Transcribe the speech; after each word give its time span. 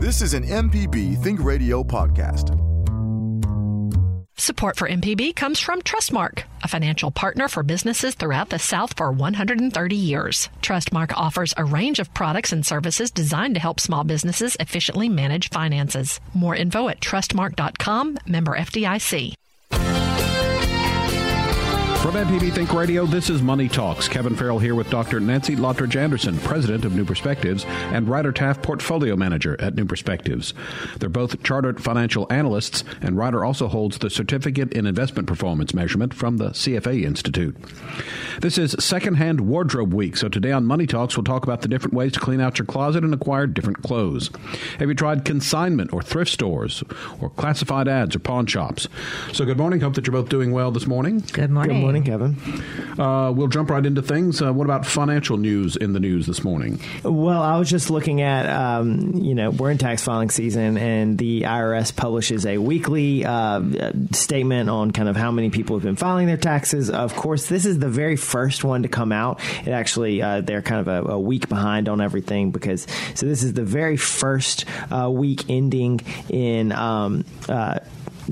This 0.00 0.22
is 0.22 0.32
an 0.32 0.44
MPB 0.44 1.22
Think 1.22 1.44
Radio 1.44 1.84
podcast. 1.84 2.56
Support 4.38 4.76
for 4.76 4.88
MPB 4.88 5.36
comes 5.36 5.60
from 5.60 5.82
Trustmark, 5.82 6.44
a 6.62 6.68
financial 6.68 7.10
partner 7.10 7.48
for 7.48 7.62
businesses 7.62 8.14
throughout 8.14 8.48
the 8.48 8.58
South 8.58 8.94
for 8.96 9.12
130 9.12 9.94
years. 9.94 10.48
Trustmark 10.62 11.12
offers 11.14 11.52
a 11.58 11.66
range 11.66 11.98
of 11.98 12.14
products 12.14 12.50
and 12.50 12.64
services 12.64 13.10
designed 13.10 13.56
to 13.56 13.60
help 13.60 13.78
small 13.78 14.02
businesses 14.02 14.56
efficiently 14.58 15.10
manage 15.10 15.50
finances. 15.50 16.18
More 16.32 16.56
info 16.56 16.88
at 16.88 17.00
trustmark.com, 17.00 18.20
member 18.26 18.56
FDIC. 18.56 19.34
From 22.02 22.14
MPB 22.14 22.54
Think 22.54 22.72
Radio, 22.72 23.04
this 23.04 23.28
is 23.28 23.42
Money 23.42 23.68
Talks. 23.68 24.08
Kevin 24.08 24.34
Farrell 24.34 24.58
here 24.58 24.74
with 24.74 24.88
Dr. 24.88 25.20
Nancy 25.20 25.54
Lottridge 25.54 25.96
Anderson, 25.96 26.38
president 26.38 26.86
of 26.86 26.94
New 26.94 27.04
Perspectives, 27.04 27.66
and 27.66 28.08
Ryder 28.08 28.32
Taff, 28.32 28.62
portfolio 28.62 29.16
manager 29.16 29.54
at 29.60 29.74
New 29.74 29.84
Perspectives. 29.84 30.54
They're 30.98 31.10
both 31.10 31.42
chartered 31.42 31.82
financial 31.82 32.26
analysts, 32.30 32.84
and 33.02 33.18
Ryder 33.18 33.44
also 33.44 33.68
holds 33.68 33.98
the 33.98 34.08
Certificate 34.08 34.72
in 34.72 34.86
Investment 34.86 35.28
Performance 35.28 35.74
measurement 35.74 36.14
from 36.14 36.38
the 36.38 36.50
CFA 36.50 37.04
Institute. 37.04 37.54
This 38.40 38.56
is 38.56 38.74
Secondhand 38.78 39.42
Wardrobe 39.42 39.92
Week, 39.92 40.16
so 40.16 40.30
today 40.30 40.52
on 40.52 40.64
Money 40.64 40.86
Talks, 40.86 41.18
we'll 41.18 41.24
talk 41.24 41.44
about 41.44 41.60
the 41.60 41.68
different 41.68 41.92
ways 41.92 42.12
to 42.12 42.20
clean 42.20 42.40
out 42.40 42.58
your 42.58 42.66
closet 42.66 43.04
and 43.04 43.12
acquire 43.12 43.46
different 43.46 43.82
clothes. 43.82 44.30
Have 44.78 44.88
you 44.88 44.94
tried 44.94 45.26
consignment 45.26 45.92
or 45.92 46.00
thrift 46.00 46.30
stores, 46.32 46.82
or 47.20 47.28
classified 47.28 47.88
ads 47.88 48.16
or 48.16 48.20
pawn 48.20 48.46
shops? 48.46 48.88
So, 49.34 49.44
good 49.44 49.58
morning. 49.58 49.80
Hope 49.80 49.94
that 49.94 50.06
you're 50.06 50.12
both 50.12 50.30
doing 50.30 50.50
well 50.52 50.70
this 50.70 50.86
morning. 50.86 51.22
Good 51.32 51.50
morning. 51.50 51.74
Good 51.74 51.80
morning, 51.82 51.89
Kevin. 51.98 52.36
Uh, 52.98 53.32
we'll 53.32 53.48
jump 53.48 53.70
right 53.70 53.84
into 53.84 54.02
things. 54.02 54.40
Uh, 54.40 54.52
what 54.52 54.64
about 54.64 54.86
financial 54.86 55.36
news 55.36 55.76
in 55.76 55.92
the 55.92 56.00
news 56.00 56.26
this 56.26 56.44
morning? 56.44 56.80
Well, 57.02 57.42
I 57.42 57.58
was 57.58 57.68
just 57.68 57.90
looking 57.90 58.20
at, 58.22 58.46
um, 58.48 59.12
you 59.14 59.34
know, 59.34 59.50
we're 59.50 59.70
in 59.70 59.78
tax 59.78 60.04
filing 60.04 60.30
season, 60.30 60.76
and 60.76 61.18
the 61.18 61.42
IRS 61.42 61.94
publishes 61.94 62.46
a 62.46 62.58
weekly 62.58 63.24
uh, 63.24 63.92
statement 64.12 64.70
on 64.70 64.92
kind 64.92 65.08
of 65.08 65.16
how 65.16 65.32
many 65.32 65.50
people 65.50 65.76
have 65.76 65.82
been 65.82 65.96
filing 65.96 66.26
their 66.26 66.36
taxes. 66.36 66.90
Of 66.90 67.14
course, 67.14 67.48
this 67.48 67.66
is 67.66 67.78
the 67.78 67.88
very 67.88 68.16
first 68.16 68.62
one 68.62 68.82
to 68.84 68.88
come 68.88 69.10
out. 69.10 69.40
It 69.66 69.70
actually, 69.70 70.22
uh, 70.22 70.42
they're 70.42 70.62
kind 70.62 70.80
of 70.80 70.88
a, 70.88 71.12
a, 71.12 71.18
week 71.18 71.48
behind 71.48 71.88
on 71.88 72.00
everything 72.00 72.50
because, 72.50 72.86
so 73.14 73.26
this 73.26 73.42
is 73.42 73.52
the 73.54 73.64
very 73.64 73.96
first 73.96 74.64
uh, 74.90 75.10
week 75.10 75.50
ending 75.50 76.00
in. 76.28 76.72
Um, 76.72 77.24
uh, 77.48 77.80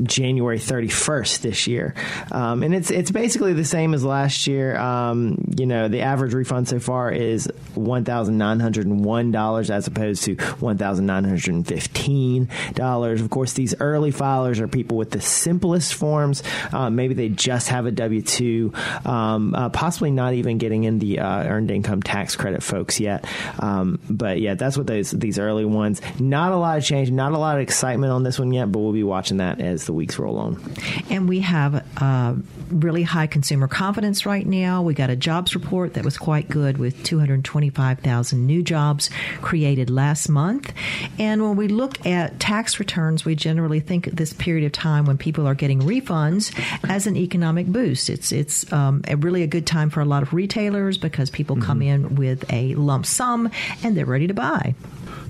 January 0.03 0.59
31st 0.59 1.41
this 1.41 1.67
year, 1.67 1.95
um, 2.31 2.63
and 2.63 2.75
it's 2.75 2.91
it's 2.91 3.11
basically 3.11 3.53
the 3.53 3.65
same 3.65 3.95
as 3.95 4.05
last 4.05 4.47
year. 4.47 4.77
Um, 4.77 5.53
you 5.57 5.67
know, 5.67 5.89
the 5.89 6.03
average 6.03 6.35
refund 6.35 6.69
so 6.69 6.79
far 6.79 7.11
is 7.11 7.51
one 7.75 8.05
thousand 8.05 8.39
nine 8.39 8.61
hundred 8.61 8.87
and 8.87 9.05
one 9.05 9.31
dollars 9.31 9.71
as 9.71 9.87
opposed 9.87 10.25
to 10.25 10.35
one 10.61 10.79
thousand 10.79 11.07
nine 11.07 11.25
hundred 11.25 11.49
and 11.49 11.67
fifteen 11.67 12.49
dollars. 12.75 13.21
Of 13.21 13.31
course, 13.31 13.53
these 13.53 13.75
early 13.81 14.13
filers 14.13 14.61
are 14.61 14.69
people 14.69 14.97
with 14.97 15.11
the 15.11 15.21
simplest 15.21 15.95
forms. 15.95 16.43
Uh, 16.73 16.91
maybe 16.91 17.15
they 17.15 17.29
just 17.29 17.69
have 17.69 17.87
a 17.87 17.91
W 17.91 18.23
two, 18.23 18.73
um, 19.05 19.55
uh, 19.55 19.69
possibly 19.69 20.11
not 20.11 20.35
even 20.35 20.59
getting 20.59 20.85
in 20.85 20.99
the 20.99 21.21
uh, 21.21 21.45
earned 21.45 21.71
income 21.71 22.03
tax 22.03 22.37
credit 22.37 22.63
folks 22.63 23.01
yet. 23.01 23.27
Um, 23.59 23.99
but 24.09 24.41
yeah, 24.41 24.55
that's 24.55 24.77
what 24.77 24.87
those 24.87 25.11
these 25.11 25.39
early 25.39 25.65
ones. 25.65 26.01
Not 26.21 26.53
a 26.53 26.57
lot 26.57 26.79
of 26.79 26.85
change, 26.85 27.11
not 27.11 27.33
a 27.33 27.39
lot 27.39 27.57
of 27.57 27.63
excitement 27.63 28.13
on 28.13 28.23
this 28.23 28.39
one 28.39 28.53
yet, 28.53 28.71
but 28.71 28.81
we'll 28.81 28.93
be 28.93 29.03
watching 29.03 29.39
that 29.39 29.61
as 29.61 29.88
the 29.89 29.93
weeks 29.95 30.19
roll 30.19 30.39
on. 30.39 30.63
And 31.09 31.29
we 31.29 31.41
have 31.41 31.85
uh, 31.97 32.35
really 32.71 33.03
high 33.03 33.27
consumer 33.27 33.67
confidence 33.67 34.27
right 34.27 34.47
now. 34.47 34.83
We 34.83 34.93
got 34.93 35.09
a 35.09 35.17
jobs 35.17 35.55
report 35.55 35.95
that 35.95 36.05
was 36.05 36.19
quite 36.19 36.49
good 36.49 36.77
with 36.77 37.03
225,000 37.05 38.47
new 38.47 38.63
jobs 38.63 39.09
created 39.41 39.89
last 39.89 40.29
month. 40.29 40.73
And 41.19 41.43
when 41.43 41.57
we 41.57 41.69
look 41.69 42.05
at 42.07 42.39
tax 42.39 42.79
returns, 42.79 43.25
we 43.25 43.35
generally 43.35 43.81
think 43.81 44.05
this 44.11 44.35
period 44.35 44.67
of 44.67 44.73
time 44.73 45.07
when 45.07 45.17
people 45.17 45.49
are 45.49 45.55
getting 45.55 45.81
refunds 45.81 46.55
as 46.89 47.07
an 47.07 47.17
economic 47.17 47.67
boost. 47.67 48.11
It's 48.11 48.31
it's 48.31 48.71
um, 48.71 49.03
a 49.09 49.17
really 49.17 49.43
a 49.43 49.47
good 49.47 49.67
time 49.67 49.89
for 49.89 50.01
a 50.01 50.05
lot 50.05 50.23
of 50.23 50.35
retailers 50.35 50.99
because 50.99 51.31
people 51.31 51.57
mm-hmm. 51.57 51.65
come 51.65 51.83
in 51.83 52.15
with 52.17 52.45
a 52.53 52.75
lump 52.75 53.07
sum 53.07 53.51
and 53.83 53.97
they're 53.97 54.05
ready 54.05 54.27
to 54.27 54.35
buy. 54.35 54.75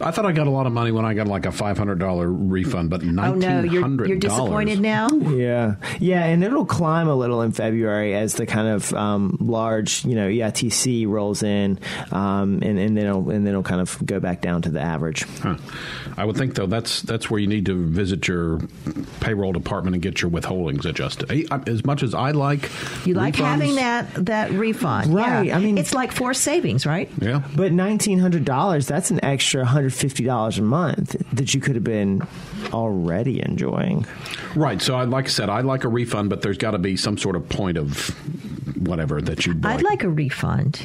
I 0.00 0.10
thought 0.10 0.26
I 0.26 0.32
got 0.32 0.46
a 0.46 0.50
lot 0.50 0.66
of 0.66 0.72
money 0.72 0.90
when 0.92 1.04
I 1.04 1.14
got 1.14 1.26
like 1.26 1.46
a 1.46 1.52
five 1.52 1.78
hundred 1.78 1.98
dollar 1.98 2.28
refund, 2.30 2.90
but 2.90 3.02
nineteen 3.02 3.42
hundred. 3.42 3.46
Oh 3.46 3.60
no, 3.60 3.72
you're, 3.72 4.06
you're 4.06 4.16
disappointed 4.18 4.80
now. 4.80 5.08
yeah, 5.08 5.76
yeah, 5.98 6.24
and 6.24 6.44
it'll 6.44 6.66
climb 6.66 7.08
a 7.08 7.14
little 7.14 7.42
in 7.42 7.52
February 7.52 8.14
as 8.14 8.34
the 8.34 8.46
kind 8.46 8.68
of 8.68 8.92
um, 8.94 9.36
large, 9.40 10.04
you 10.04 10.14
know, 10.14 10.28
EITC 10.28 11.06
rolls 11.08 11.42
in, 11.42 11.78
um, 12.12 12.60
and, 12.62 12.78
and 12.78 12.96
then 12.96 13.06
it'll 13.06 13.30
and 13.30 13.46
then 13.46 13.48
it'll 13.48 13.62
kind 13.62 13.80
of 13.80 13.98
go 14.04 14.20
back 14.20 14.40
down 14.40 14.62
to 14.62 14.70
the 14.70 14.80
average. 14.80 15.22
Huh. 15.40 15.56
I 16.16 16.24
would 16.24 16.36
think 16.36 16.54
though 16.54 16.66
that's 16.66 17.02
that's 17.02 17.30
where 17.30 17.40
you 17.40 17.46
need 17.46 17.66
to 17.66 17.86
visit 17.86 18.26
your 18.28 18.60
payroll 19.20 19.52
department 19.52 19.94
and 19.94 20.02
get 20.02 20.20
your 20.22 20.30
withholdings 20.30 20.84
adjusted. 20.84 21.48
As 21.68 21.84
much 21.84 22.02
as 22.02 22.14
I 22.14 22.30
like, 22.32 22.70
you 23.04 23.14
like 23.14 23.34
refunds, 23.34 23.44
having 23.44 23.74
that 23.76 24.26
that 24.26 24.50
refund, 24.52 25.14
right? 25.14 25.46
Yeah. 25.46 25.56
I 25.56 25.60
mean, 25.60 25.78
it's 25.78 25.94
like 25.94 26.12
forced 26.12 26.42
savings, 26.42 26.86
right? 26.86 27.10
Yeah, 27.20 27.42
but 27.56 27.72
nineteen 27.72 28.18
hundred 28.18 28.44
dollars 28.44 28.86
that's 28.86 29.10
an 29.10 29.24
extra 29.24 29.64
hundred 29.64 29.87
$150 29.88 30.58
a 30.58 30.62
month 30.62 31.16
that 31.32 31.54
you 31.54 31.60
could 31.60 31.74
have 31.74 31.84
been 31.84 32.22
already 32.72 33.40
enjoying. 33.40 34.06
Right. 34.54 34.80
So, 34.80 34.94
I, 34.94 35.04
like 35.04 35.26
I 35.26 35.28
said, 35.28 35.48
I'd 35.48 35.64
like 35.64 35.84
a 35.84 35.88
refund, 35.88 36.30
but 36.30 36.42
there's 36.42 36.58
got 36.58 36.72
to 36.72 36.78
be 36.78 36.96
some 36.96 37.18
sort 37.18 37.36
of 37.36 37.48
point 37.48 37.78
of 37.78 38.14
whatever 38.78 39.20
that 39.20 39.46
you. 39.46 39.58
I'd 39.64 39.82
like 39.82 40.02
a 40.02 40.08
refund. 40.08 40.80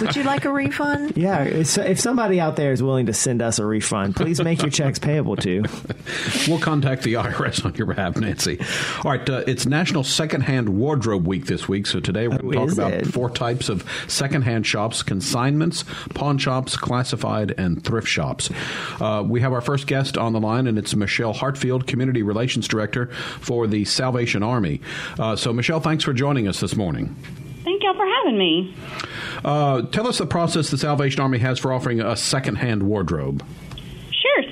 Would 0.00 0.16
you 0.16 0.22
like 0.22 0.44
a 0.44 0.52
refund? 0.52 1.12
Yeah. 1.22 1.44
If 1.44 2.00
somebody 2.00 2.40
out 2.40 2.56
there 2.56 2.72
is 2.72 2.82
willing 2.82 3.06
to 3.06 3.12
send 3.12 3.42
us 3.42 3.58
a 3.58 3.64
refund, 3.64 4.16
please 4.16 4.42
make 4.42 4.60
your 4.60 4.70
checks 4.70 4.98
payable 4.98 5.36
to. 5.36 5.62
we'll 6.48 6.58
contact 6.58 7.02
the 7.02 7.14
IRS 7.14 7.64
on 7.64 7.74
your 7.74 7.86
behalf, 7.86 8.16
Nancy. 8.16 8.58
All 9.04 9.10
right. 9.12 9.28
Uh, 9.28 9.44
it's 9.46 9.66
National 9.66 10.02
Secondhand 10.02 10.68
Wardrobe 10.68 11.26
Week 11.26 11.46
this 11.46 11.68
week. 11.68 11.86
So 11.86 12.00
today 12.00 12.28
we're 12.28 12.38
going 12.38 12.52
to 12.52 12.58
oh, 12.58 12.66
talk 12.66 12.72
about 12.72 12.92
it? 12.92 13.06
four 13.06 13.30
types 13.30 13.68
of 13.68 13.88
secondhand 14.08 14.66
shops: 14.66 15.02
consignments, 15.02 15.84
pawn 16.14 16.38
shops, 16.38 16.76
classified, 16.76 17.54
and 17.56 17.84
thrift 17.84 18.08
shops. 18.08 18.50
Uh, 19.00 19.22
we 19.24 19.40
have 19.40 19.52
our 19.52 19.60
first 19.60 19.86
guest 19.86 20.16
on 20.16 20.32
the 20.32 20.40
line, 20.40 20.66
and 20.66 20.78
it's 20.78 20.94
Michelle 20.94 21.34
Hatfield, 21.34 21.86
Community 21.86 22.22
Relations 22.22 22.66
Director 22.66 23.06
for 23.40 23.66
the 23.66 23.84
Salvation 23.84 24.42
Army. 24.42 24.80
Uh, 25.18 25.36
so, 25.36 25.52
Michelle, 25.52 25.80
thanks 25.80 26.04
for 26.04 26.12
joining 26.12 26.48
us 26.48 26.60
this 26.60 26.74
morning. 26.74 27.14
Y'all 27.92 27.98
for 27.98 28.06
having 28.06 28.38
me. 28.38 28.74
Uh, 29.44 29.82
tell 29.82 30.06
us 30.06 30.18
the 30.18 30.26
process 30.26 30.70
the 30.70 30.78
Salvation 30.78 31.20
Army 31.20 31.38
has 31.38 31.58
for 31.58 31.72
offering 31.72 32.00
a 32.00 32.16
secondhand 32.16 32.82
wardrobe. 32.84 33.44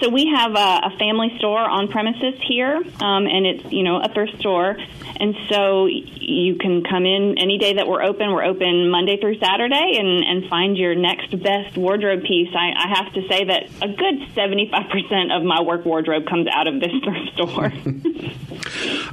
So 0.01 0.09
we 0.09 0.33
have 0.35 0.53
a, 0.53 0.81
a 0.87 0.97
family 0.99 1.37
store 1.37 1.61
on 1.61 1.89
premises 1.89 2.35
here, 2.49 2.77
um, 2.77 3.27
and 3.27 3.47
it's 3.47 3.71
you 3.71 3.83
know 3.83 4.01
a 4.01 4.09
thrift 4.09 4.39
store, 4.41 4.75
and 5.21 5.37
so 5.51 5.87
you 5.87 6.57
can 6.57 6.83
come 6.85 7.05
in 7.05 7.37
any 7.37 7.59
day 7.59 7.75
that 7.75 7.87
we're 7.87 8.03
open. 8.03 8.33
We're 8.33 8.45
open 8.45 8.91
Monday 8.91 9.21
through 9.21 9.39
Saturday, 9.39 9.99
and, 9.99 10.25
and 10.25 10.49
find 10.49 10.79
your 10.79 10.95
next 10.95 11.31
best 11.43 11.77
wardrobe 11.77 12.23
piece. 12.23 12.49
I, 12.55 12.73
I 12.75 12.89
have 12.97 13.13
to 13.13 13.29
say 13.29 13.45
that 13.45 13.65
a 13.83 13.89
good 13.89 14.35
seventy 14.35 14.71
five 14.71 14.89
percent 14.89 15.33
of 15.33 15.43
my 15.43 15.61
work 15.61 15.85
wardrobe 15.85 16.27
comes 16.27 16.47
out 16.51 16.67
of 16.67 16.81
this 16.81 16.93
thrift 17.05 17.35
store. 17.35 17.71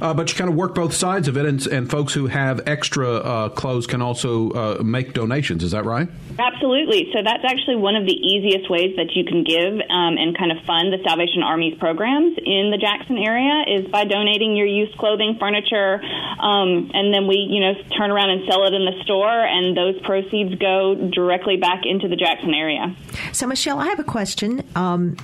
uh, 0.00 0.14
but 0.14 0.30
you 0.30 0.38
kind 0.38 0.48
of 0.48 0.56
work 0.56 0.74
both 0.74 0.94
sides 0.94 1.28
of 1.28 1.36
it, 1.36 1.44
and, 1.44 1.66
and 1.66 1.90
folks 1.90 2.14
who 2.14 2.28
have 2.28 2.66
extra 2.66 3.10
uh, 3.16 3.48
clothes 3.50 3.86
can 3.86 4.00
also 4.00 4.50
uh, 4.52 4.82
make 4.82 5.12
donations. 5.12 5.62
Is 5.62 5.72
that 5.72 5.84
right? 5.84 6.08
Absolutely. 6.38 7.10
So 7.12 7.22
that's 7.22 7.44
actually 7.44 7.76
one 7.76 7.96
of 7.96 8.06
the 8.06 8.14
easiest 8.14 8.70
ways 8.70 8.96
that 8.96 9.14
you 9.14 9.24
can 9.24 9.44
give 9.44 9.74
um, 9.90 10.16
and 10.16 10.38
kind 10.38 10.52
of 10.52 10.64
fund 10.64 10.77
the 10.92 10.98
Salvation 11.04 11.42
Army's 11.42 11.76
programs 11.78 12.38
in 12.38 12.70
the 12.70 12.78
Jackson 12.78 13.18
area 13.18 13.64
is 13.66 13.90
by 13.90 14.04
donating 14.04 14.56
your 14.56 14.66
used 14.66 14.96
clothing, 14.96 15.36
furniture, 15.38 16.00
um, 16.40 16.90
and 16.94 17.12
then 17.12 17.26
we, 17.26 17.36
you 17.36 17.60
know, 17.60 17.74
turn 17.96 18.10
around 18.10 18.30
and 18.30 18.48
sell 18.48 18.64
it 18.66 18.74
in 18.74 18.84
the 18.84 19.02
store, 19.02 19.28
and 19.28 19.76
those 19.76 20.00
proceeds 20.02 20.54
go 20.54 21.10
directly 21.12 21.56
back 21.56 21.82
into 21.84 22.08
the 22.08 22.16
Jackson 22.16 22.54
area. 22.54 22.94
So, 23.32 23.46
Michelle, 23.46 23.78
I 23.78 23.86
have 23.86 23.98
a 23.98 24.04
question. 24.04 24.62
Um, 24.74 25.16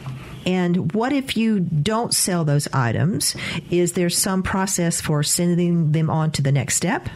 and 0.46 0.92
what 0.92 1.12
if 1.12 1.36
you 1.36 1.60
don't 1.60 2.14
sell 2.14 2.44
those 2.44 2.68
items? 2.72 3.34
Is 3.70 3.92
there 3.92 4.10
some 4.10 4.42
process 4.42 5.00
for 5.00 5.22
sending 5.22 5.92
them 5.92 6.10
on 6.10 6.32
to 6.32 6.42
the 6.42 6.52
next 6.52 6.74
step? 6.74 7.08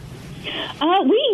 Uh, 0.81 1.03
we 1.05 1.28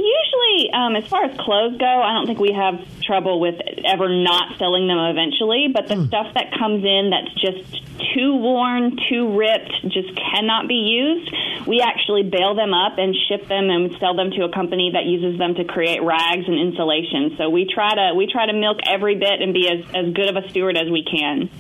um, 0.73 0.97
as 0.97 1.07
far 1.07 1.25
as 1.25 1.37
clothes 1.39 1.77
go, 1.79 1.87
I 1.87 2.15
don't 2.15 2.27
think 2.27 2.39
we 2.39 2.53
have 2.53 2.81
trouble 3.03 3.41
with 3.41 3.57
ever 3.85 4.09
not 4.09 4.59
selling 4.59 4.87
them 4.89 4.99
eventually. 4.99 5.69
But 5.73 5.89
the 5.89 5.95
mm. 5.95 6.09
stuff 6.09 6.35
that 6.35 6.53
comes 6.59 6.85
in 6.85 7.11
that's 7.11 7.35
just 7.41 7.85
too 8.15 8.37
worn, 8.37 8.97
too 9.09 9.37
ripped, 9.37 9.73
just 9.89 10.15
cannot 10.17 10.69
be 10.69 10.75
used, 10.75 11.31
we 11.67 11.81
actually 11.81 12.23
bail 12.23 12.55
them 12.55 12.75
up 12.75 12.99
and 12.99 13.15
ship 13.29 13.49
them 13.49 13.71
and 13.71 13.97
sell 13.99 14.15
them 14.15 14.31
to 14.33 14.45
a 14.45 14.53
company 14.53 14.91
that 14.95 15.05
uses 15.05 15.39
them 15.39 15.55
to 15.55 15.65
create 15.65 16.03
rags 16.03 16.47
and 16.47 16.59
insulation. 16.59 17.37
So 17.39 17.51
we 17.51 17.67
try 17.67 17.95
to 17.95 18.15
we 18.15 18.27
try 18.27 18.47
to 18.47 18.53
milk 18.53 18.79
every 18.87 19.17
bit 19.17 19.41
and 19.41 19.53
be 19.53 19.69
as, 19.69 19.85
as 19.95 20.13
good 20.13 20.29
of 20.29 20.37
a 20.37 20.49
steward 20.51 20.77
as 20.77 20.91
we 20.91 21.05
can. 21.05 21.51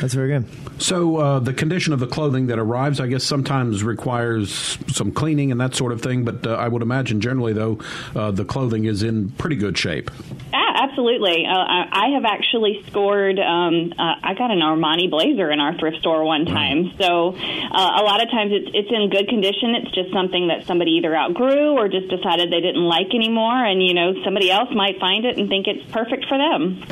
That's 0.00 0.14
very 0.14 0.28
good. 0.28 0.63
So 0.78 1.16
uh, 1.16 1.38
the 1.38 1.52
condition 1.52 1.92
of 1.92 2.00
the 2.00 2.06
clothing 2.06 2.48
that 2.48 2.58
arrives, 2.58 3.00
I 3.00 3.06
guess, 3.06 3.24
sometimes 3.24 3.82
requires 3.82 4.78
some 4.88 5.12
cleaning 5.12 5.52
and 5.52 5.60
that 5.60 5.74
sort 5.74 5.92
of 5.92 6.02
thing. 6.02 6.24
But 6.24 6.46
uh, 6.46 6.54
I 6.54 6.68
would 6.68 6.82
imagine, 6.82 7.20
generally, 7.20 7.52
though, 7.52 7.78
uh, 8.14 8.30
the 8.32 8.44
clothing 8.44 8.84
is 8.84 9.02
in 9.02 9.30
pretty 9.30 9.56
good 9.56 9.78
shape. 9.78 10.10
Ah, 10.52 10.84
absolutely. 10.84 11.46
Uh, 11.46 11.54
I 11.56 12.10
have 12.14 12.24
actually 12.24 12.84
scored. 12.88 13.38
Um, 13.38 13.92
uh, 13.98 14.14
I 14.22 14.34
got 14.34 14.50
an 14.50 14.60
Armani 14.60 15.10
blazer 15.10 15.50
in 15.50 15.60
our 15.60 15.78
thrift 15.78 15.98
store 15.98 16.24
one 16.24 16.44
time. 16.44 16.92
So 16.98 17.34
uh, 17.36 18.00
a 18.00 18.02
lot 18.02 18.22
of 18.22 18.30
times 18.30 18.52
it's 18.52 18.70
it's 18.74 18.90
in 18.90 19.10
good 19.10 19.28
condition. 19.28 19.74
It's 19.76 19.94
just 19.94 20.12
something 20.12 20.48
that 20.48 20.66
somebody 20.66 20.92
either 20.92 21.14
outgrew 21.16 21.78
or 21.78 21.88
just 21.88 22.08
decided 22.08 22.50
they 22.50 22.60
didn't 22.60 22.84
like 22.84 23.14
anymore, 23.14 23.64
and 23.64 23.82
you 23.82 23.94
know 23.94 24.14
somebody 24.24 24.50
else 24.50 24.68
might 24.74 24.98
find 24.98 25.24
it 25.24 25.38
and 25.38 25.48
think 25.48 25.66
it's 25.66 25.84
perfect 25.90 26.26
for 26.26 26.36
them. 26.36 26.82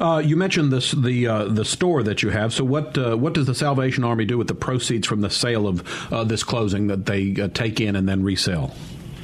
Uh, 0.00 0.22
you 0.24 0.36
mentioned 0.36 0.72
this 0.72 0.92
the 0.92 1.26
uh, 1.26 1.44
the 1.44 1.64
store 1.64 2.02
that 2.02 2.22
you 2.22 2.30
have. 2.30 2.52
So 2.52 2.64
what 2.64 2.96
uh, 2.98 3.16
what 3.16 3.32
does 3.32 3.46
the 3.46 3.54
Salvation 3.54 4.04
Army 4.04 4.24
do 4.24 4.38
with 4.38 4.48
the 4.48 4.54
proceeds 4.54 5.06
from 5.06 5.20
the 5.20 5.30
sale 5.30 5.66
of 5.66 6.12
uh, 6.12 6.24
this 6.24 6.44
clothing 6.44 6.88
that 6.88 7.06
they 7.06 7.34
uh, 7.40 7.48
take 7.48 7.80
in 7.80 7.96
and 7.96 8.08
then 8.08 8.22
resell? 8.22 8.74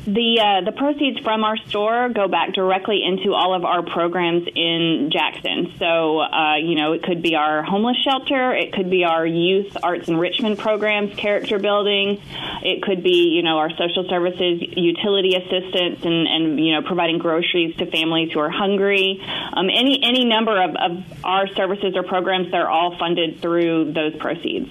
The 0.05 0.41
uh, 0.41 0.65
the 0.65 0.73
proceeds 0.73 1.21
from 1.21 1.45
our 1.45 1.57
store 1.69 2.09
go 2.09 2.27
back 2.27 2.55
directly 2.55 3.05
into 3.05 3.35
all 3.35 3.55
of 3.55 3.65
our 3.65 3.85
programs 3.85 4.49
in 4.53 5.11
Jackson. 5.13 5.75
So 5.79 6.19
uh, 6.19 6.57
you 6.57 6.75
know 6.75 6.93
it 6.93 7.05
could 7.05 7.23
be 7.23 7.37
our 7.37 7.63
homeless 7.63 7.97
shelter, 8.03 8.53
it 8.53 8.73
could 8.73 8.91
be 8.91 9.05
our 9.05 9.25
youth 9.25 9.77
arts 9.81 10.09
enrichment 10.09 10.59
programs, 10.59 11.15
character 11.15 11.61
building, 11.61 12.21
it 12.65 12.83
could 12.83 13.05
be 13.05 13.31
you 13.37 13.45
know 13.45 13.59
our 13.59 13.71
social 13.71 14.09
services, 14.09 14.61
utility 14.77 15.37
assistance, 15.37 16.05
and, 16.05 16.27
and 16.27 16.59
you 16.59 16.73
know 16.75 16.83
providing 16.83 17.19
groceries 17.19 17.77
to 17.77 17.87
families 17.87 18.33
who 18.33 18.41
are 18.41 18.51
hungry. 18.51 19.23
Um, 19.53 19.71
any 19.71 20.03
any 20.03 20.25
number 20.25 20.61
of, 20.61 20.75
of 20.75 21.05
our 21.23 21.47
services 21.55 21.95
or 21.95 22.03
programs, 22.03 22.51
they're 22.51 22.69
all 22.69 22.99
funded 22.99 23.41
through 23.41 23.93
those 23.93 24.17
proceeds. 24.17 24.69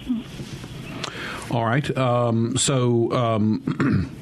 All 1.49 1.63
right. 1.63 1.97
Um, 1.97 2.57
so. 2.57 3.13
Um, 3.13 4.17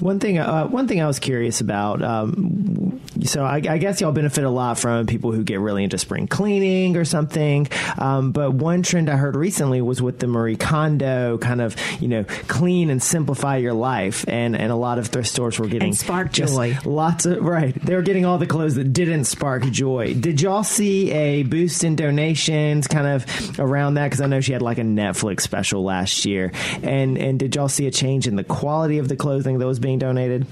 One 0.00 0.18
thing, 0.20 0.38
uh, 0.38 0.66
one 0.66 0.88
thing 0.88 1.00
I 1.00 1.06
was 1.06 1.18
curious 1.18 1.60
about. 1.60 2.02
Um, 2.02 2.91
so 3.24 3.44
I, 3.44 3.56
I, 3.56 3.78
guess 3.78 4.00
y'all 4.00 4.12
benefit 4.12 4.44
a 4.44 4.50
lot 4.50 4.78
from 4.78 5.06
people 5.06 5.32
who 5.32 5.44
get 5.44 5.60
really 5.60 5.84
into 5.84 5.98
spring 5.98 6.26
cleaning 6.26 6.96
or 6.96 7.04
something. 7.04 7.68
Um, 7.98 8.32
but 8.32 8.52
one 8.52 8.82
trend 8.82 9.10
I 9.10 9.16
heard 9.16 9.36
recently 9.36 9.82
was 9.82 10.00
with 10.00 10.18
the 10.18 10.26
Marie 10.26 10.56
Kondo 10.56 11.38
kind 11.38 11.60
of, 11.60 11.76
you 12.00 12.08
know, 12.08 12.24
clean 12.48 12.90
and 12.90 13.02
simplify 13.02 13.58
your 13.58 13.74
life, 13.74 14.24
and 14.28 14.56
and 14.56 14.72
a 14.72 14.76
lot 14.76 14.98
of 14.98 15.08
thrift 15.08 15.28
stores 15.28 15.58
were 15.58 15.66
getting 15.66 15.88
and 15.88 15.96
spark 15.96 16.32
joy. 16.32 16.78
Lots 16.84 17.26
of 17.26 17.42
right. 17.42 17.74
They 17.74 17.94
were 17.94 18.02
getting 18.02 18.24
all 18.24 18.38
the 18.38 18.46
clothes 18.46 18.76
that 18.76 18.92
didn't 18.92 19.24
spark 19.24 19.64
joy. 19.64 20.14
Did 20.14 20.40
y'all 20.40 20.64
see 20.64 21.10
a 21.12 21.42
boost 21.42 21.84
in 21.84 21.96
donations 21.96 22.86
kind 22.86 23.06
of 23.06 23.58
around 23.58 23.94
that? 23.94 24.04
Because 24.04 24.20
I 24.20 24.26
know 24.26 24.40
she 24.40 24.52
had 24.52 24.62
like 24.62 24.78
a 24.78 24.82
Netflix 24.82 25.42
special 25.42 25.84
last 25.84 26.24
year, 26.24 26.52
and 26.82 27.18
and 27.18 27.38
did 27.38 27.54
y'all 27.54 27.68
see 27.68 27.86
a 27.86 27.90
change 27.90 28.26
in 28.26 28.36
the 28.36 28.44
quality 28.44 28.98
of 28.98 29.08
the 29.08 29.16
clothing 29.16 29.58
that 29.58 29.66
was 29.66 29.78
being 29.78 29.98
donated? 29.98 30.46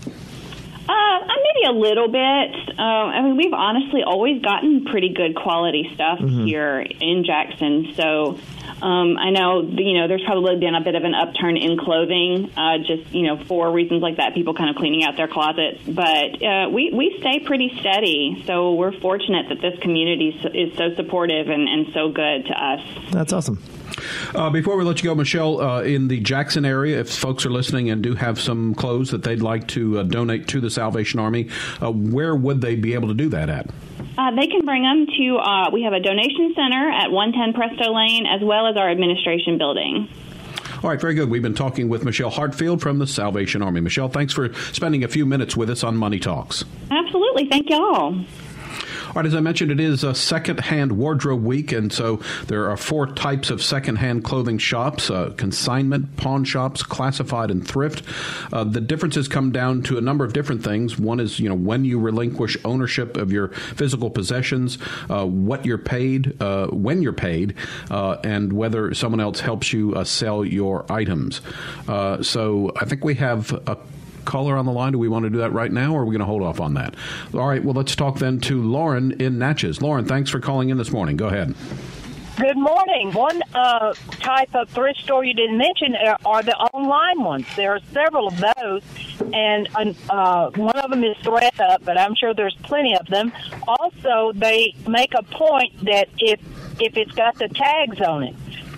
Uh, 0.89 1.19
maybe 1.61 1.77
a 1.77 1.79
little 1.79 2.09
bit. 2.09 2.79
Uh, 2.79 2.83
I 2.83 3.23
mean, 3.23 3.37
we've 3.37 3.53
honestly 3.53 4.03
always 4.07 4.43
gotten 4.43 4.85
pretty 4.85 5.13
good 5.15 5.35
quality 5.35 5.91
stuff 5.95 6.19
mm-hmm. 6.19 6.47
here 6.47 6.81
in 6.81 7.25
Jackson. 7.25 7.93
So 7.95 8.39
um, 8.83 9.19
I 9.19 9.31
know, 9.31 9.63
you 9.63 9.99
know, 9.99 10.09
there's 10.09 10.25
probably 10.25 10.59
been 10.59 10.75
a 10.75 10.81
bit 10.81 10.95
of 10.95 11.05
an 11.05 11.15
upturn 11.15 11.57
in 11.57 11.79
clothing, 11.79 12.51
uh, 12.57 12.79
just 12.79 13.13
you 13.13 13.27
know, 13.27 13.43
for 13.45 13.71
reasons 13.73 14.03
like 14.03 14.17
that, 14.17 14.35
people 14.35 14.55
kind 14.55 14.71
of 14.71 14.77
cleaning 14.77 15.05
out 15.05 15.17
their 15.17 15.29
closets. 15.29 15.83
But 15.87 16.43
uh, 16.43 16.69
we 16.71 16.91
we 16.93 17.17
stay 17.21 17.41
pretty 17.41 17.77
steady, 17.81 18.43
so 18.47 18.75
we're 18.75 18.99
fortunate 19.01 19.49
that 19.49 19.61
this 19.61 19.79
community 19.81 20.29
is 20.55 20.77
so 20.77 20.95
supportive 20.97 21.49
and, 21.49 21.69
and 21.69 21.93
so 21.93 22.11
good 22.11 22.47
to 22.47 22.53
us. 22.53 22.81
That's 23.11 23.33
awesome. 23.33 23.59
Uh, 24.35 24.51
before 24.51 24.77
we 24.77 24.85
let 24.85 25.03
you 25.03 25.11
go, 25.11 25.15
Michelle, 25.15 25.61
uh, 25.61 25.83
in 25.83 26.09
the 26.09 26.21
Jackson 26.21 26.65
area, 26.65 27.01
if 27.01 27.11
folks 27.11 27.45
are 27.47 27.51
listening 27.51 27.91
and 27.91 28.03
do 28.03 28.15
have 28.15 28.41
some 28.41 28.75
clothes 28.75 29.11
that 29.11 29.23
they'd 29.23 29.43
like 29.43 29.67
to 29.69 29.99
uh, 29.99 30.03
donate 30.05 30.49
to 30.49 30.61
the 30.61 30.71
Salvation 30.71 31.21
Army, 31.21 31.49
uh, 31.83 31.91
where 31.91 32.35
would 32.35 32.61
they 32.61 32.77
be 32.77 32.95
able 32.95 33.09
to 33.09 33.15
do 33.15 33.29
that 33.31 33.49
at? 33.49 33.71
Uh, 34.19 34.31
they 34.35 34.47
can 34.47 34.65
bring 34.65 34.83
them 34.83 35.07
to, 35.07 35.37
uh, 35.37 35.71
we 35.73 35.83
have 35.83 35.93
a 35.93 36.01
donation 36.01 36.53
center 36.55 36.91
at 36.91 37.11
110 37.11 37.55
Presto 37.55 37.95
Lane 37.95 38.27
as 38.27 38.41
well 38.43 38.67
as 38.67 38.77
our 38.77 38.91
administration 38.91 39.59
building. 39.59 40.09
All 40.83 40.89
right, 40.89 41.01
very 41.01 41.15
good. 41.15 41.29
We've 41.29 41.43
been 41.43 41.55
talking 41.55 41.89
with 41.91 42.05
Michelle 42.05 42.31
Hatfield 42.31 42.81
from 42.81 42.99
the 42.99 43.07
Salvation 43.07 43.61
Army. 43.61 43.83
Michelle, 43.83 44.09
thanks 44.09 44.33
for 44.33 44.53
spending 44.73 45.05
a 45.05 45.09
few 45.09 45.27
minutes 45.27 45.55
with 45.55 45.69
us 45.69 45.85
on 45.85 45.97
Money 45.97 46.19
Talks. 46.19 46.65
Absolutely. 46.91 47.49
Thank 47.49 47.69
y'all. 47.69 47.85
All 47.85 48.25
right, 49.15 49.27
as 49.27 49.35
I 49.35 49.41
mentioned, 49.41 49.71
it 49.71 49.81
is 49.81 50.05
a 50.05 50.15
second-hand 50.15 50.93
wardrobe 50.93 51.43
week, 51.43 51.73
and 51.73 51.93
so 51.93 52.21
there 52.47 52.71
are 52.71 52.77
four 52.77 53.07
types 53.07 53.51
of 53.51 53.63
second-hand 53.63 54.25
clothing 54.25 54.59
shops: 54.59 55.11
uh, 55.11 55.33
consignment, 55.37 56.17
pawn 56.17 56.45
shops, 56.45 56.83
classified, 56.83 57.51
and 57.51 57.67
thrift. 57.67 58.03
Uh, 58.53 58.65
the 58.65 58.81
differences 58.81 59.29
come 59.29 59.53
down 59.53 59.83
to 59.83 59.99
a 59.99 60.01
number 60.01 60.25
of 60.25 60.33
different 60.33 60.63
things. 60.63 60.99
One 60.99 61.21
is, 61.21 61.41
you 61.41 61.49
know, 61.49 61.55
when 61.55 61.85
you 61.85 61.99
relinquish 61.99 62.57
ownership 62.65 63.17
of 63.17 63.33
your 63.33 63.49
physical 63.49 64.11
possessions, 64.11 64.79
uh, 65.09 65.27
what 65.27 65.65
you're 65.67 65.79
paid, 65.79 66.41
uh, 66.41 66.69
when 66.69 67.03
you're 67.03 67.13
paid, 67.13 67.55
uh, 67.91 68.17
and 68.25 68.53
whether 68.53 68.95
someone 68.95 69.21
else 69.21 69.41
helps 69.41 69.73
you 69.73 69.95
uh, 69.95 70.05
sell 70.05 70.45
your 70.45 70.91
items. 70.91 71.41
so 72.23 72.73
I 72.77 72.85
think 72.85 73.05
we 73.05 73.15
have 73.17 73.53
a 73.67 73.77
caller 74.31 74.57
on 74.57 74.65
the 74.65 74.73
line? 74.73 74.93
Do 74.93 74.99
we 74.99 75.09
want 75.09 75.25
to 75.25 75.31
do 75.31 75.39
that 75.39 75.53
right 75.53 75.73
now, 75.73 75.93
or 75.95 76.03
are 76.03 76.05
we 76.05 76.13
going 76.13 76.21
to 76.21 76.27
hold 76.27 76.43
off 76.43 76.61
on 76.61 76.75
that? 76.75 76.95
All 77.35 77.49
right. 77.49 77.63
Well, 77.63 77.75
let's 77.75 77.97
talk 77.97 78.19
then 78.19 78.41
to 78.43 78.63
Lauren 78.63 79.13
in 79.21 79.39
Natchez. 79.39 79.83
Lauren, 79.83 80.05
thanks 80.05 80.31
for 80.31 80.39
calling 80.39 80.69
in 80.69 80.79
this 80.79 80.93
morning. 80.93 81.17
Go 81.17 81.27
ahead. 81.27 81.55
Good 82.37 82.57
morning. 82.57 83.13
One 83.13 83.43
uh, 83.55 83.93
type 84.13 84.55
of 84.55 84.71
thrift 84.71 85.01
store 85.01 85.25
you 85.25 85.35
didn't 85.35 85.59
mention 85.59 85.95
are 86.25 86.43
the 86.43 86.57
online 86.57 87.23
ones. 87.23 87.45
There 87.55 87.73
are 87.73 87.81
several 87.93 88.29
of 88.29 88.43
those, 88.57 88.83
and 89.35 89.69
uh, 90.09 90.51
one 90.51 90.77
of 90.79 90.91
them 90.91 91.05
is 91.05 91.17
ThredUp, 91.19 91.85
but 91.85 91.99
I'm 91.99 92.15
sure 92.15 92.33
there's 92.33 92.57
plenty 92.63 92.97
of 92.97 93.07
them. 93.09 93.33
Also, 93.69 94.33
they 94.35 94.75
make 94.89 95.13
a 95.13 95.23
point 95.25 95.85
that 95.85 96.09
if 96.19 96.41
if 96.81 96.97
it's 96.97 97.13
got 97.13 97.35
the 97.35 97.49
tags 97.49 98.01
on 98.01 98.23
it, 98.23 98.35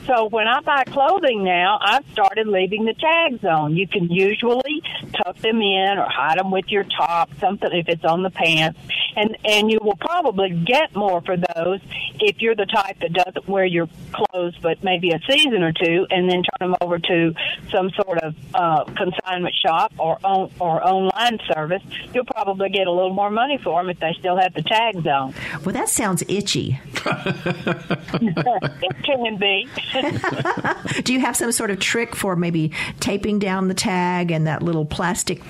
so 0.07 0.27
when 0.27 0.49
I 0.49 0.61
buy 0.61 0.85
clothing 0.85 1.45
now, 1.45 1.79
I've 1.81 2.05
started 2.13 2.49
leaving 2.49 2.85
the 2.85 2.95
tags 2.95 3.45
on. 3.45 3.77
You 3.77 3.87
can 3.87 4.11
usually 4.11 4.83
tuck 5.15 5.37
them 5.39 5.61
in 5.61 5.99
or 5.99 6.07
hide 6.09 6.39
them 6.39 6.51
with 6.51 6.67
your 6.69 6.85
top, 6.85 7.31
something 7.39 7.71
if 7.73 7.89
it's 7.89 8.05
on 8.05 8.23
the 8.23 8.31
pants, 8.31 8.81
and 9.17 9.37
and 9.45 9.71
you 9.71 9.79
will 9.83 9.97
probably 9.97 10.51
get 10.51 10.95
more 10.97 11.21
for 11.21 11.37
those 11.37 11.81
if 12.21 12.41
you're 12.41 12.55
the 12.55 12.67
type 12.67 12.99
that 13.01 13.13
doesn't 13.13 13.49
wear 13.49 13.65
your 13.65 13.89
clothes 14.13 14.57
but 14.61 14.83
maybe 14.83 15.11
a 15.11 15.21
season 15.31 15.63
or 15.63 15.73
two, 15.73 16.07
and 16.11 16.29
then 16.29 16.43
turn 16.43 16.71
them 16.71 16.77
over 16.81 16.99
to 16.99 17.35
some 17.71 17.91
sort 17.91 18.19
of 18.19 18.35
uh, 18.55 18.85
consignment 18.85 19.55
shop 19.55 19.93
or 19.99 20.19
on, 20.25 20.51
or 20.59 20.85
online 20.87 21.39
service. 21.53 21.83
You'll 22.13 22.25
probably 22.25 22.71
get 22.71 22.87
a 22.87 22.93
little 22.93 23.15
more 23.15 23.31
money 23.31 23.59
for 23.63 23.81
them 23.81 23.91
if 23.91 24.01
they 24.01 24.15
still 24.19 24.37
have 24.37 24.55
the 24.55 24.63
tags 24.63 25.07
on. 25.07 25.35
Well, 25.65 25.75
that 25.75 25.89
sounds 25.89 26.23
itchy. 26.29 26.81
it 27.05 29.05
can 29.05 29.37
be. 29.39 29.69
Do 31.05 31.13
you 31.13 31.21
have 31.21 31.37
some 31.37 31.53
sort 31.53 31.71
of 31.71 31.79
trick 31.79 32.17
for 32.17 32.37
maybe 32.37 32.73
taping 33.01 33.39
down 33.39 33.69
the 33.69 33.75
tag 33.75 34.31
and 34.31 34.47
that 34.47 34.63
little 34.63 34.85
plastic 34.85 35.43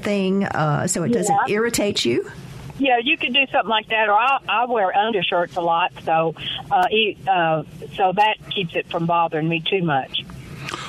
thing 0.00 0.44
uh, 0.44 0.86
so 0.86 1.02
it 1.02 1.12
doesn't 1.12 1.38
yeah. 1.46 1.54
irritate 1.54 2.04
you? 2.04 2.30
Yeah, 2.78 2.98
you 3.02 3.16
could 3.16 3.34
do 3.34 3.44
something 3.50 3.68
like 3.68 3.88
that, 3.88 4.08
or 4.08 4.14
I, 4.14 4.38
I 4.48 4.64
wear 4.66 4.96
undershirts 4.96 5.56
a 5.56 5.60
lot, 5.60 5.92
so 6.04 6.36
uh, 6.70 6.86
uh, 7.26 7.64
so 7.96 8.12
that 8.12 8.36
keeps 8.50 8.76
it 8.76 8.88
from 8.88 9.06
bothering 9.06 9.48
me 9.48 9.60
too 9.60 9.82
much. 9.82 10.24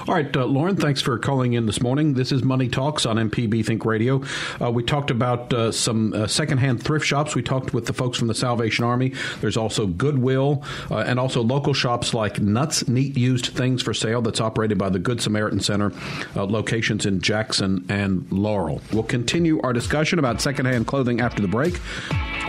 All 0.10 0.16
right, 0.16 0.36
uh, 0.36 0.46
Lauren, 0.46 0.76
thanks 0.76 1.02
for 1.02 1.20
calling 1.20 1.54
in 1.54 1.68
this 1.68 1.82
morning. 1.82 2.16
This 2.16 2.32
is 2.32 2.44
Money 2.44 2.68
Talks 2.68 3.06
on 3.06 3.18
MPB 3.18 3.64
Think 3.64 3.86
Radio. 3.86 4.24
Uh, 4.60 4.72
we 4.72 4.82
talked 4.82 5.12
about 5.12 5.54
uh, 5.54 5.72
some 5.72 6.16
uh, 6.16 6.26
secondhand 6.26 6.82
thrift 6.82 7.06
shops. 7.06 7.36
We 7.36 7.44
talked 7.44 7.76
with 7.76 7.86
the 7.86 7.94
folks 7.94 8.18
from 8.18 8.28
the 8.28 8.34
Salvation 8.34 8.84
Army. 8.84 9.14
There's 9.40 9.56
also 9.56 9.86
Goodwill 9.86 10.64
uh, 10.90 11.04
and 11.06 11.20
also 11.20 11.44
local 11.44 11.76
shops 11.76 12.16
like 12.16 12.42
Nuts 12.42 12.88
Neat 12.88 13.18
Used 13.18 13.46
Things 13.56 13.84
for 13.84 13.94
Sale 13.94 14.24
that's 14.24 14.42
operated 14.42 14.80
by 14.80 14.90
the 14.90 14.98
Good 14.98 15.22
Samaritan 15.22 15.60
Center, 15.60 15.94
uh, 16.36 16.44
locations 16.44 17.06
in 17.06 17.22
Jackson 17.22 17.86
and 17.88 18.26
Laurel. 18.32 18.82
We'll 18.92 19.04
continue 19.04 19.62
our 19.62 19.74
discussion 19.74 20.18
about 20.18 20.42
secondhand 20.42 20.88
clothing 20.88 21.22
after 21.22 21.44
the 21.44 21.48
break. 21.48 21.78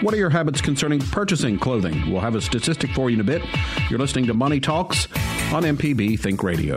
What 0.01 0.15
are 0.15 0.17
your 0.17 0.31
habits 0.31 0.63
concerning 0.63 1.01
purchasing 1.01 1.59
clothing? 1.59 2.11
We'll 2.11 2.23
have 2.23 2.37
a 2.37 2.41
statistic 2.41 2.93
for 2.93 3.11
you 3.11 3.17
in 3.17 3.21
a 3.21 3.25
bit. 3.25 3.43
You're 3.91 4.01
listening 4.01 4.29
to 4.29 4.33
Money 4.33 4.61
Talks 4.61 5.09
on 5.53 5.65
MPB 5.65 6.19
Think 6.19 6.43
Radio. 6.43 6.77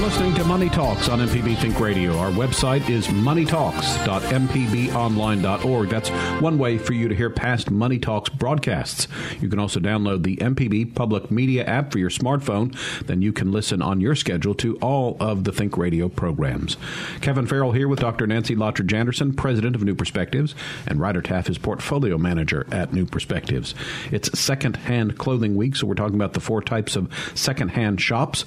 Listening 0.00 0.34
to 0.34 0.44
Money 0.44 0.68
Talks 0.70 1.10
on 1.10 1.18
MPB 1.18 1.58
Think 1.58 1.78
Radio. 1.78 2.16
Our 2.16 2.30
website 2.30 2.88
is 2.88 3.08
moneytalks.mpbonline.org. 3.08 5.88
That's 5.90 6.08
one 6.40 6.56
way 6.58 6.78
for 6.78 6.94
you 6.94 7.08
to 7.08 7.14
hear 7.14 7.28
past 7.28 7.70
Money 7.70 7.98
Talks 7.98 8.30
broadcasts. 8.30 9.06
You 9.40 9.50
can 9.50 9.58
also 9.58 9.78
download 9.78 10.22
the 10.22 10.36
MPB 10.36 10.94
Public 10.94 11.30
Media 11.30 11.66
app 11.66 11.92
for 11.92 11.98
your 11.98 12.08
smartphone. 12.08 12.74
Then 13.06 13.20
you 13.20 13.34
can 13.34 13.52
listen 13.52 13.82
on 13.82 14.00
your 14.00 14.14
schedule 14.14 14.54
to 14.54 14.76
all 14.76 15.18
of 15.20 15.44
the 15.44 15.52
Think 15.52 15.76
Radio 15.76 16.08
programs. 16.08 16.78
Kevin 17.20 17.46
Farrell 17.46 17.72
here 17.72 17.86
with 17.86 18.00
Dr. 18.00 18.26
Nancy 18.26 18.56
Lottridge 18.56 18.94
Anderson, 18.94 19.34
president 19.34 19.76
of 19.76 19.84
New 19.84 19.94
Perspectives, 19.94 20.54
and 20.86 20.98
Ryder 20.98 21.20
Taff 21.20 21.50
is 21.50 21.58
portfolio 21.58 22.16
manager 22.16 22.66
at 22.72 22.94
New 22.94 23.04
Perspectives. 23.04 23.74
It's 24.10 24.30
second-hand 24.38 25.18
clothing 25.18 25.56
week, 25.56 25.76
so 25.76 25.86
we're 25.86 25.92
talking 25.94 26.16
about 26.16 26.32
the 26.32 26.40
four 26.40 26.62
types 26.62 26.96
of 26.96 27.12
second-hand 27.34 28.00
shops. 28.00 28.46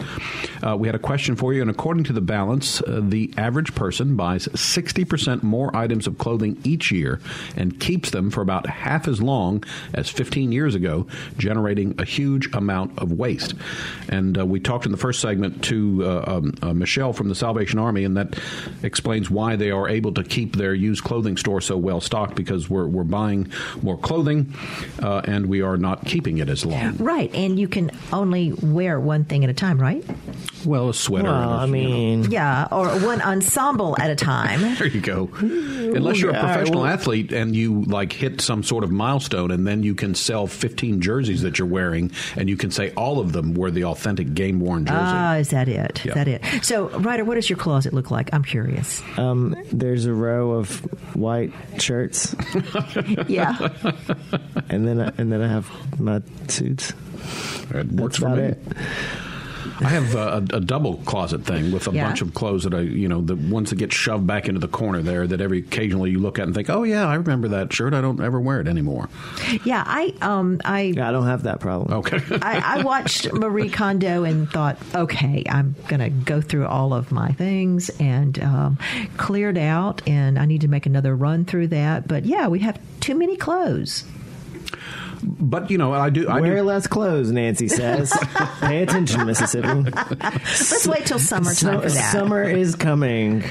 Uh, 0.65 0.75
we 0.75 0.87
had 0.87 0.95
a 0.95 0.99
question 0.99 1.35
for 1.43 1.51
you, 1.51 1.59
and 1.59 1.69
according 1.69 2.05
to 2.05 2.13
the 2.13 2.21
balance, 2.21 2.81
uh, 2.83 3.01
the 3.03 3.29
average 3.35 3.75
person 3.75 4.15
buys 4.15 4.47
60% 4.47 5.43
more 5.43 5.75
items 5.75 6.07
of 6.07 6.17
clothing 6.17 6.57
each 6.63 6.89
year 6.89 7.19
and 7.57 7.81
keeps 7.81 8.11
them 8.11 8.31
for 8.31 8.39
about 8.39 8.65
half 8.65 9.09
as 9.09 9.21
long 9.21 9.61
as 9.93 10.07
15 10.07 10.53
years 10.53 10.73
ago, 10.73 11.05
generating 11.37 11.99
a 11.99 12.05
huge 12.05 12.47
amount 12.55 12.97
of 12.97 13.11
waste. 13.11 13.55
And 14.07 14.37
uh, 14.37 14.45
we 14.45 14.61
talked 14.61 14.85
in 14.85 14.93
the 14.93 14.97
first 14.97 15.19
segment 15.19 15.61
to 15.65 16.05
uh, 16.05 16.23
um, 16.27 16.53
uh, 16.61 16.73
Michelle 16.73 17.11
from 17.11 17.27
the 17.27 17.35
Salvation 17.35 17.77
Army, 17.77 18.05
and 18.05 18.15
that 18.15 18.39
explains 18.81 19.29
why 19.29 19.57
they 19.57 19.69
are 19.69 19.89
able 19.89 20.13
to 20.13 20.23
keep 20.23 20.55
their 20.55 20.73
used 20.73 21.03
clothing 21.03 21.35
store 21.35 21.59
so 21.59 21.75
well 21.75 21.99
stocked 21.99 22.35
because 22.35 22.69
we're, 22.69 22.87
we're 22.87 23.03
buying 23.03 23.51
more 23.81 23.97
clothing 23.97 24.53
uh, 25.01 25.21
and 25.25 25.47
we 25.47 25.61
are 25.61 25.75
not 25.75 26.05
keeping 26.05 26.37
it 26.37 26.47
as 26.47 26.65
long. 26.65 26.95
Right, 26.95 27.35
and 27.35 27.59
you 27.59 27.67
can 27.67 27.91
only 28.13 28.53
wear 28.53 28.97
one 28.97 29.25
thing 29.25 29.43
at 29.43 29.49
a 29.49 29.53
time, 29.53 29.77
right? 29.77 30.05
Well, 30.65 30.87
a 30.87 30.93
sweater. 30.93 31.32
Well, 31.33 31.59
and 31.59 31.73
a- 31.75 31.77
I 31.77 31.79
you 31.79 31.87
know. 31.87 31.95
mean, 31.95 32.31
Yeah, 32.31 32.67
or 32.71 32.87
one 32.99 33.21
ensemble 33.21 33.95
at 33.99 34.09
a 34.09 34.15
time. 34.15 34.61
There 34.77 34.87
you 34.87 35.01
go. 35.01 35.29
Unless 35.39 36.19
you're 36.19 36.31
a 36.31 36.39
professional 36.39 36.81
well- 36.81 36.91
athlete 36.91 37.31
and 37.31 37.55
you 37.55 37.83
like 37.83 38.11
hit 38.13 38.41
some 38.41 38.63
sort 38.63 38.83
of 38.83 38.91
milestone, 38.91 39.51
and 39.51 39.65
then 39.67 39.83
you 39.83 39.95
can 39.95 40.15
sell 40.15 40.47
15 40.47 41.01
jerseys 41.01 41.41
that 41.43 41.59
you're 41.59 41.67
wearing, 41.67 42.11
and 42.35 42.49
you 42.49 42.57
can 42.57 42.71
say 42.71 42.91
all 42.91 43.19
of 43.19 43.31
them 43.33 43.53
were 43.53 43.71
the 43.71 43.85
authentic 43.85 44.33
game 44.33 44.59
worn 44.59 44.85
jersey. 44.85 44.97
Ah, 44.99 45.35
is 45.35 45.49
that 45.49 45.67
it? 45.67 45.99
Is 45.99 46.05
Yeah. 46.05 46.13
that 46.15 46.27
it? 46.27 46.41
So, 46.63 46.89
Ryder, 46.89 47.23
what 47.25 47.35
does 47.35 47.49
your 47.49 47.57
closet 47.57 47.93
look 47.93 48.11
like? 48.11 48.29
I'm 48.33 48.43
curious. 48.43 49.01
um, 49.17 49.55
there's 49.71 50.05
a 50.05 50.13
row 50.13 50.51
of 50.51 50.79
white 51.15 51.51
shirts, 51.79 52.35
Yeah. 53.27 53.55
and 54.69 54.87
then 54.87 54.99
I, 55.01 55.11
and 55.17 55.31
then 55.31 55.41
I 55.41 55.47
have 55.47 55.69
my 55.99 56.21
suits. 56.47 56.91
it 57.71 57.91
works 57.91 58.17
That's 58.17 58.17
for 58.17 58.25
about 58.27 58.37
me. 58.37 58.43
it. 58.43 58.59
I 59.79 59.89
have 59.89 60.15
a, 60.15 60.45
a 60.55 60.59
double 60.59 60.97
closet 61.05 61.45
thing 61.45 61.71
with 61.71 61.87
a 61.87 61.91
Yeah. 61.91 62.05
bunch 62.07 62.21
of 62.21 62.33
clothes 62.33 62.63
that 62.63 62.73
I, 62.73 62.81
you 62.81 63.07
know, 63.07 63.21
the 63.21 63.35
ones 63.35 63.69
that 63.71 63.77
get 63.77 63.91
shoved 63.93 64.25
back 64.27 64.47
into 64.47 64.59
the 64.59 64.67
corner 64.67 65.01
there 65.01 65.25
that 65.27 65.41
every 65.41 65.59
occasionally 65.59 66.11
you 66.11 66.19
look 66.19 66.39
at 66.39 66.45
and 66.45 66.53
think, 66.55 66.69
oh 66.69 66.83
yeah, 66.83 67.07
I 67.07 67.15
remember 67.15 67.47
that 67.49 67.71
shirt. 67.73 67.93
I 67.93 68.01
don't 68.01 68.21
ever 68.21 68.39
wear 68.39 68.59
it 68.61 68.67
anymore. 68.67 69.09
Yeah, 69.63 69.83
I 69.85 70.13
um 70.21 70.59
I 70.65 70.81
Yeah, 70.95 71.09
I 71.09 71.11
don't 71.11 71.25
have 71.27 71.43
that 71.43 71.59
problem. 71.59 71.97
Okay. 71.99 72.19
I, 72.41 72.79
I 72.79 72.83
watched 72.83 73.31
Marie 73.33 73.69
Kondo 73.69 74.23
and 74.23 74.49
thought, 74.49 74.77
okay, 74.95 75.43
I'm 75.49 75.75
going 75.87 75.99
to 76.01 76.09
go 76.09 76.41
through 76.41 76.67
all 76.67 76.93
of 76.93 77.11
my 77.11 77.31
things 77.33 77.89
and 77.99 78.37
um, 78.43 78.77
cleared 79.17 79.57
out, 79.57 80.01
and 80.07 80.37
I 80.39 80.45
need 80.45 80.61
to 80.61 80.67
make 80.67 80.85
another 80.85 81.15
run 81.15 81.45
through 81.45 81.67
that. 81.67 82.07
But 82.07 82.25
yeah, 82.25 82.47
we 82.47 82.59
have 82.59 82.79
too 82.99 83.15
many 83.15 83.35
clothes. 83.37 84.03
But 85.23 85.71
you 85.71 85.77
know, 85.77 85.93
I 85.93 86.09
do. 86.09 86.27
I 86.27 86.39
Wear 86.41 86.57
do. 86.57 86.63
less 86.63 86.87
clothes, 86.87 87.31
Nancy 87.31 87.67
says. 87.67 88.11
Pay 88.59 88.83
attention, 88.83 89.25
Mississippi. 89.25 89.89
Let's 90.21 90.87
wait 90.87 91.05
till 91.05 91.19
summertime 91.19 91.81
for 91.81 91.89
that. 91.89 92.11
Summer 92.11 92.43
is 92.43 92.75
coming. 92.75 93.43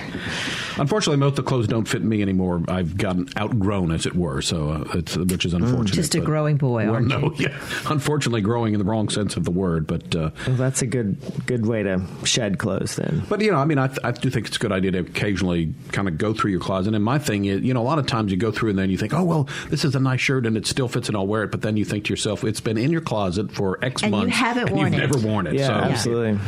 Unfortunately, 0.78 1.16
most 1.18 1.30
of 1.30 1.36
the 1.36 1.42
clothes 1.44 1.66
don't 1.68 1.86
fit 1.86 2.02
me 2.02 2.22
anymore. 2.22 2.62
I've 2.68 2.96
gotten 2.96 3.28
outgrown, 3.38 3.90
as 3.92 4.06
it 4.06 4.14
were. 4.14 4.42
So 4.42 4.70
uh, 4.70 4.84
it's 4.94 5.16
which 5.16 5.44
is 5.44 5.54
unfortunate. 5.54 5.92
Mm, 5.92 5.94
Just 5.94 6.14
a 6.14 6.18
but- 6.18 6.26
growing 6.26 6.56
boy, 6.56 6.84
Well, 6.86 6.94
aren't 6.94 7.08
no, 7.08 7.32
you? 7.36 7.48
yeah. 7.48 7.58
Unfortunately, 7.88 8.40
growing 8.40 8.72
in 8.74 8.78
the 8.78 8.84
wrong 8.84 9.08
sense 9.08 9.36
of 9.36 9.44
the 9.44 9.50
word, 9.50 9.86
but. 9.86 10.14
Uh, 10.14 10.30
Well, 10.46 10.56
that's 10.56 10.82
a 10.82 10.86
good 10.86 11.16
good 11.46 11.66
way 11.66 11.82
to 11.82 12.02
shed 12.24 12.58
clothes 12.58 12.96
then. 12.96 13.22
But 13.28 13.40
you 13.40 13.50
know, 13.50 13.58
I 13.58 13.64
mean, 13.64 13.78
I, 13.78 13.86
th- 13.88 14.00
I 14.04 14.10
do 14.12 14.30
think 14.30 14.46
it's 14.46 14.56
a 14.56 14.60
good 14.60 14.72
idea 14.72 14.90
to 14.92 14.98
occasionally 15.00 15.74
kind 15.92 16.08
of 16.08 16.18
go 16.18 16.32
through 16.34 16.50
your 16.52 16.60
closet. 16.60 16.94
And 16.94 17.04
my 17.04 17.18
thing 17.18 17.44
is, 17.44 17.62
you 17.62 17.74
know, 17.74 17.80
a 17.82 17.84
lot 17.84 17.98
of 17.98 18.06
times 18.06 18.30
you 18.30 18.36
go 18.38 18.50
through 18.50 18.70
and 18.70 18.78
then 18.78 18.90
you 18.90 18.98
think, 18.98 19.12
oh 19.14 19.24
well, 19.24 19.48
this 19.70 19.84
is 19.84 19.94
a 19.94 20.00
nice 20.00 20.20
shirt 20.20 20.46
and 20.46 20.56
it 20.56 20.66
still 20.66 20.88
fits 20.88 21.08
and 21.08 21.16
I'll 21.16 21.26
wear 21.26 21.42
it. 21.44 21.50
But 21.50 21.62
then 21.62 21.76
you 21.76 21.84
think 21.84 22.04
to 22.06 22.10
yourself, 22.12 22.44
it's 22.44 22.60
been 22.60 22.78
in 22.78 22.90
your 22.90 23.00
closet 23.00 23.52
for 23.52 23.78
X 23.84 24.02
And 24.02 24.12
you 24.12 24.18
months 24.20 24.36
haven't 24.36 24.68
and 24.68 24.76
worn 24.76 24.92
you've 24.92 25.02
it. 25.02 25.10
never 25.12 25.26
worn 25.26 25.46
it. 25.46 25.54
Yeah, 25.54 25.66
so, 25.66 25.72
absolutely. 25.74 26.38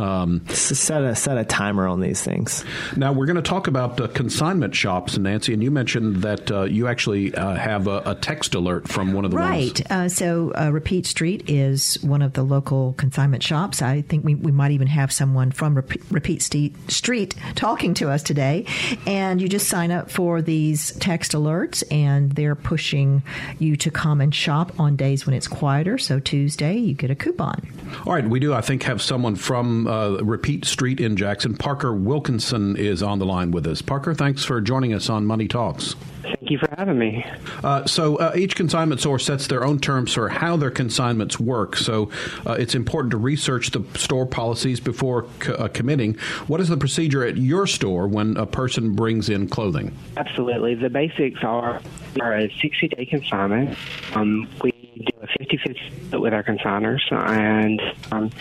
S- 0.00 0.78
set 0.78 1.02
a 1.02 1.14
set 1.14 1.38
a 1.38 1.44
timer 1.44 1.86
on 1.86 2.00
these 2.00 2.22
things. 2.22 2.64
Now 2.96 3.12
we're 3.12 3.26
going 3.26 3.36
to 3.36 3.42
talk 3.42 3.66
about 3.66 3.73
uh, 3.76 4.08
consignment 4.08 4.74
shops, 4.74 5.18
Nancy, 5.18 5.52
and 5.52 5.62
you 5.62 5.70
mentioned 5.70 6.16
that 6.16 6.50
uh, 6.50 6.62
you 6.62 6.86
actually 6.86 7.34
uh, 7.34 7.54
have 7.54 7.86
a, 7.86 8.02
a 8.06 8.14
text 8.14 8.54
alert 8.54 8.88
from 8.88 9.12
one 9.12 9.24
of 9.24 9.30
the 9.30 9.36
ones. 9.36 9.48
Right. 9.48 9.90
Uh, 9.90 10.08
so, 10.08 10.52
uh, 10.54 10.70
Repeat 10.70 11.06
Street 11.06 11.48
is 11.48 12.02
one 12.02 12.22
of 12.22 12.34
the 12.34 12.42
local 12.42 12.94
consignment 12.94 13.42
shops. 13.42 13.82
I 13.82 14.02
think 14.02 14.24
we, 14.24 14.34
we 14.34 14.52
might 14.52 14.70
even 14.70 14.86
have 14.86 15.12
someone 15.12 15.50
from 15.50 15.74
Repeat, 16.10 16.42
Street 16.88 17.34
talking 17.54 17.94
to 17.94 18.10
us 18.10 18.22
today. 18.22 18.66
And 19.06 19.40
you 19.40 19.48
just 19.48 19.68
sign 19.68 19.90
up 19.90 20.10
for 20.10 20.42
these 20.42 20.92
text 20.98 21.32
alerts, 21.32 21.82
and 21.90 22.32
they're 22.32 22.54
pushing 22.54 23.22
you 23.58 23.76
to 23.76 23.90
come 23.90 24.20
and 24.20 24.34
shop 24.34 24.78
on 24.78 24.96
days 24.96 25.26
when 25.26 25.34
it's 25.34 25.48
quieter. 25.48 25.98
So, 25.98 26.20
Tuesday, 26.20 26.76
you 26.76 26.94
get 26.94 27.10
a 27.10 27.14
coupon. 27.14 27.66
All 28.06 28.12
right, 28.12 28.28
we 28.28 28.40
do. 28.40 28.54
I 28.54 28.60
think 28.60 28.82
have 28.84 29.02
someone 29.02 29.36
from 29.36 29.86
uh, 29.86 30.18
Repeat 30.18 30.64
Street 30.64 31.00
in 31.00 31.16
Jackson. 31.16 31.56
Parker 31.56 31.92
Wilkinson 31.92 32.76
is 32.76 33.02
on 33.02 33.18
the 33.18 33.26
line 33.26 33.50
with 33.50 33.63
us. 33.66 33.82
Parker, 33.82 34.14
thanks 34.14 34.44
for 34.44 34.60
joining 34.60 34.92
us 34.92 35.08
on 35.08 35.26
Money 35.26 35.48
Talks. 35.48 35.94
Thank 36.22 36.50
you 36.50 36.58
for 36.58 36.68
having 36.76 36.98
me. 36.98 37.24
Uh, 37.62 37.84
so 37.86 38.16
uh, 38.16 38.32
each 38.34 38.56
consignment 38.56 39.00
store 39.00 39.18
sets 39.18 39.46
their 39.46 39.64
own 39.64 39.78
terms 39.78 40.14
for 40.14 40.28
how 40.28 40.56
their 40.56 40.70
consignments 40.70 41.38
work. 41.38 41.76
So 41.76 42.10
uh, 42.46 42.52
it's 42.52 42.74
important 42.74 43.10
to 43.12 43.16
research 43.16 43.70
the 43.70 43.84
store 43.98 44.26
policies 44.26 44.80
before 44.80 45.26
co- 45.38 45.54
uh, 45.54 45.68
committing. 45.68 46.14
What 46.46 46.60
is 46.60 46.68
the 46.68 46.76
procedure 46.76 47.24
at 47.24 47.36
your 47.36 47.66
store 47.66 48.06
when 48.06 48.36
a 48.36 48.46
person 48.46 48.94
brings 48.94 49.28
in 49.28 49.48
clothing? 49.48 49.96
Absolutely. 50.16 50.74
The 50.74 50.90
basics 50.90 51.42
are, 51.42 51.80
are 52.20 52.34
a 52.34 52.50
60 52.60 52.88
day 52.88 53.06
consignment. 53.06 53.76
Um, 54.14 54.48
we 54.62 54.72
do 54.96 55.12
a 55.22 55.26
50 55.38 55.56
50 55.58 56.16
with 56.18 56.32
our 56.32 56.42
consigners, 56.42 57.00
and 57.10 57.80
um, 58.12 58.22
and 58.22 58.32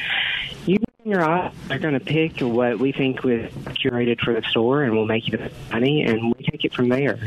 your 1.05 1.24
eye 1.24 1.51
are 1.69 1.79
going 1.79 1.93
to 1.93 2.00
pick 2.00 2.39
what 2.39 2.79
we 2.79 2.91
think 2.91 3.24
was 3.24 3.41
curated 3.75 4.19
for 4.22 4.33
the 4.33 4.41
store, 4.50 4.83
and 4.83 4.93
we'll 4.93 5.05
make 5.05 5.27
you 5.27 5.38
the 5.38 5.51
money, 5.72 6.03
and 6.03 6.33
we 6.38 6.45
take 6.45 6.63
it 6.63 6.74
from 6.74 6.89
there. 6.89 7.19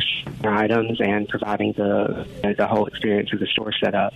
Items 0.43 1.01
and 1.01 1.29
providing 1.29 1.73
the 1.73 2.27
the 2.57 2.67
whole 2.67 2.87
experience 2.87 3.33
of 3.33 3.41
the 3.41 3.47
store 3.47 3.73
setup. 3.73 4.15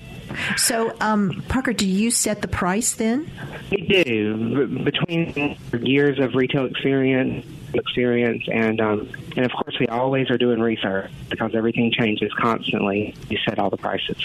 So, 0.57 0.95
um, 1.00 1.43
Parker, 1.49 1.73
do 1.73 1.87
you 1.87 2.11
set 2.11 2.43
the 2.43 2.49
price 2.49 2.95
then? 2.95 3.31
We 3.71 3.79
do 3.79 4.67
B- 4.67 4.85
between 4.85 5.57
years 5.81 6.19
of 6.21 6.35
retail 6.35 6.67
experience, 6.67 7.45
experience, 7.75 8.45
and 8.53 8.81
um, 8.81 9.09
and 9.37 9.45
of 9.45 9.53
course 9.53 9.79
we 9.79 9.87
always 9.89 10.31
are 10.31 10.39
doing 10.39 10.61
research 10.61 11.11
because 11.29 11.55
everything 11.55 11.93
changes 11.93 12.33
constantly. 12.35 13.15
You 13.29 13.39
set 13.47 13.59
all 13.59 13.71
the 13.71 13.77
prices. 13.77 14.17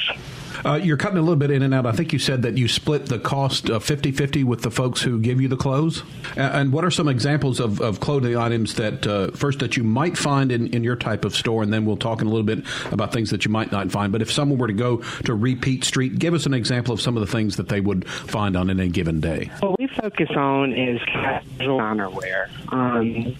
Uh, 0.64 0.80
you're 0.82 0.98
cutting 0.98 1.18
a 1.18 1.22
little 1.22 1.36
bit 1.36 1.52
in 1.52 1.62
and 1.62 1.74
out. 1.74 1.86
I 1.86 1.92
think 1.92 2.14
you 2.14 2.20
said 2.20 2.44
that 2.44 2.58
you 2.58 2.68
split 2.68 3.08
the 3.08 3.20
cost 3.20 3.70
uh, 3.70 3.80
50-50 3.80 4.44
with 4.46 4.62
the 4.62 4.72
folks 4.72 5.02
who 5.02 5.20
give 5.20 5.42
you 5.42 5.48
the 5.48 5.58
clothes. 5.58 6.04
And 6.36 6.72
what 6.72 6.86
are 6.86 6.92
some 6.92 7.08
examples 7.08 7.60
of, 7.60 7.82
of 7.82 8.00
clothing 8.00 8.38
items 8.38 8.76
that 8.76 9.06
uh, 9.06 9.32
first 9.32 9.60
that 9.60 9.76
you 9.76 9.84
might 9.84 10.18
find 10.18 10.52
in, 10.52 10.68
in 10.68 10.84
your 10.84 10.96
type 10.96 11.26
of 11.26 11.36
store, 11.36 11.62
and 11.62 11.74
then 11.74 11.86
we'll 11.86 11.98
talk 11.98 12.22
in 12.22 12.28
a 12.28 12.30
little 12.30 12.46
bit 12.46 12.64
about 12.92 13.12
things 13.12 13.30
that 13.32 13.46
you 13.46 13.52
might 13.52 13.72
not 13.72 13.92
find. 13.92 14.12
But 14.12 14.22
if 14.22 14.32
someone 14.32 14.58
were 14.58 14.68
to 14.68 14.74
go 14.74 14.98
to 15.26 15.36
Repeat 15.36 15.84
Street, 15.84 16.18
give 16.18 16.34
us 16.34 16.46
an 16.46 16.54
example 16.54 16.94
of 16.94 17.02
some 17.02 17.18
of 17.18 17.22
the 17.22 17.32
things 17.32 17.58
that 17.58 17.70
they 17.70 17.82
would 17.82 18.08
find 18.08 18.56
on 18.56 18.70
any 18.70 18.90
given 18.90 19.20
day. 19.20 19.52
What 19.60 19.75
focus 19.88 20.30
on 20.36 20.74
is 20.74 21.02
casual 21.06 21.80
underwear. 21.80 22.50
Um, 22.70 23.36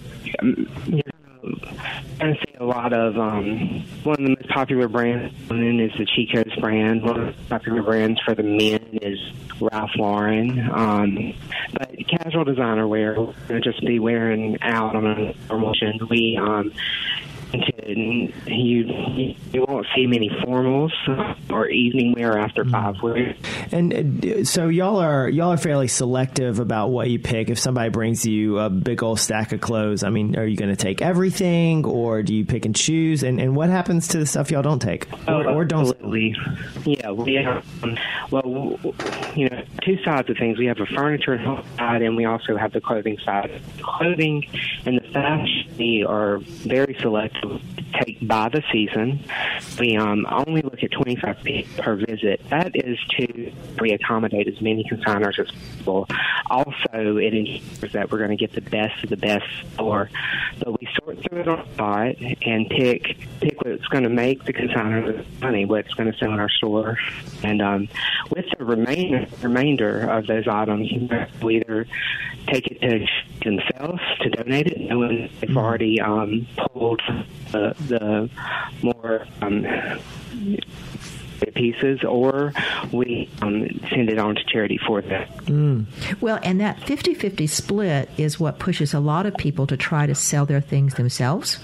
you 0.86 1.02
know, 1.04 1.54
I 2.20 2.32
see 2.34 2.54
a 2.58 2.64
lot 2.64 2.92
of 2.92 3.18
um, 3.18 3.84
one 4.02 4.16
of 4.18 4.22
the 4.22 4.30
most 4.30 4.48
popular 4.48 4.88
brands 4.88 5.34
women 5.48 5.80
is 5.80 5.92
the 5.98 6.06
Chico's 6.06 6.54
brand. 6.58 7.02
One 7.02 7.20
of 7.20 7.26
the 7.26 7.42
popular 7.48 7.82
brands 7.82 8.20
for 8.20 8.34
the 8.34 8.42
men 8.42 8.98
is 9.02 9.18
Ralph 9.60 9.90
Lauren. 9.96 10.68
Um, 10.70 11.34
but 11.72 11.94
casual 12.08 12.44
designer 12.44 12.86
wear, 12.88 13.16
just 13.62 13.80
be 13.84 13.98
wearing 13.98 14.58
out 14.62 14.96
on 14.96 15.06
a 15.06 15.34
normal. 15.48 15.74
We 16.08 16.38
um, 16.40 16.72
you 17.52 19.34
you 19.52 19.64
won't 19.66 19.86
see 19.94 20.06
many 20.06 20.28
formals 20.28 20.90
or 21.50 21.68
evening 21.68 22.14
wear 22.16 22.38
after 22.38 22.64
mm. 22.64 22.70
five 22.70 23.00
weeks. 23.02 23.38
And 23.72 24.24
uh, 24.24 24.44
so 24.44 24.68
y'all 24.68 24.98
are 24.98 25.28
y'all 25.28 25.52
are 25.52 25.56
fairly 25.56 25.88
selective 25.88 26.58
about 26.58 26.88
what 26.88 27.08
you 27.08 27.18
pick. 27.18 27.48
If 27.48 27.58
somebody 27.58 27.90
brings 27.90 28.26
you 28.26 28.58
a 28.58 28.70
big 28.70 29.02
old 29.02 29.20
stack 29.20 29.52
of 29.52 29.60
clothes, 29.60 30.02
I 30.02 30.10
mean, 30.10 30.36
are 30.36 30.46
you 30.46 30.56
going 30.56 30.70
to 30.70 30.76
take 30.76 31.02
everything, 31.02 31.84
or 31.84 32.22
do 32.22 32.34
you 32.34 32.44
pick 32.44 32.64
and 32.64 32.74
choose? 32.74 33.22
And 33.22 33.40
and 33.40 33.54
what 33.54 33.70
happens 33.70 34.08
to 34.08 34.18
the 34.18 34.26
stuff 34.26 34.50
y'all 34.50 34.62
don't 34.62 34.82
take 34.82 35.10
or, 35.28 35.48
oh, 35.48 35.54
or 35.54 35.64
don't? 35.64 35.88
Absolutely. 35.88 36.36
Yeah, 36.84 37.10
we 37.10 37.34
have, 37.34 37.64
um, 37.82 37.98
well, 38.30 38.78
you 39.34 39.48
know, 39.48 39.62
two 39.82 40.02
sides 40.04 40.28
of 40.30 40.36
things. 40.36 40.58
We 40.58 40.66
have 40.66 40.80
a 40.80 40.86
furniture 40.86 41.38
side, 41.76 42.02
and 42.02 42.16
we 42.16 42.24
also 42.24 42.56
have 42.56 42.72
the 42.72 42.80
clothing 42.80 43.18
side. 43.24 43.60
Clothing 43.80 44.46
and 44.84 45.00
the 45.00 45.08
fashion 45.12 46.04
are 46.06 46.38
very 46.38 46.96
selective 47.00 47.35
take 47.92 48.26
by 48.26 48.48
the 48.48 48.62
season. 48.72 49.24
We 49.78 49.96
um, 49.96 50.26
only 50.30 50.62
look 50.62 50.82
at 50.82 50.90
25 50.90 51.42
people 51.42 51.82
per 51.82 51.96
visit. 51.96 52.40
That 52.50 52.72
is 52.74 52.98
to 53.18 53.52
reaccommodate 53.76 54.52
as 54.52 54.60
many 54.60 54.84
consigners 54.84 55.38
as 55.38 55.50
possible. 55.50 56.06
Also, 56.50 57.16
it 57.16 57.34
ensures 57.34 57.92
that 57.92 58.10
we're 58.10 58.18
going 58.18 58.30
to 58.30 58.36
get 58.36 58.52
the 58.52 58.60
best 58.60 59.02
of 59.04 59.10
the 59.10 59.16
best 59.16 59.46
store. 59.74 60.10
But 60.58 60.80
we 60.80 60.88
sort 61.02 61.18
through 61.22 61.40
it 61.40 61.48
on 61.48 61.66
spot 61.72 62.16
and 62.42 62.68
pick 62.68 63.18
pick 63.40 63.62
what's 63.62 63.86
going 63.88 64.04
to 64.04 64.10
make 64.10 64.44
the 64.44 64.52
consigner 64.52 65.24
money, 65.40 65.64
what's 65.64 65.92
going 65.94 66.10
to 66.10 66.18
sell 66.18 66.32
in 66.32 66.40
our 66.40 66.48
store. 66.48 66.98
And 67.42 67.62
um, 67.62 67.88
with 68.30 68.46
the 68.58 68.64
remainder 68.64 69.26
remainder 69.42 70.08
of 70.10 70.26
those 70.26 70.46
items, 70.48 70.90
we 71.42 71.56
either 71.56 71.86
take 72.46 72.66
it 72.66 72.80
to 72.80 73.06
themselves 73.44 74.00
to 74.20 74.30
donate 74.30 74.66
it, 74.66 74.80
knowing 74.80 75.30
they've 75.40 75.50
mm-hmm. 75.50 75.58
already 75.58 76.00
um, 76.00 76.46
pulled 76.56 77.02
the, 77.52 77.74
the 77.88 78.30
more 78.82 79.26
um, 79.42 79.66
pieces, 81.56 82.04
or 82.04 82.52
we 82.92 83.28
um, 83.42 83.68
send 83.90 84.08
it 84.08 84.18
on 84.18 84.36
to 84.36 84.44
charity 84.44 84.78
for 84.86 85.02
them. 85.02 85.28
Mm. 85.46 86.20
Well, 86.20 86.38
and 86.42 86.60
that 86.60 86.80
50 86.82 87.14
50 87.14 87.46
split 87.46 88.10
is 88.16 88.38
what 88.38 88.58
pushes 88.58 88.94
a 88.94 89.00
lot 89.00 89.26
of 89.26 89.34
people 89.36 89.66
to 89.68 89.76
try 89.76 90.06
to 90.06 90.14
sell 90.14 90.46
their 90.46 90.60
things 90.60 90.94
themselves. 90.94 91.58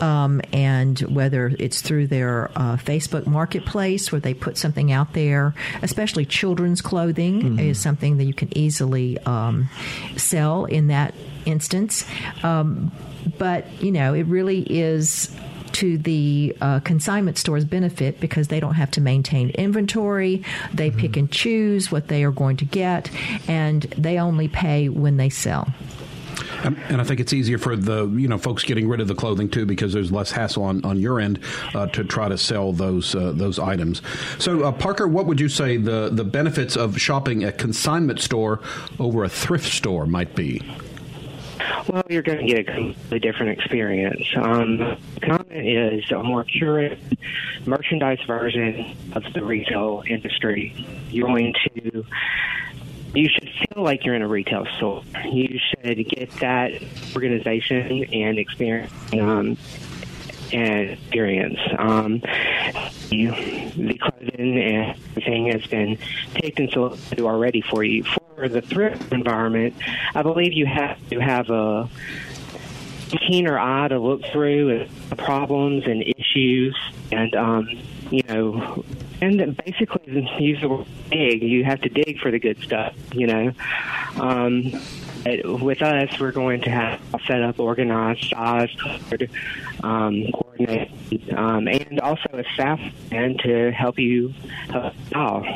Um, 0.00 0.42
and 0.52 0.98
whether 1.00 1.52
it's 1.58 1.80
through 1.80 2.08
their 2.08 2.50
uh, 2.56 2.76
Facebook 2.76 3.26
marketplace 3.26 4.12
where 4.12 4.20
they 4.20 4.34
put 4.34 4.58
something 4.58 4.92
out 4.92 5.12
there, 5.14 5.54
especially 5.82 6.26
children's 6.26 6.80
clothing 6.82 7.42
mm-hmm. 7.42 7.58
is 7.58 7.80
something 7.80 8.18
that 8.18 8.24
you 8.24 8.34
can 8.34 8.56
easily 8.56 9.18
um, 9.20 9.68
sell 10.16 10.64
in 10.64 10.88
that 10.88 11.14
instance. 11.46 12.04
Um, 12.42 12.92
but, 13.38 13.66
you 13.82 13.92
know, 13.92 14.14
it 14.14 14.26
really 14.26 14.62
is 14.62 15.34
to 15.72 15.98
the 15.98 16.56
uh, 16.60 16.80
consignment 16.80 17.38
store's 17.38 17.64
benefit 17.64 18.20
because 18.20 18.48
they 18.48 18.60
don't 18.60 18.74
have 18.74 18.90
to 18.92 19.00
maintain 19.00 19.50
inventory. 19.50 20.42
They 20.74 20.90
mm-hmm. 20.90 21.00
pick 21.00 21.16
and 21.16 21.30
choose 21.30 21.90
what 21.90 22.08
they 22.08 22.24
are 22.24 22.32
going 22.32 22.56
to 22.58 22.64
get, 22.64 23.10
and 23.48 23.82
they 23.96 24.18
only 24.18 24.48
pay 24.48 24.88
when 24.88 25.16
they 25.16 25.28
sell. 25.30 25.68
And 26.62 27.00
I 27.00 27.04
think 27.04 27.20
it's 27.20 27.32
easier 27.32 27.56
for 27.56 27.74
the 27.74 28.06
you 28.06 28.28
know 28.28 28.36
folks 28.36 28.64
getting 28.64 28.86
rid 28.88 29.00
of 29.00 29.08
the 29.08 29.14
clothing 29.14 29.48
too 29.48 29.64
because 29.64 29.92
there's 29.92 30.12
less 30.12 30.30
hassle 30.30 30.62
on, 30.62 30.84
on 30.84 30.98
your 30.98 31.18
end 31.18 31.40
uh, 31.74 31.86
to 31.88 32.04
try 32.04 32.28
to 32.28 32.36
sell 32.36 32.72
those 32.72 33.14
uh, 33.14 33.32
those 33.34 33.58
items. 33.58 34.02
So 34.38 34.64
uh, 34.64 34.72
Parker, 34.72 35.08
what 35.08 35.26
would 35.26 35.40
you 35.40 35.48
say 35.48 35.76
the 35.78 36.10
the 36.12 36.24
benefits 36.24 36.76
of 36.76 37.00
shopping 37.00 37.44
a 37.44 37.52
consignment 37.52 38.20
store 38.20 38.60
over 38.98 39.24
a 39.24 39.28
thrift 39.28 39.72
store 39.72 40.06
might 40.06 40.34
be? 40.34 40.62
Well, 41.88 42.02
you're 42.08 42.22
going 42.22 42.46
to 42.46 42.46
get 42.46 42.58
a 42.60 42.64
completely 42.64 43.18
different 43.20 43.58
experience. 43.58 44.22
Um, 44.36 44.96
Comment 45.22 45.52
is 45.52 46.10
a 46.10 46.22
more 46.22 46.44
curated 46.44 46.98
merchandise 47.66 48.20
version 48.26 48.96
of 49.12 49.24
the 49.32 49.44
retail 49.44 50.02
industry. 50.06 50.86
You're 51.10 51.28
going 51.28 51.54
to 51.74 52.04
you 53.14 53.28
should 53.28 53.48
feel 53.48 53.82
like 53.82 54.04
you're 54.04 54.14
in 54.14 54.22
a 54.22 54.28
retail 54.28 54.66
store. 54.76 55.02
You 55.30 55.58
should 55.58 56.08
get 56.08 56.30
that 56.38 56.72
organization 57.14 58.04
and 58.12 58.38
experience 58.38 58.92
um, 59.14 59.56
experience. 60.52 61.58
Um, 61.78 62.22
you, 63.10 63.32
the 63.32 63.98
clothing 63.98 64.58
and 64.58 64.96
everything 65.08 65.46
has 65.52 65.66
been 65.66 65.98
taken 66.34 66.70
so 66.70 66.96
already 67.18 67.60
for 67.60 67.82
you. 67.84 68.04
For 68.04 68.48
the 68.48 68.60
thrift 68.60 69.12
environment, 69.12 69.74
I 70.14 70.22
believe 70.22 70.52
you 70.52 70.66
have 70.66 70.98
to 71.10 71.18
have 71.20 71.50
a 71.50 71.88
keener 73.18 73.58
eye 73.58 73.88
to 73.88 73.98
look 73.98 74.24
through 74.26 74.86
the 75.08 75.16
problems 75.16 75.84
and 75.86 76.02
issues 76.02 76.76
and 77.10 77.34
um, 77.34 77.68
you 78.10 78.22
know 78.28 78.84
and 79.20 79.56
basically 79.64 80.28
use 80.38 80.60
the 80.60 80.68
word 80.68 80.86
dig 81.10 81.42
you 81.42 81.64
have 81.64 81.80
to 81.80 81.88
dig 81.88 82.20
for 82.20 82.30
the 82.30 82.38
good 82.38 82.60
stuff 82.62 82.94
you 83.12 83.26
know 83.26 83.52
um, 84.16 84.72
with 85.24 85.82
us, 85.82 86.18
we're 86.18 86.32
going 86.32 86.62
to 86.62 86.70
have 86.70 87.00
set 87.26 87.42
up, 87.42 87.58
organized, 87.58 88.30
sized, 88.30 88.80
um, 89.82 90.26
coordinated, 90.32 91.32
um, 91.34 91.68
and 91.68 92.00
also 92.00 92.28
a 92.32 92.44
staff 92.54 92.80
and 93.10 93.38
to 93.40 93.70
help 93.72 93.98
you 93.98 94.32
help 94.68 94.94
out. 95.14 95.46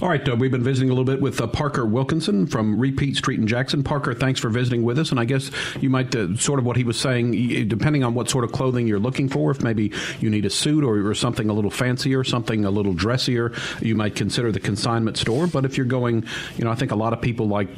All 0.00 0.08
right, 0.08 0.26
uh, 0.28 0.36
we've 0.36 0.52
been 0.52 0.62
visiting 0.62 0.90
a 0.90 0.92
little 0.92 1.04
bit 1.04 1.20
with 1.20 1.40
uh, 1.40 1.48
Parker 1.48 1.84
Wilkinson 1.84 2.46
from 2.46 2.78
Repeat 2.78 3.16
Street 3.16 3.40
in 3.40 3.48
Jackson. 3.48 3.82
Parker, 3.82 4.14
thanks 4.14 4.38
for 4.38 4.48
visiting 4.48 4.84
with 4.84 4.96
us. 4.96 5.10
And 5.10 5.18
I 5.18 5.24
guess 5.24 5.50
you 5.80 5.90
might, 5.90 6.14
uh, 6.14 6.36
sort 6.36 6.60
of 6.60 6.64
what 6.64 6.76
he 6.76 6.84
was 6.84 7.00
saying, 7.00 7.66
depending 7.66 8.04
on 8.04 8.14
what 8.14 8.30
sort 8.30 8.44
of 8.44 8.52
clothing 8.52 8.86
you're 8.86 9.00
looking 9.00 9.28
for, 9.28 9.50
if 9.50 9.60
maybe 9.60 9.90
you 10.20 10.30
need 10.30 10.44
a 10.44 10.50
suit 10.50 10.84
or, 10.84 11.04
or 11.04 11.14
something 11.14 11.50
a 11.50 11.52
little 11.52 11.70
fancier, 11.70 12.22
something 12.22 12.64
a 12.64 12.70
little 12.70 12.92
dressier, 12.94 13.52
you 13.80 13.96
might 13.96 14.14
consider 14.14 14.52
the 14.52 14.60
consignment 14.60 15.16
store. 15.16 15.48
But 15.48 15.64
if 15.64 15.76
you're 15.76 15.84
going, 15.84 16.24
you 16.56 16.64
know, 16.64 16.70
I 16.70 16.76
think 16.76 16.92
a 16.92 16.96
lot 16.96 17.12
of 17.12 17.20
people 17.20 17.48
like 17.48 17.68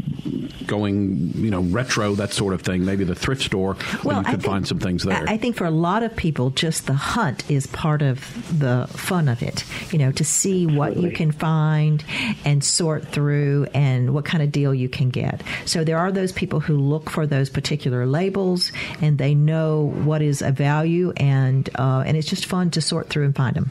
going, 0.67 1.33
you 1.35 1.51
know, 1.51 1.63
retro, 1.63 2.15
that 2.17 2.35
sort 2.35 2.53
of 2.53 2.61
thing, 2.61 2.85
maybe 2.85 3.03
the 3.03 3.15
thrift 3.15 3.43
store, 3.43 3.77
well, 4.05 4.19
you 4.19 4.25
could 4.25 4.43
think, 4.43 4.45
find 4.45 4.69
some 4.69 4.79
things 4.79 5.05
there. 5.05 5.25
I 5.27 5.39
think 5.39 5.57
for 5.57 5.65
a 5.65 5.71
lot 5.71 6.03
of 6.03 6.15
people, 6.17 6.51
just 6.51 6.87
the 6.87 6.93
hunt 6.93 7.51
is 7.51 7.67
part 7.67 8.03
of 8.03 8.21
the 8.59 8.87
fun 8.91 9.29
of 9.29 9.43
it, 9.43 9.65
you 9.91 9.99
know, 9.99 10.13
to 10.13 10.25
see 10.25 10.67
what 10.67 10.99
you 10.99 11.11
can 11.11 11.33
find 11.33 12.05
and 12.45 12.63
sort 12.63 13.07
through 13.09 13.67
and 13.75 14.15
what 14.15 14.25
kind 14.25 14.43
of 14.43 14.53
deal 14.53 14.75
you 14.75 14.89
can 14.89 15.11
get. 15.11 15.43
So 15.67 15.85
there 15.85 15.99
are 15.99 16.13
those 16.13 16.33
people 16.33 16.61
who 16.61 16.77
look 16.79 17.11
for 17.11 17.27
those 17.27 17.51
particular 17.51 18.07
labels 18.07 18.73
and 19.01 19.19
they 19.19 19.35
know 19.35 19.93
what 20.05 20.23
is 20.23 20.43
a 20.43 20.53
value 20.53 21.13
and 21.17 21.69
uh, 21.77 22.03
and 22.07 22.17
it's 22.17 22.29
just 22.29 22.47
fun 22.47 22.71
to 22.71 22.81
sort 22.81 23.09
through 23.09 23.25
and 23.25 23.37
find 23.37 23.57
them. 23.57 23.71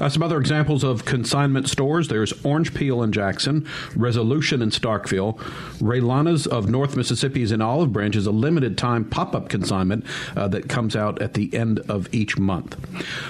Uh, 0.00 0.08
some 0.08 0.22
other 0.22 0.38
examples 0.38 0.84
of 0.84 1.04
consignment 1.04 1.68
stores: 1.68 2.08
there's 2.08 2.32
Orange 2.44 2.74
Peel 2.74 3.02
in 3.02 3.12
Jackson, 3.12 3.66
Resolution 3.94 4.62
in 4.62 4.70
Starkville, 4.70 5.38
Raylana's 5.78 6.46
of 6.46 6.68
North 6.68 6.96
Mississippi's 6.96 7.52
in 7.52 7.60
Olive 7.60 7.92
Branch 7.92 8.16
is 8.16 8.26
a 8.26 8.30
limited 8.30 8.78
time 8.78 9.04
pop 9.04 9.34
up 9.34 9.48
consignment 9.48 10.04
uh, 10.36 10.48
that 10.48 10.68
comes 10.68 10.96
out 10.96 11.20
at 11.20 11.34
the 11.34 11.54
end 11.54 11.80
of 11.88 12.12
each 12.12 12.38
month. 12.38 12.76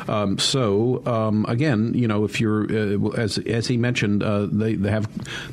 Um, 0.08 0.38
so 0.38 1.02
um, 1.06 1.44
again, 1.48 1.92
you 1.94 2.08
know, 2.08 2.24
if 2.24 2.40
you're 2.40 2.64
uh, 2.64 3.10
as 3.16 3.38
as 3.38 3.66
he 3.66 3.76
mentioned, 3.76 4.22
uh, 4.46 4.50
they, 4.52 4.74
they 4.74 4.90
have 4.90 5.08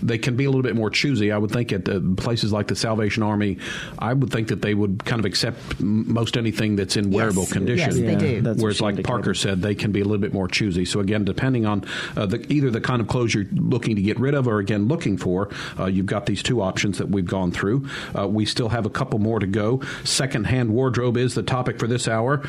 they 0.06 0.18
can 0.18 0.36
be 0.36 0.46
a 0.46 0.50
little 0.50 0.64
bit 0.64 0.76
more 0.76 0.90
choosy. 0.90 1.32
I 1.32 1.38
would 1.38 1.52
think 1.52 1.72
at 1.72 1.88
uh, 1.88 2.00
places 2.18 2.52
like 2.52 2.68
the 2.68 2.76
Salvation 2.76 3.24
Army, 3.24 3.58
I 4.00 4.14
would 4.14 4.32
think 4.32 4.48
that 4.50 4.62
they 4.62 4.74
would 4.74 5.06
kind 5.06 5.20
of 5.20 5.26
accept 5.26 5.80
most 5.80 6.38
anything 6.38 6.76
that's 6.76 6.98
in 6.98 7.12
wearable 7.12 7.44
yes. 7.44 7.54
condition. 7.54 7.92
Yes, 7.92 8.00
they 8.00 8.16
do. 8.16 8.42
That's 8.42 8.62
Whereas, 8.62 8.82
like 8.82 9.04
Parker 9.04 9.34
said, 9.34 9.62
they 9.62 9.76
can 9.76 9.92
be 9.92 10.02
a 10.02 10.04
little 10.04 10.20
bit 10.22 10.34
more 10.34 10.48
choosy. 10.48 10.86
So 10.86 11.00
again, 11.00 11.24
depending 11.24 11.66
on 11.66 11.86
uh, 12.18 12.26
the, 12.26 12.46
either 12.52 12.70
the 12.70 12.82
kind 12.82 13.02
of 13.02 13.08
clothes 13.08 13.34
you're 13.34 13.46
looking 13.54 13.96
to 13.96 14.02
get 14.02 14.20
rid 14.20 14.34
of, 14.34 14.48
or 14.48 14.60
again 14.60 14.88
looking 14.88 15.18
for, 15.18 15.50
uh, 15.80 15.86
you've 15.86 16.06
got 16.06 16.26
these 16.26 16.44
two 16.44 16.62
options 16.62 16.98
that 16.98 17.10
we've 17.10 17.26
gone 17.26 17.52
through. 17.52 17.88
Uh, 18.18 18.28
we 18.28 18.46
still 18.46 18.70
have 18.70 18.86
a 18.86 18.90
couple 18.90 19.20
more 19.20 19.40
to 19.40 19.48
go. 19.48 19.82
Secondhand 20.04 20.70
wardrobe 20.72 21.18
is 21.18 21.36
the 21.36 21.44
topic 21.44 21.80
for 21.80 21.88
this 21.88 22.08
hour. 22.08 22.42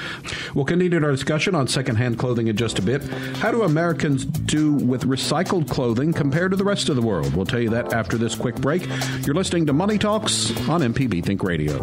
We'll 0.55 0.65
continue 0.65 0.95
our 1.05 1.11
discussion 1.11 1.55
on 1.55 1.69
secondhand 1.69 2.19
clothing 2.19 2.49
in 2.49 2.57
just 2.57 2.79
a 2.79 2.83
bit. 2.83 3.03
How 3.39 3.51
do 3.51 3.63
Americans 3.63 4.25
do 4.25 4.73
with 4.73 5.03
recycled 5.03 5.69
clothing 5.69 6.13
compared 6.13 6.34
to 6.35 6.57
the 6.57 6.65
rest 6.65 6.89
of 6.89 6.97
the 6.97 7.03
world? 7.03 7.33
We'll 7.37 7.47
tell 7.47 7.61
you 7.61 7.71
that 7.71 7.93
after 7.93 8.19
this 8.19 8.35
quick 8.35 8.57
break. 8.57 8.85
You're 9.25 9.37
listening 9.37 9.67
to 9.67 9.73
Money 9.73 9.99
Talks 9.99 10.51
on 10.69 10.81
MPB 10.81 11.25
Think 11.25 11.45
Radio. 11.45 11.79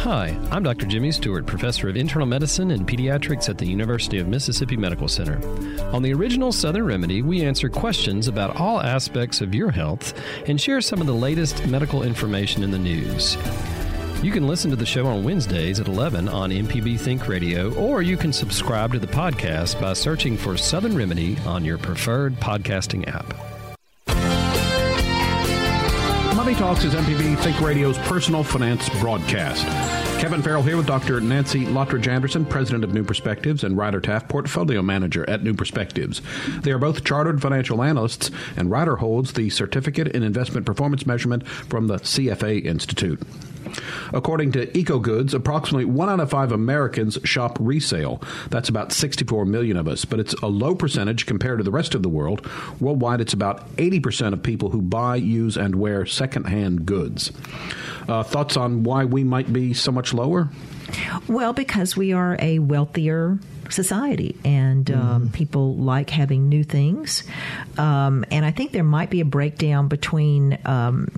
Hi, 0.00 0.36
I'm 0.50 0.64
Dr. 0.64 0.86
Jimmy 0.86 1.12
Stewart, 1.12 1.46
professor 1.46 1.88
of 1.88 1.96
internal 1.96 2.26
medicine 2.26 2.72
and 2.72 2.88
pediatrics 2.88 3.48
at 3.48 3.56
the 3.56 3.66
University 3.66 4.18
of 4.18 4.26
Mississippi 4.26 4.76
Medical 4.76 5.06
Center. 5.06 5.40
On 5.92 6.02
the 6.02 6.12
original 6.12 6.50
Southern 6.50 6.86
Remedy, 6.86 7.22
we 7.22 7.42
answer 7.42 7.68
questions 7.68 8.26
about 8.26 8.56
all 8.56 8.80
aspects 8.80 9.40
of 9.40 9.54
your 9.54 9.70
health 9.70 10.12
and 10.48 10.60
share 10.60 10.80
some 10.80 11.00
of 11.00 11.06
the 11.06 11.14
latest 11.14 11.68
medical 11.68 12.02
information 12.02 12.64
in 12.64 12.72
the 12.72 12.78
news. 12.80 13.36
You 14.22 14.30
can 14.30 14.46
listen 14.46 14.70
to 14.70 14.76
the 14.76 14.86
show 14.86 15.08
on 15.08 15.24
Wednesdays 15.24 15.80
at 15.80 15.88
11 15.88 16.28
on 16.28 16.50
MPB 16.50 17.00
Think 17.00 17.26
Radio, 17.26 17.74
or 17.74 18.02
you 18.02 18.16
can 18.16 18.32
subscribe 18.32 18.92
to 18.92 19.00
the 19.00 19.06
podcast 19.08 19.80
by 19.80 19.94
searching 19.94 20.36
for 20.36 20.56
Southern 20.56 20.96
Remedy 20.96 21.36
on 21.44 21.64
your 21.64 21.76
preferred 21.76 22.36
podcasting 22.36 23.08
app. 23.08 23.26
Money 26.36 26.54
Talks 26.54 26.84
is 26.84 26.94
MPB 26.94 27.36
Think 27.38 27.60
Radio's 27.60 27.98
personal 27.98 28.44
finance 28.44 28.88
broadcast. 29.00 29.66
Kevin 30.20 30.40
Farrell 30.40 30.62
here 30.62 30.76
with 30.76 30.86
Dr. 30.86 31.20
Nancy 31.20 31.64
Lottridge 31.64 32.06
Anderson, 32.06 32.44
president 32.44 32.84
of 32.84 32.94
New 32.94 33.02
Perspectives, 33.02 33.64
and 33.64 33.76
Ryder 33.76 34.00
Taff, 34.00 34.28
portfolio 34.28 34.82
manager 34.82 35.28
at 35.28 35.42
New 35.42 35.54
Perspectives. 35.54 36.22
They 36.60 36.70
are 36.70 36.78
both 36.78 37.02
chartered 37.02 37.42
financial 37.42 37.82
analysts, 37.82 38.30
and 38.56 38.70
Ryder 38.70 38.94
holds 38.94 39.32
the 39.32 39.50
Certificate 39.50 40.06
in 40.06 40.22
Investment 40.22 40.64
Performance 40.64 41.06
Measurement 41.06 41.44
from 41.48 41.88
the 41.88 41.96
CFA 41.96 42.64
Institute. 42.64 43.20
According 44.12 44.52
to 44.52 44.66
EcoGoods, 44.66 45.34
approximately 45.34 45.84
one 45.84 46.08
out 46.08 46.20
of 46.20 46.30
five 46.30 46.52
Americans 46.52 47.18
shop 47.24 47.56
resale. 47.60 48.22
That's 48.50 48.68
about 48.68 48.92
64 48.92 49.46
million 49.46 49.76
of 49.76 49.88
us, 49.88 50.04
but 50.04 50.20
it's 50.20 50.34
a 50.34 50.46
low 50.46 50.74
percentage 50.74 51.26
compared 51.26 51.58
to 51.58 51.64
the 51.64 51.70
rest 51.70 51.94
of 51.94 52.02
the 52.02 52.08
world. 52.08 52.46
Worldwide, 52.80 53.20
it's 53.20 53.32
about 53.32 53.74
80% 53.76 54.32
of 54.32 54.42
people 54.42 54.70
who 54.70 54.82
buy, 54.82 55.16
use, 55.16 55.56
and 55.56 55.76
wear 55.76 56.06
secondhand 56.06 56.86
goods. 56.86 57.32
Uh, 58.08 58.22
thoughts 58.22 58.56
on 58.56 58.82
why 58.82 59.04
we 59.04 59.24
might 59.24 59.52
be 59.52 59.74
so 59.74 59.92
much 59.92 60.12
lower? 60.12 60.50
Well, 61.28 61.52
because 61.52 61.96
we 61.96 62.12
are 62.12 62.36
a 62.38 62.58
wealthier 62.58 63.38
society 63.70 64.36
and 64.44 64.90
um, 64.90 65.28
mm. 65.28 65.32
people 65.32 65.76
like 65.76 66.10
having 66.10 66.48
new 66.48 66.64
things. 66.64 67.22
Um, 67.78 68.24
and 68.30 68.44
I 68.44 68.50
think 68.50 68.72
there 68.72 68.84
might 68.84 69.10
be 69.10 69.20
a 69.20 69.24
breakdown 69.24 69.88
between 69.88 70.58
um, 70.64 71.08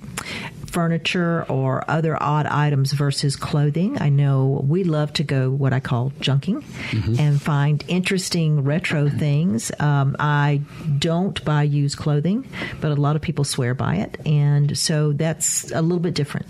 furniture 0.75 1.47
or 1.49 1.85
other 1.87 2.21
odd 2.21 2.47
items 2.47 2.93
versus 2.93 3.37
clothing. 3.37 3.97
I 4.03 4.09
know 4.09 4.61
we 4.67 4.83
love 4.83 5.13
to 5.13 5.23
go 5.23 5.49
what 5.49 5.73
I 5.73 5.79
call 5.79 6.11
junking 6.19 6.65
mm-hmm. 6.91 7.15
and 7.17 7.41
find 7.41 7.85
interesting 7.87 8.65
retro 8.65 9.09
things. 9.25 9.71
Um, 9.79 10.17
I 10.19 10.63
don't 10.99 11.43
buy 11.45 11.63
used 11.63 11.97
clothing, 11.97 12.45
but 12.81 12.91
a 12.91 12.97
lot 12.97 13.15
of 13.15 13.23
people 13.23 13.45
swear 13.45 13.73
by 13.73 13.97
it. 13.97 14.19
And 14.27 14.77
so 14.77 15.13
that's 15.13 15.71
a 15.71 15.81
little 15.81 16.01
bit 16.01 16.15
different. 16.15 16.47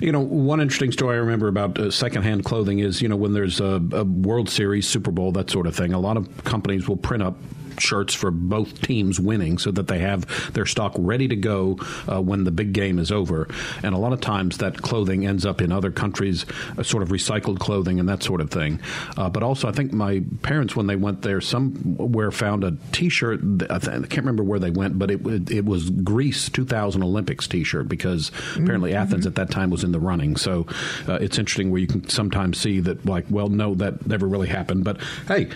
You 0.00 0.10
know, 0.10 0.20
one 0.20 0.60
interesting 0.60 0.90
story 0.90 1.14
I 1.14 1.20
remember 1.20 1.46
about 1.46 1.78
uh, 1.78 1.92
secondhand 1.92 2.44
clothing 2.44 2.80
is, 2.80 3.00
you 3.00 3.08
know, 3.08 3.16
when 3.16 3.32
there's 3.32 3.60
a, 3.60 3.80
a 3.92 4.02
World 4.02 4.50
Series, 4.50 4.88
Super 4.88 5.12
Bowl, 5.12 5.30
that 5.32 5.50
sort 5.50 5.68
of 5.68 5.76
thing, 5.76 5.92
a 5.92 6.00
lot 6.00 6.16
of 6.16 6.42
companies 6.42 6.88
will 6.88 6.96
print 6.96 7.22
up 7.22 7.36
shirts 7.80 8.14
for 8.14 8.30
both 8.30 8.80
teams 8.82 9.18
winning 9.20 9.58
so 9.58 9.70
that 9.70 9.88
they 9.88 9.98
have 9.98 10.52
their 10.52 10.66
stock 10.66 10.92
ready 10.96 11.28
to 11.28 11.36
go 11.36 11.78
uh, 12.10 12.20
when 12.20 12.44
the 12.44 12.50
big 12.50 12.72
game 12.72 12.98
is 12.98 13.10
over. 13.10 13.48
And 13.82 13.94
a 13.94 13.98
lot 13.98 14.12
of 14.12 14.20
times 14.20 14.58
that 14.58 14.82
clothing 14.82 15.26
ends 15.26 15.46
up 15.46 15.60
in 15.60 15.72
other 15.72 15.90
countries, 15.90 16.46
uh, 16.78 16.82
sort 16.82 17.02
of 17.02 17.10
recycled 17.10 17.58
clothing 17.58 18.00
and 18.00 18.08
that 18.08 18.22
sort 18.22 18.40
of 18.40 18.50
thing. 18.50 18.80
Uh, 19.16 19.28
but 19.28 19.42
also, 19.42 19.68
I 19.68 19.72
think 19.72 19.92
my 19.92 20.22
parents, 20.42 20.76
when 20.76 20.86
they 20.86 20.96
went 20.96 21.22
there, 21.22 21.40
somewhere 21.40 22.30
found 22.30 22.64
a 22.64 22.76
T-shirt. 22.92 23.40
I, 23.70 23.78
can't 23.78 24.16
remember 24.16 24.44
where 24.44 24.58
they 24.58 24.70
went, 24.70 24.98
but 24.98 25.10
it, 25.10 25.50
it 25.50 25.64
was 25.64 25.90
Greece 25.90 26.48
2000 26.48 27.02
Olympics 27.02 27.46
T-shirt 27.48 27.88
because 27.88 28.30
apparently 28.56 28.90
mm-hmm. 28.90 29.02
Athens 29.02 29.26
at 29.26 29.34
that 29.36 29.50
time 29.50 29.70
was 29.70 29.84
in 29.84 29.92
the 29.92 30.00
running. 30.00 30.36
So 30.36 30.66
uh, 31.08 31.14
it's 31.14 31.38
interesting 31.38 31.70
where 31.70 31.80
you 31.80 31.86
can 31.86 32.08
sometimes 32.08 32.58
see 32.58 32.80
that, 32.80 33.04
like, 33.06 33.24
well, 33.30 33.48
no, 33.48 33.74
that 33.76 34.06
never 34.06 34.26
really 34.26 34.48
happened. 34.48 34.84
But 34.84 35.00
hey, 35.28 35.50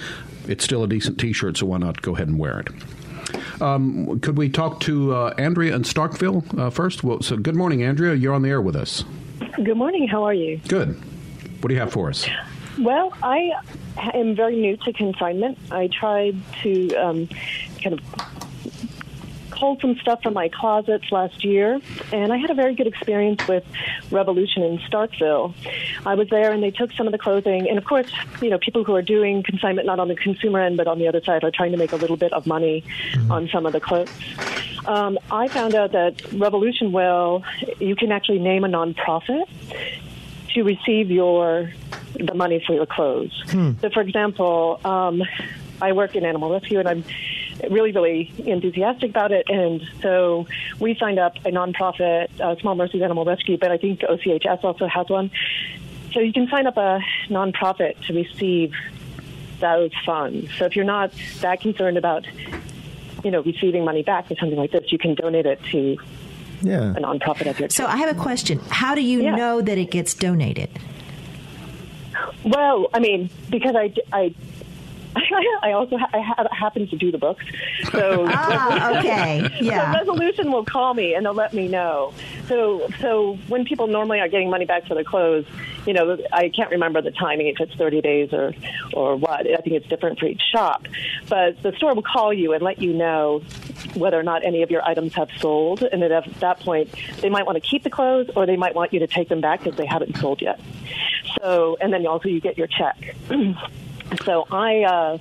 it's 0.49 0.65
still 0.65 0.83
a 0.83 0.89
decent 0.89 1.19
T-shirt, 1.19 1.57
so 1.57 1.67
why 1.67 1.79
not 1.79 2.03
go 2.03 2.10
ahead 2.15 2.29
and 2.29 2.39
wear 2.39 2.61
it? 2.61 2.69
Um, 3.63 4.21
could 4.21 4.39
we 4.39 4.49
talk 4.49 4.81
to 4.81 5.15
uh, 5.15 5.35
Andrea 5.39 5.75
in 5.75 5.83
Starkville 5.83 6.59
uh, 6.59 6.71
first? 6.71 7.05
Well, 7.05 7.21
so 7.23 7.37
good 7.37 7.55
morning, 7.55 7.83
Andrea. 7.83 8.15
You're 8.15 8.35
on 8.35 8.43
the 8.43 8.49
air 8.49 8.61
with 8.61 8.77
us. 8.77 9.05
Good 9.63 9.77
morning. 9.77 10.09
How 10.09 10.25
are 10.25 10.35
you? 10.35 10.59
Good. 10.69 11.01
What 11.61 11.69
do 11.69 11.75
you 11.75 11.81
have 11.81 11.93
for 11.93 12.09
us? 12.09 12.27
Well, 12.79 13.13
I 13.23 13.53
am 14.15 14.35
very 14.35 14.57
new 14.57 14.77
to 14.79 14.93
consignment. 14.93 15.59
I 15.71 15.89
tried 15.89 16.37
to 16.63 16.95
um, 16.97 17.29
kind 17.83 17.99
of 17.99 18.40
pulled 19.61 19.81
some 19.83 19.95
stuff 19.97 20.23
from 20.23 20.33
my 20.33 20.49
closets 20.49 21.13
last 21.13 21.45
year, 21.45 21.81
and 22.13 22.33
I 22.33 22.39
had 22.39 22.51
a 22.51 22.55
very 22.55 22.75
good 22.75 22.87
experience 22.87 23.47
with 23.47 23.65
Revolution 24.11 24.63
in 24.63 24.79
Starkville. 24.79 25.55
I 26.07 26.15
was 26.15 26.29
there, 26.31 26.51
and 26.51 26.63
they 26.63 26.71
took 26.71 26.93
some 26.93 27.07
of 27.07 27.13
the 27.13 27.19
clothing, 27.19 27.69
and 27.69 27.77
of 27.77 27.85
course, 27.85 28.11
you 28.41 28.49
know, 28.49 28.59
people 28.59 28.83
who 28.83 28.97
are 28.97 29.03
doing 29.03 29.43
consignment 29.43 29.87
not 29.87 30.01
on 30.01 30.09
the 30.09 30.17
consumer 30.17 30.61
end, 30.61 30.79
but 30.79 30.89
on 30.89 30.99
the 30.99 31.07
other 31.07 31.23
side, 31.23 31.45
are 31.45 31.51
trying 31.51 31.73
to 31.73 31.77
make 31.77 31.93
a 31.93 31.97
little 31.97 32.17
bit 32.17 32.33
of 32.33 32.47
money 32.47 32.83
mm-hmm. 33.13 33.31
on 33.31 33.49
some 33.49 33.67
of 33.67 33.73
the 33.75 33.81
clothes. 33.81 34.11
Um, 34.87 35.19
I 35.31 35.49
found 35.49 35.75
out 35.75 35.93
that 35.93 36.33
Revolution 36.33 36.91
Well, 36.91 37.45
you 37.79 37.95
can 37.95 38.11
actually 38.11 38.39
name 38.39 38.65
a 38.65 38.69
nonprofit 38.69 39.47
to 40.55 40.63
receive 40.63 41.11
your 41.11 41.71
the 42.15 42.35
money 42.35 42.63
for 42.67 42.75
your 42.75 42.87
clothes. 42.87 43.33
Hmm. 43.51 43.73
So, 43.81 43.91
for 43.91 44.01
example, 44.01 44.81
um, 44.85 45.23
I 45.81 45.93
work 45.93 46.17
in 46.17 46.25
animal 46.25 46.51
rescue, 46.51 46.79
and 46.79 46.89
I'm 46.89 47.05
really, 47.71 47.93
really 47.93 48.33
enthusiastic 48.39 49.11
about 49.11 49.33
it. 49.33 49.49
And 49.49 49.83
so 50.03 50.47
we 50.79 50.95
signed 50.95 51.19
up 51.19 51.37
a 51.45 51.51
nonprofit, 51.51 52.29
uh, 52.41 52.59
Small 52.61 52.75
Mercies 52.75 53.03
Animal 53.03 53.25
Rescue, 53.25 53.59
but 53.59 53.71
I 53.71 53.77
think 53.77 54.01
OCHS 54.01 54.65
also 54.65 54.87
has 54.87 55.09
one. 55.09 55.31
So 56.13 56.21
you 56.21 56.33
can 56.33 56.49
sign 56.49 56.67
up 56.67 56.77
a 56.77 57.01
nonprofit 57.29 58.01
to 58.07 58.15
receive 58.15 58.75
those 59.61 59.93
funds. 60.05 60.51
So 60.59 60.65
if 60.65 60.75
you're 60.75 60.85
not 60.85 61.13
that 61.41 61.61
concerned 61.61 61.99
about, 61.99 62.27
you 63.23 63.31
know, 63.31 63.43
receiving 63.43 63.85
money 63.85 64.03
back 64.03 64.27
for 64.27 64.35
something 64.37 64.59
like 64.59 64.73
this, 64.73 64.91
you 64.91 64.99
can 64.99 65.15
donate 65.15 65.47
it 65.47 65.63
to 65.71 65.97
yeah. 66.63 66.93
a 66.93 67.01
nonprofit 67.01 67.49
of 67.49 67.61
your 67.61 67.69
So 67.71 67.87
I 67.87 67.97
have 67.99 68.15
a 68.15 68.19
question. 68.19 68.59
How 68.71 68.95
do 68.95 69.03
you 69.03 69.23
yeah. 69.23 69.37
know 69.37 69.61
that 69.61 69.79
it 69.79 69.91
gets 69.91 70.15
donated? 70.15 70.71
Well, 72.45 72.89
I 72.93 73.01
mean, 73.01 73.31
because 73.51 73.77
I, 73.77 73.93
I 74.13 74.35
I 75.63 75.73
also 75.73 75.97
ha- 75.97 76.11
I 76.13 76.21
ha- 76.21 76.49
happen 76.53 76.87
to 76.89 76.97
do 76.97 77.11
the 77.11 77.19
books, 77.19 77.45
so 77.93 78.27
ah, 78.31 78.99
okay, 78.99 79.49
yeah. 79.61 79.93
So 79.93 79.99
resolution 79.99 80.53
will 80.53 80.65
call 80.65 80.95
me 80.95 81.15
and 81.15 81.27
they'll 81.27 81.35
let 81.35 81.53
me 81.53 81.69
know. 81.69 82.13
So 82.47 82.89
so 83.01 83.39
when 83.49 83.65
people 83.65 83.89
normally 83.89 84.21
are 84.21 84.29
getting 84.29 84.51
money 84.51 84.67
back 84.67 84.87
for 84.87 84.95
their 84.95 85.05
clothes, 85.05 85.47
you 85.87 85.95
know, 85.95 86.17
I 86.33 86.49
can't 86.49 86.71
remember 86.71 87.03
the 87.03 87.11
timing 87.11 87.49
if 87.49 87.61
it's 87.61 87.75
30 87.75 88.01
days 88.01 88.33
or 88.33 88.55
or 88.93 89.17
what. 89.17 89.41
I 89.41 89.57
think 89.57 89.77
it's 89.77 89.89
different 89.89 90.19
for 90.21 90.27
each 90.27 90.43
shop, 90.53 90.87
but 91.29 91.61
the 91.63 91.73
store 91.73 91.95
will 91.95 92.03
call 92.03 92.33
you 92.33 92.53
and 92.53 92.63
let 92.63 92.81
you 92.81 92.93
know 92.93 93.43
whether 93.95 94.19
or 94.19 94.23
not 94.23 94.45
any 94.45 94.63
of 94.63 94.71
your 94.71 94.87
items 94.87 95.15
have 95.15 95.31
sold, 95.39 95.83
and 95.83 96.03
at 96.05 96.25
that 96.41 96.61
point, 96.61 96.95
they 97.21 97.31
might 97.31 97.47
want 97.47 97.57
to 97.57 97.69
keep 97.69 97.83
the 97.83 97.91
clothes 97.91 98.31
or 98.37 98.47
they 98.47 98.57
might 98.57 98.75
want 98.75 98.93
you 98.93 99.01
to 99.01 99.07
take 99.07 99.29
them 99.29 99.41
back 99.41 99.65
because 99.65 99.77
they 99.77 99.87
haven't 99.87 100.17
sold 100.19 100.41
yet. 100.41 100.61
So 101.41 101.77
and 101.81 101.93
then 101.93 102.07
also 102.07 102.29
you 102.29 102.41
get 102.41 102.57
your 102.57 102.69
check. 102.69 103.17
So 104.25 104.47
I 104.51 104.83
uh, 104.83 105.19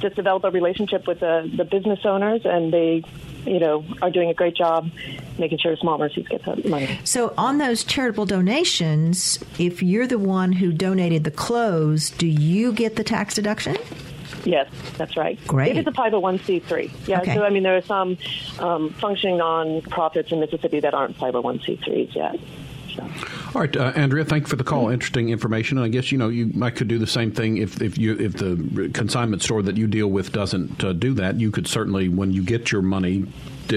just 0.00 0.16
developed 0.16 0.44
a 0.44 0.50
relationship 0.50 1.06
with 1.06 1.20
the, 1.20 1.50
the 1.56 1.64
business 1.64 2.00
owners, 2.04 2.42
and 2.44 2.72
they, 2.72 3.02
you 3.46 3.58
know, 3.58 3.84
are 4.02 4.10
doing 4.10 4.28
a 4.30 4.34
great 4.34 4.54
job 4.54 4.90
making 5.38 5.58
sure 5.58 5.76
Small 5.76 5.98
Mercies 5.98 6.28
get 6.28 6.44
that 6.44 6.64
money. 6.66 6.98
So 7.04 7.32
on 7.38 7.58
those 7.58 7.84
charitable 7.84 8.26
donations, 8.26 9.42
if 9.58 9.82
you're 9.82 10.06
the 10.06 10.18
one 10.18 10.52
who 10.52 10.72
donated 10.72 11.24
the 11.24 11.30
clothes, 11.30 12.10
do 12.10 12.26
you 12.26 12.72
get 12.72 12.96
the 12.96 13.04
tax 13.04 13.34
deduction? 13.34 13.76
Yes, 14.44 14.68
that's 14.96 15.16
right. 15.16 15.38
Great. 15.46 15.76
If 15.76 15.86
it's 15.86 15.96
a 15.96 16.00
501c3. 16.00 17.08
Yeah, 17.08 17.20
okay. 17.20 17.34
so 17.34 17.44
I 17.44 17.50
mean, 17.50 17.62
there 17.62 17.76
are 17.76 17.82
some 17.82 18.18
um, 18.58 18.90
functioning 18.94 19.38
non 19.38 19.82
profits 19.82 20.32
in 20.32 20.40
Mississippi 20.40 20.80
that 20.80 20.94
aren't 20.94 21.16
501c3s 21.18 22.14
yet. 22.14 22.40
So. 22.94 23.02
All 23.54 23.60
right, 23.60 23.76
uh, 23.76 23.92
Andrea, 23.94 24.24
thank 24.24 24.44
you 24.44 24.48
for 24.48 24.56
the 24.56 24.64
call. 24.64 24.88
Interesting 24.88 25.30
information. 25.30 25.78
And 25.78 25.84
I 25.84 25.88
guess 25.88 26.12
you 26.12 26.18
know 26.18 26.28
you 26.28 26.46
might 26.54 26.76
could 26.76 26.88
do 26.88 26.98
the 26.98 27.06
same 27.06 27.32
thing 27.32 27.58
if 27.58 27.80
if 27.80 27.98
you 27.98 28.16
if 28.18 28.34
the 28.34 28.90
consignment 28.92 29.42
store 29.42 29.62
that 29.62 29.76
you 29.76 29.86
deal 29.86 30.08
with 30.08 30.32
doesn't 30.32 30.82
uh, 30.84 30.92
do 30.92 31.14
that. 31.14 31.40
You 31.40 31.50
could 31.50 31.66
certainly, 31.66 32.08
when 32.08 32.32
you 32.32 32.42
get 32.42 32.72
your 32.72 32.82
money, 32.82 33.26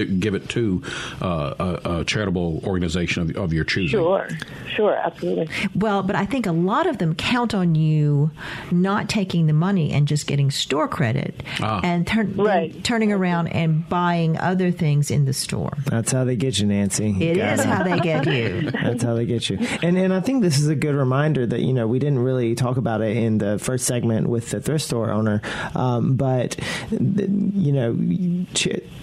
give 0.04 0.36
it 0.36 0.50
to 0.50 0.84
uh, 1.22 1.54
a, 1.60 2.00
a, 2.00 2.06
charitable 2.06 2.62
organization 2.66 3.30
of, 3.30 3.38
of, 3.38 3.54
your 3.54 3.64
choosing. 3.64 4.00
Sure, 4.00 4.28
sure, 4.76 4.96
absolutely. 4.96 5.48
Well, 5.74 6.04
but 6.04 6.16
I 6.16 6.26
think 6.26 6.46
a 6.46 6.52
lot 6.52 6.88
of 6.88 6.98
them 6.98 7.16
count 7.16 7.54
on 7.54 7.76
you 7.76 8.32
not 8.72 9.08
taking 9.10 9.48
the 9.48 9.54
money 9.54 9.92
and 9.92 10.08
just 10.08 10.28
getting 10.28 10.52
store 10.52 10.88
credit 10.88 11.42
ah. 11.62 11.80
and 11.84 12.06
turn, 12.06 12.36
right. 12.36 12.84
turning 12.84 13.12
around 13.12 13.48
and 13.48 13.88
buying 13.88 14.38
other 14.38 14.72
things 14.72 15.10
in 15.10 15.26
the 15.26 15.34
store. 15.34 15.74
That's 15.86 16.12
how 16.12 16.24
they 16.24 16.36
get 16.36 16.60
you, 16.60 16.68
Nancy. 16.68 17.16
It 17.20 17.38
is 17.38 17.64
how 17.64 17.84
they 17.84 18.00
get 18.00 18.26
you. 18.26 18.72
That's 18.72 19.04
how 19.04 19.14
they 19.14 19.26
get 19.26 19.50
you. 19.50 19.58
And 19.82 19.98
and 19.98 20.14
I 20.14 20.20
think 20.20 20.42
this 20.42 20.60
is 20.60 20.68
a 20.68 20.76
good 20.76 20.96
reminder 20.96 21.46
that 21.46 21.62
you 21.62 21.74
know 21.74 21.88
we 21.88 22.00
didn't 22.00 22.20
really 22.20 22.56
talk 22.56 22.78
about 22.78 23.02
it 23.02 23.16
in 23.16 23.38
the 23.38 23.60
first 23.60 23.86
segment 23.86 24.28
with 24.28 24.50
the 24.50 24.62
thrift 24.62 24.86
store 24.86 25.12
owner, 25.12 25.42
um, 25.74 26.16
but 26.16 26.60
you 26.92 27.72
know 27.72 27.96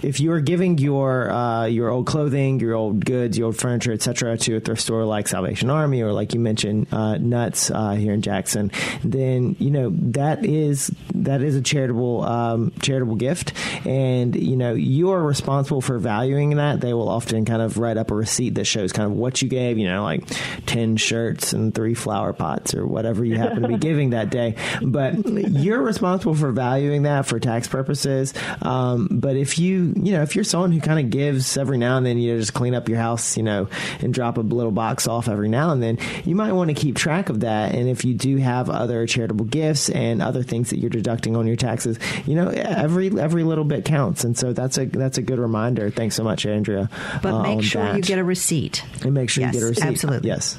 if 0.01 0.19
you 0.19 0.31
are 0.31 0.41
giving 0.41 0.77
your 0.83 1.31
uh, 1.31 1.65
your 1.65 1.89
old 1.89 2.05
clothing, 2.05 2.59
your 2.59 2.75
old 2.75 3.03
goods, 3.03 3.37
your 3.37 3.47
old 3.47 3.57
furniture, 3.57 3.93
etc., 3.93 4.37
to 4.37 4.57
a 4.57 4.59
thrift 4.59 4.81
store 4.81 5.05
like 5.05 5.27
Salvation 5.27 5.69
Army 5.69 6.01
or 6.01 6.13
like 6.13 6.33
you 6.33 6.39
mentioned, 6.39 6.87
uh, 6.91 7.17
Nuts 7.17 7.71
uh, 7.71 7.91
here 7.91 8.13
in 8.13 8.21
Jackson, 8.21 8.71
then 9.03 9.55
you 9.59 9.71
know 9.71 9.89
that 9.91 10.45
is 10.45 10.91
that 11.15 11.41
is 11.41 11.55
a 11.55 11.61
charitable 11.61 12.23
um, 12.23 12.71
charitable 12.81 13.15
gift, 13.15 13.53
and 13.85 14.35
you 14.35 14.55
know 14.55 14.73
you 14.73 15.11
are 15.11 15.21
responsible 15.21 15.81
for 15.81 15.97
valuing 15.97 16.57
that. 16.57 16.81
They 16.81 16.93
will 16.93 17.09
often 17.09 17.45
kind 17.45 17.61
of 17.61 17.77
write 17.77 17.97
up 17.97 18.11
a 18.11 18.15
receipt 18.15 18.55
that 18.55 18.65
shows 18.65 18.91
kind 18.91 19.11
of 19.11 19.17
what 19.17 19.41
you 19.41 19.49
gave. 19.49 19.77
You 19.77 19.87
know, 19.87 20.03
like 20.03 20.23
ten 20.65 20.97
shirts 20.97 21.53
and 21.53 21.73
three 21.73 21.93
flower 21.93 22.33
pots 22.33 22.75
or 22.75 22.85
whatever 22.85 23.23
you 23.23 23.37
happen 23.37 23.61
to 23.61 23.67
be 23.67 23.77
giving 23.83 24.11
that 24.11 24.29
day, 24.29 24.55
but 24.81 25.15
you're 25.27 25.81
responsible 25.81 26.35
for 26.35 26.51
valuing 26.51 27.03
that 27.03 27.25
for 27.25 27.39
tax 27.39 27.67
purposes. 27.67 28.33
Um, 28.61 29.07
but 29.11 29.35
if 29.35 29.57
you 29.57 29.93
you 29.95 30.11
know 30.11 30.21
if 30.21 30.35
you're 30.35 30.43
who 30.71 30.79
kind 30.79 30.99
of 30.99 31.09
gives 31.09 31.57
every 31.57 31.77
now 31.77 31.97
and 31.97 32.05
then, 32.05 32.17
you 32.17 32.33
know, 32.33 32.39
just 32.39 32.53
clean 32.53 32.73
up 32.75 32.87
your 32.89 32.97
house, 32.97 33.35
you 33.37 33.43
know, 33.43 33.67
and 33.99 34.13
drop 34.13 34.37
a 34.37 34.41
little 34.41 34.71
box 34.71 35.07
off 35.07 35.27
every 35.27 35.49
now 35.49 35.71
and 35.71 35.81
then, 35.83 35.97
you 36.25 36.35
might 36.35 36.51
want 36.53 36.69
to 36.69 36.73
keep 36.73 36.95
track 36.95 37.29
of 37.29 37.41
that. 37.41 37.73
And 37.75 37.87
if 37.89 38.05
you 38.05 38.13
do 38.13 38.37
have 38.37 38.69
other 38.69 39.05
charitable 39.07 39.45
gifts 39.45 39.89
and 39.89 40.21
other 40.21 40.43
things 40.43 40.69
that 40.69 40.79
you're 40.79 40.89
deducting 40.89 41.35
on 41.35 41.47
your 41.47 41.55
taxes, 41.55 41.97
you 42.25 42.35
know, 42.35 42.49
every 42.49 43.07
every 43.19 43.43
little 43.43 43.63
bit 43.65 43.85
counts. 43.85 44.23
And 44.23 44.37
so 44.37 44.53
that's 44.53 44.77
a 44.77 44.85
that's 44.85 45.17
a 45.17 45.21
good 45.21 45.39
reminder. 45.39 45.89
Thanks 45.89 46.15
so 46.15 46.23
much, 46.23 46.45
Andrea. 46.45 46.89
But 47.21 47.33
uh, 47.33 47.43
make 47.43 47.63
sure 47.63 47.83
that. 47.83 47.95
you 47.95 48.01
get 48.01 48.19
a 48.19 48.23
receipt. 48.23 48.83
and 49.03 49.13
make 49.13 49.29
sure 49.29 49.41
Yes, 49.43 49.53
you 49.53 49.59
get 49.59 49.65
a 49.65 49.69
receipt. 49.69 49.85
absolutely. 49.85 50.29
Yes. 50.29 50.57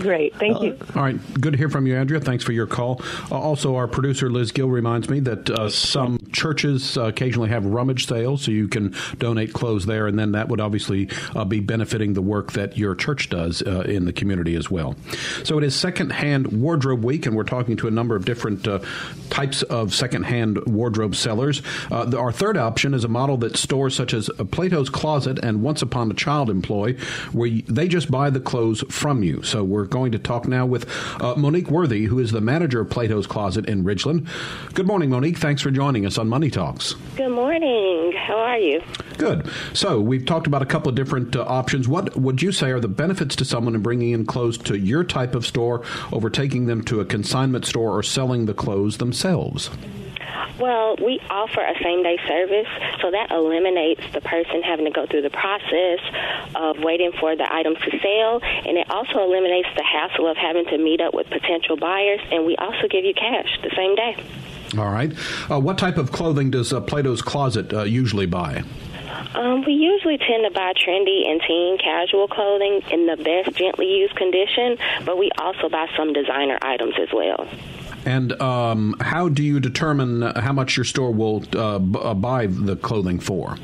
Great. 0.00 0.34
Thank 0.36 0.62
you. 0.62 0.78
All 0.94 1.02
right. 1.02 1.40
Good 1.40 1.52
to 1.52 1.58
hear 1.58 1.68
from 1.68 1.86
you, 1.86 1.96
Andrea. 1.96 2.20
Thanks 2.20 2.44
for 2.44 2.52
your 2.52 2.66
call. 2.66 3.00
Uh, 3.30 3.38
also, 3.38 3.76
our 3.76 3.88
producer, 3.88 4.30
Liz 4.30 4.52
Gill, 4.52 4.68
reminds 4.68 5.08
me 5.08 5.20
that 5.20 5.48
uh, 5.50 5.70
some 5.70 6.18
churches 6.32 6.98
uh, 6.98 7.04
occasionally 7.04 7.48
have 7.48 7.64
rummage 7.64 8.06
sales, 8.06 8.42
so 8.42 8.50
you 8.50 8.68
can 8.68 8.94
donate 9.18 9.52
clothes 9.52 9.86
there, 9.86 10.06
and 10.06 10.18
then 10.18 10.32
that 10.32 10.48
would 10.48 10.60
obviously 10.60 11.08
uh, 11.34 11.44
be 11.44 11.60
benefiting 11.60 12.12
the 12.12 12.22
work 12.22 12.52
that 12.52 12.76
your 12.76 12.94
church 12.94 13.30
does 13.30 13.62
uh, 13.62 13.80
in 13.80 14.04
the 14.04 14.12
community 14.12 14.54
as 14.54 14.70
well. 14.70 14.94
So 15.44 15.58
it 15.58 15.64
is 15.64 15.74
Secondhand 15.74 16.48
Wardrobe 16.48 17.04
Week, 17.04 17.26
and 17.26 17.34
we're 17.36 17.44
talking 17.44 17.76
to 17.78 17.88
a 17.88 17.90
number 17.90 18.16
of 18.16 18.24
different 18.24 18.66
uh, 18.68 18.80
types 19.30 19.62
of 19.62 19.94
secondhand 19.94 20.64
wardrobe 20.66 21.16
sellers. 21.16 21.62
Uh, 21.90 22.04
the, 22.04 22.18
our 22.18 22.32
third 22.32 22.56
option 22.56 22.94
is 22.94 23.04
a 23.04 23.08
model 23.08 23.36
that 23.38 23.56
stores 23.56 23.94
such 23.94 24.12
as 24.14 24.28
uh, 24.28 24.44
Plato's 24.44 24.90
Closet 24.90 25.38
and 25.42 25.62
Once 25.62 25.82
Upon 25.82 26.10
a 26.10 26.14
Child 26.14 26.50
employ, 26.50 26.94
where 27.32 27.50
they 27.66 27.88
just 27.88 28.10
buy 28.10 28.30
the 28.30 28.40
clothes 28.40 28.84
from 28.90 29.22
you. 29.22 29.42
So 29.42 29.64
we're 29.64 29.85
going 29.86 30.12
to 30.12 30.18
talk 30.18 30.46
now 30.46 30.66
with 30.66 30.88
uh, 31.20 31.34
Monique 31.36 31.70
Worthy, 31.70 32.04
who 32.04 32.18
is 32.18 32.32
the 32.32 32.40
manager 32.40 32.80
of 32.80 32.90
Plato's 32.90 33.26
Closet 33.26 33.66
in 33.66 33.84
Ridgeland. 33.84 34.28
Good 34.74 34.86
morning, 34.86 35.10
Monique. 35.10 35.38
Thanks 35.38 35.62
for 35.62 35.70
joining 35.70 36.06
us 36.06 36.18
on 36.18 36.28
Money 36.28 36.50
Talks. 36.50 36.94
Good 37.16 37.30
morning. 37.30 38.12
How 38.16 38.38
are 38.38 38.58
you? 38.58 38.82
Good. 39.18 39.50
So 39.72 40.00
we've 40.00 40.26
talked 40.26 40.46
about 40.46 40.62
a 40.62 40.66
couple 40.66 40.88
of 40.88 40.94
different 40.94 41.36
uh, 41.36 41.42
options. 41.42 41.88
What 41.88 42.16
would 42.16 42.42
you 42.42 42.52
say 42.52 42.70
are 42.70 42.80
the 42.80 42.88
benefits 42.88 43.36
to 43.36 43.44
someone 43.44 43.74
in 43.74 43.82
bringing 43.82 44.12
in 44.12 44.26
clothes 44.26 44.58
to 44.58 44.78
your 44.78 45.04
type 45.04 45.34
of 45.34 45.46
store 45.46 45.82
over 46.12 46.30
taking 46.30 46.66
them 46.66 46.82
to 46.84 47.00
a 47.00 47.04
consignment 47.04 47.64
store 47.64 47.96
or 47.96 48.02
selling 48.02 48.46
the 48.46 48.54
clothes 48.54 48.98
themselves? 48.98 49.70
Well, 50.58 50.96
we 50.96 51.20
offer 51.28 51.60
a 51.60 51.74
same 51.82 52.02
day 52.02 52.18
service, 52.26 52.68
so 53.00 53.10
that 53.10 53.30
eliminates 53.30 54.02
the 54.12 54.20
person 54.20 54.62
having 54.62 54.86
to 54.86 54.90
go 54.90 55.06
through 55.06 55.22
the 55.22 55.30
process 55.30 56.00
of 56.54 56.78
waiting 56.78 57.12
for 57.20 57.36
the 57.36 57.46
items 57.52 57.78
to 57.78 57.90
sell, 57.98 58.40
and 58.42 58.78
it 58.78 58.88
also 58.90 59.20
eliminates 59.20 59.68
the 59.76 59.84
hassle 59.84 60.28
of 60.28 60.36
having 60.36 60.64
to 60.66 60.78
meet 60.78 61.00
up 61.00 61.14
with 61.14 61.28
potential 61.28 61.76
buyers, 61.76 62.20
and 62.30 62.46
we 62.46 62.56
also 62.56 62.88
give 62.88 63.04
you 63.04 63.14
cash 63.14 63.48
the 63.62 63.70
same 63.76 63.94
day. 63.94 64.16
All 64.78 64.90
right. 64.90 65.12
Uh, 65.50 65.60
what 65.60 65.78
type 65.78 65.96
of 65.96 66.10
clothing 66.10 66.50
does 66.50 66.72
uh, 66.72 66.80
Plato's 66.80 67.22
Closet 67.22 67.72
uh, 67.72 67.82
usually 67.84 68.26
buy? 68.26 68.64
Um, 69.34 69.64
we 69.64 69.72
usually 69.72 70.18
tend 70.18 70.44
to 70.44 70.50
buy 70.50 70.72
trendy 70.72 71.28
and 71.28 71.40
teen 71.46 71.78
casual 71.78 72.28
clothing 72.28 72.82
in 72.90 73.06
the 73.06 73.16
best 73.16 73.56
gently 73.56 73.86
used 73.86 74.14
condition, 74.16 74.78
but 75.04 75.18
we 75.18 75.30
also 75.38 75.68
buy 75.68 75.86
some 75.96 76.12
designer 76.12 76.58
items 76.62 76.94
as 77.00 77.08
well. 77.12 77.46
And 78.06 78.40
um, 78.40 78.94
how 79.00 79.28
do 79.28 79.42
you 79.42 79.58
determine 79.60 80.22
how 80.22 80.52
much 80.52 80.76
your 80.76 80.84
store 80.84 81.10
will 81.12 81.42
uh, 81.54 81.80
b- 81.80 81.98
uh, 82.00 82.14
buy 82.14 82.46
the 82.46 82.76
clothing 82.76 83.18
for? 83.18 83.56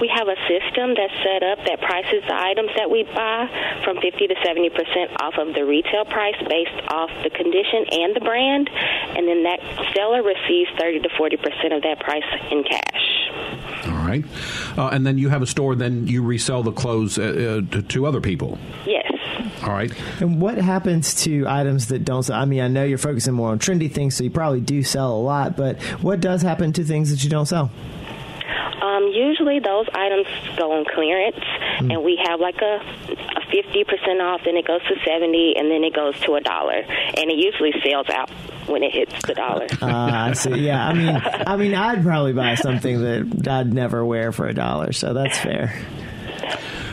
We 0.00 0.06
have 0.14 0.28
a 0.28 0.36
system 0.46 0.94
that's 0.94 1.16
set 1.24 1.42
up 1.42 1.58
that 1.66 1.80
prices 1.80 2.22
the 2.28 2.34
items 2.34 2.70
that 2.76 2.88
we 2.88 3.02
buy 3.02 3.48
from 3.84 3.96
50 4.00 4.28
to 4.28 4.34
70 4.44 4.70
percent 4.70 5.10
off 5.20 5.34
of 5.38 5.54
the 5.54 5.64
retail 5.64 6.04
price 6.04 6.36
based 6.48 6.78
off 6.92 7.10
the 7.24 7.30
condition 7.30 7.84
and 7.90 8.14
the 8.14 8.20
brand, 8.20 8.70
and 8.70 9.26
then 9.26 9.42
that 9.42 9.58
seller 9.96 10.22
receives 10.22 10.70
30 10.78 11.00
to 11.00 11.08
40 11.16 11.36
percent 11.38 11.72
of 11.72 11.82
that 11.82 11.98
price 11.98 12.22
in 12.52 12.62
cash. 12.62 13.88
All 13.88 14.06
right. 14.06 14.24
Uh, 14.76 14.88
and 14.88 15.06
then 15.06 15.18
you 15.18 15.30
have 15.30 15.42
a 15.42 15.46
store, 15.46 15.74
then 15.74 16.06
you 16.06 16.22
resell 16.22 16.62
the 16.62 16.72
clothes 16.72 17.18
uh, 17.18 17.22
uh, 17.66 17.72
to, 17.72 17.82
to 17.82 18.06
other 18.06 18.20
people. 18.20 18.58
Yes. 18.86 19.07
All 19.62 19.70
right. 19.70 19.92
And 20.20 20.40
what 20.40 20.58
happens 20.58 21.14
to 21.24 21.46
items 21.46 21.88
that 21.88 22.04
don't 22.04 22.22
sell? 22.22 22.40
I 22.40 22.44
mean, 22.44 22.60
I 22.60 22.68
know 22.68 22.84
you're 22.84 22.98
focusing 22.98 23.34
more 23.34 23.50
on 23.50 23.58
trendy 23.58 23.90
things, 23.90 24.14
so 24.16 24.24
you 24.24 24.30
probably 24.30 24.60
do 24.60 24.82
sell 24.82 25.12
a 25.16 25.20
lot, 25.20 25.56
but 25.56 25.80
what 26.02 26.20
does 26.20 26.42
happen 26.42 26.72
to 26.74 26.84
things 26.84 27.10
that 27.10 27.22
you 27.24 27.30
don't 27.30 27.46
sell? 27.46 27.70
Um, 28.82 29.08
usually 29.12 29.58
those 29.60 29.86
items 29.94 30.26
go 30.56 30.72
on 30.72 30.84
clearance, 30.94 31.44
and 31.80 32.02
we 32.04 32.20
have 32.24 32.40
like 32.40 32.60
a 32.62 32.80
a 33.36 33.40
fifty 33.50 33.84
percent 33.84 34.20
off. 34.20 34.42
Then 34.44 34.56
it 34.56 34.66
goes 34.66 34.82
to 34.82 34.94
seventy, 35.04 35.54
and 35.56 35.70
then 35.70 35.82
it 35.84 35.94
goes 35.94 36.18
to 36.20 36.34
a 36.34 36.40
dollar, 36.40 36.78
and 36.78 37.30
it 37.30 37.36
usually 37.36 37.72
sells 37.82 38.08
out 38.08 38.30
when 38.68 38.82
it 38.82 38.92
hits 38.92 39.14
the 39.26 39.34
dollar. 39.34 39.66
Uh, 39.80 39.86
I 40.30 40.32
see. 40.34 40.54
Yeah, 40.60 40.86
I 40.86 40.92
mean, 40.94 41.22
I 41.24 41.56
mean, 41.56 41.74
I'd 41.74 42.02
probably 42.02 42.32
buy 42.32 42.54
something 42.54 43.00
that 43.02 43.48
I'd 43.48 43.72
never 43.72 44.04
wear 44.04 44.30
for 44.32 44.46
a 44.46 44.54
dollar, 44.54 44.92
so 44.92 45.12
that's 45.12 45.38
fair. 45.38 45.74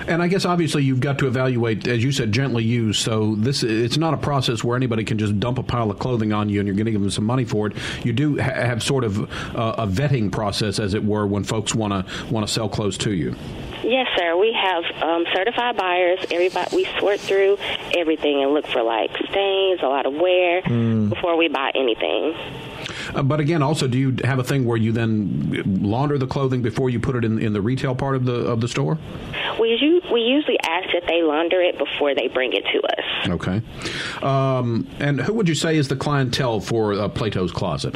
And 0.07 0.21
I 0.21 0.27
guess 0.27 0.45
obviously 0.45 0.83
you've 0.83 0.99
got 0.99 1.19
to 1.19 1.27
evaluate, 1.27 1.87
as 1.87 2.03
you 2.03 2.11
said, 2.11 2.31
gently 2.31 2.63
used. 2.63 3.01
So 3.01 3.35
this 3.35 3.63
it's 3.63 3.97
not 3.97 4.13
a 4.13 4.17
process 4.17 4.63
where 4.63 4.77
anybody 4.77 5.03
can 5.03 5.17
just 5.17 5.39
dump 5.39 5.57
a 5.57 5.63
pile 5.63 5.89
of 5.89 5.99
clothing 5.99 6.31
on 6.31 6.49
you 6.49 6.59
and 6.59 6.67
you're 6.67 6.75
going 6.75 6.85
to 6.85 6.91
give 6.91 7.01
them 7.01 7.09
some 7.09 7.25
money 7.25 7.45
for 7.45 7.67
it. 7.67 7.73
You 8.03 8.13
do 8.13 8.37
ha- 8.37 8.43
have 8.53 8.83
sort 8.83 9.03
of 9.03 9.19
uh, 9.55 9.75
a 9.77 9.87
vetting 9.87 10.31
process, 10.31 10.79
as 10.79 10.93
it 10.93 11.03
were, 11.03 11.25
when 11.25 11.43
folks 11.43 11.73
want 11.73 11.93
to 11.93 12.25
want 12.31 12.45
to 12.47 12.53
sell 12.53 12.69
clothes 12.69 12.97
to 12.99 13.11
you. 13.13 13.35
Yes, 13.83 14.07
sir. 14.17 14.35
We 14.37 14.51
have 14.53 14.83
um, 15.03 15.25
certified 15.33 15.77
buyers. 15.77 16.19
Everybody, 16.31 16.75
we 16.75 16.85
sort 16.99 17.19
through 17.19 17.57
everything 17.95 18.41
and 18.41 18.51
look 18.53 18.65
for 18.67 18.81
like 18.81 19.11
stains, 19.29 19.79
a 19.83 19.87
lot 19.87 20.05
of 20.05 20.13
wear 20.13 20.61
before 21.09 21.35
we 21.37 21.47
buy 21.49 21.71
anything. 21.75 22.33
Uh, 23.13 23.23
but 23.23 23.39
again, 23.39 23.61
also, 23.61 23.87
do 23.87 23.97
you 23.97 24.15
have 24.23 24.39
a 24.39 24.43
thing 24.43 24.65
where 24.65 24.77
you 24.77 24.91
then 24.91 25.63
launder 25.81 26.17
the 26.17 26.27
clothing 26.27 26.61
before 26.61 26.89
you 26.89 26.99
put 26.99 27.15
it 27.15 27.23
in, 27.25 27.39
in 27.39 27.53
the 27.53 27.61
retail 27.61 27.95
part 27.95 28.15
of 28.15 28.25
the 28.25 28.33
of 28.45 28.61
the 28.61 28.67
store? 28.67 28.97
We 29.59 29.77
u- 29.79 30.01
we 30.11 30.21
usually 30.21 30.59
ask 30.61 30.89
that 30.93 31.03
they 31.07 31.21
launder 31.23 31.61
it 31.61 31.77
before 31.77 32.15
they 32.15 32.27
bring 32.27 32.53
it 32.53 32.63
to 32.71 32.81
us. 32.81 33.29
Okay. 33.29 33.61
Um, 34.21 34.87
and 34.99 35.21
who 35.21 35.33
would 35.33 35.49
you 35.49 35.55
say 35.55 35.77
is 35.77 35.87
the 35.87 35.95
clientele 35.95 36.59
for 36.59 36.93
uh, 36.93 37.07
Plato's 37.09 37.51
Closet? 37.51 37.95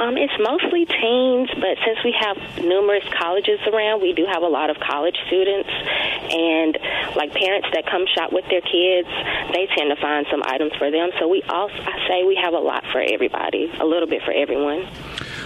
Um, 0.00 0.16
it's 0.16 0.32
mostly 0.40 0.86
teens, 0.86 1.50
but 1.60 1.76
since 1.84 1.98
we 2.04 2.14
have 2.18 2.64
numerous 2.64 3.04
colleges 3.20 3.60
around, 3.70 4.00
we 4.00 4.14
do 4.14 4.24
have 4.24 4.42
a 4.42 4.48
lot 4.48 4.70
of 4.70 4.78
college 4.80 5.16
students 5.26 5.68
and 5.68 6.78
like 7.16 7.34
parents 7.34 7.68
that 7.74 7.84
come 7.84 8.06
shop 8.16 8.32
with 8.32 8.46
their 8.48 8.62
kids. 8.62 9.08
They 9.52 9.68
tend 9.76 9.90
to 9.94 10.00
find 10.00 10.26
some 10.30 10.42
items 10.46 10.72
for 10.78 10.90
them. 10.90 11.10
So 11.18 11.28
we 11.28 11.42
also, 11.42 11.74
I 11.74 12.08
say, 12.08 12.24
we 12.24 12.36
have 12.42 12.54
a 12.54 12.58
lot 12.58 12.84
for 12.92 13.02
everybody, 13.02 13.70
a 13.78 13.84
little 13.84 14.08
bit 14.08 14.22
for 14.22 14.29
everyone. 14.34 14.88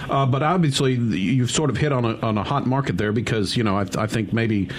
Uh, 0.09 0.25
but 0.25 0.43
obviously, 0.43 0.93
you've 0.93 1.51
sort 1.51 1.69
of 1.69 1.77
hit 1.77 1.91
on 1.91 2.05
a, 2.05 2.15
on 2.19 2.37
a 2.37 2.43
hot 2.43 2.65
market 2.67 2.97
there 2.97 3.11
because, 3.11 3.57
you 3.57 3.63
know, 3.63 3.77
I, 3.77 3.85
I 3.97 4.07
think 4.07 4.33
maybe. 4.33 4.69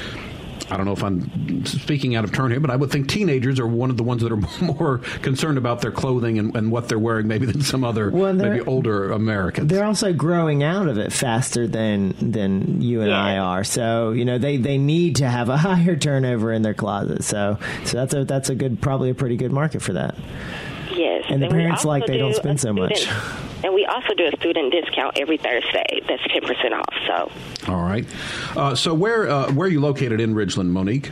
I 0.68 0.76
don't 0.76 0.84
know 0.84 0.94
if 0.94 1.04
I'm 1.04 1.64
speaking 1.64 2.16
out 2.16 2.24
of 2.24 2.32
turn 2.32 2.50
here, 2.50 2.58
but 2.58 2.70
I 2.70 2.76
would 2.76 2.90
think 2.90 3.08
teenagers 3.08 3.60
are 3.60 3.66
one 3.68 3.88
of 3.88 3.96
the 3.96 4.02
ones 4.02 4.22
that 4.22 4.32
are 4.32 4.36
more 4.60 4.98
concerned 5.22 5.58
about 5.58 5.80
their 5.80 5.92
clothing 5.92 6.40
and, 6.40 6.56
and 6.56 6.72
what 6.72 6.88
they're 6.88 6.98
wearing, 6.98 7.28
maybe 7.28 7.46
than 7.46 7.60
some 7.60 7.84
other 7.84 8.10
Well, 8.10 8.32
maybe 8.32 8.62
older 8.62 9.12
Americans. 9.12 9.68
They're 9.68 9.84
also 9.84 10.12
growing 10.12 10.64
out 10.64 10.88
of 10.88 10.98
it 10.98 11.12
faster 11.12 11.68
than 11.68 12.32
than 12.32 12.82
you 12.82 13.02
and 13.02 13.14
I 13.14 13.38
are. 13.38 13.62
So 13.62 14.10
you 14.10 14.24
know 14.24 14.38
they, 14.38 14.56
they 14.56 14.76
need 14.76 15.16
to 15.16 15.28
have 15.28 15.48
a 15.50 15.56
higher 15.56 15.94
turnover 15.94 16.52
in 16.52 16.62
their 16.62 16.74
closet. 16.74 17.22
So 17.22 17.58
so 17.84 17.98
that's 17.98 18.14
a 18.14 18.24
that's 18.24 18.48
a 18.48 18.56
good 18.56 18.80
probably 18.82 19.10
a 19.10 19.14
pretty 19.14 19.36
good 19.36 19.52
market 19.52 19.82
for 19.82 19.92
that. 19.92 20.16
Yes. 20.96 21.26
And 21.28 21.40
the 21.40 21.46
we 21.46 21.52
parents 21.52 21.84
like 21.84 22.06
they 22.06 22.18
don't 22.18 22.34
spend 22.34 22.58
a 22.58 22.62
so 22.62 22.72
much. 22.72 23.08
And 23.66 23.74
we 23.74 23.84
also 23.84 24.14
do 24.14 24.30
a 24.32 24.36
student 24.36 24.70
discount 24.70 25.18
every 25.18 25.38
Thursday. 25.38 26.00
That's 26.06 26.22
10% 26.22 26.70
off. 26.70 26.94
So 27.08 27.72
All 27.72 27.82
right. 27.82 28.06
Uh, 28.54 28.76
so 28.76 28.94
where 28.94 29.28
uh, 29.28 29.50
where 29.50 29.66
are 29.66 29.70
you 29.70 29.80
located 29.80 30.20
in 30.20 30.36
Ridgeland, 30.36 30.68
Monique? 30.68 31.10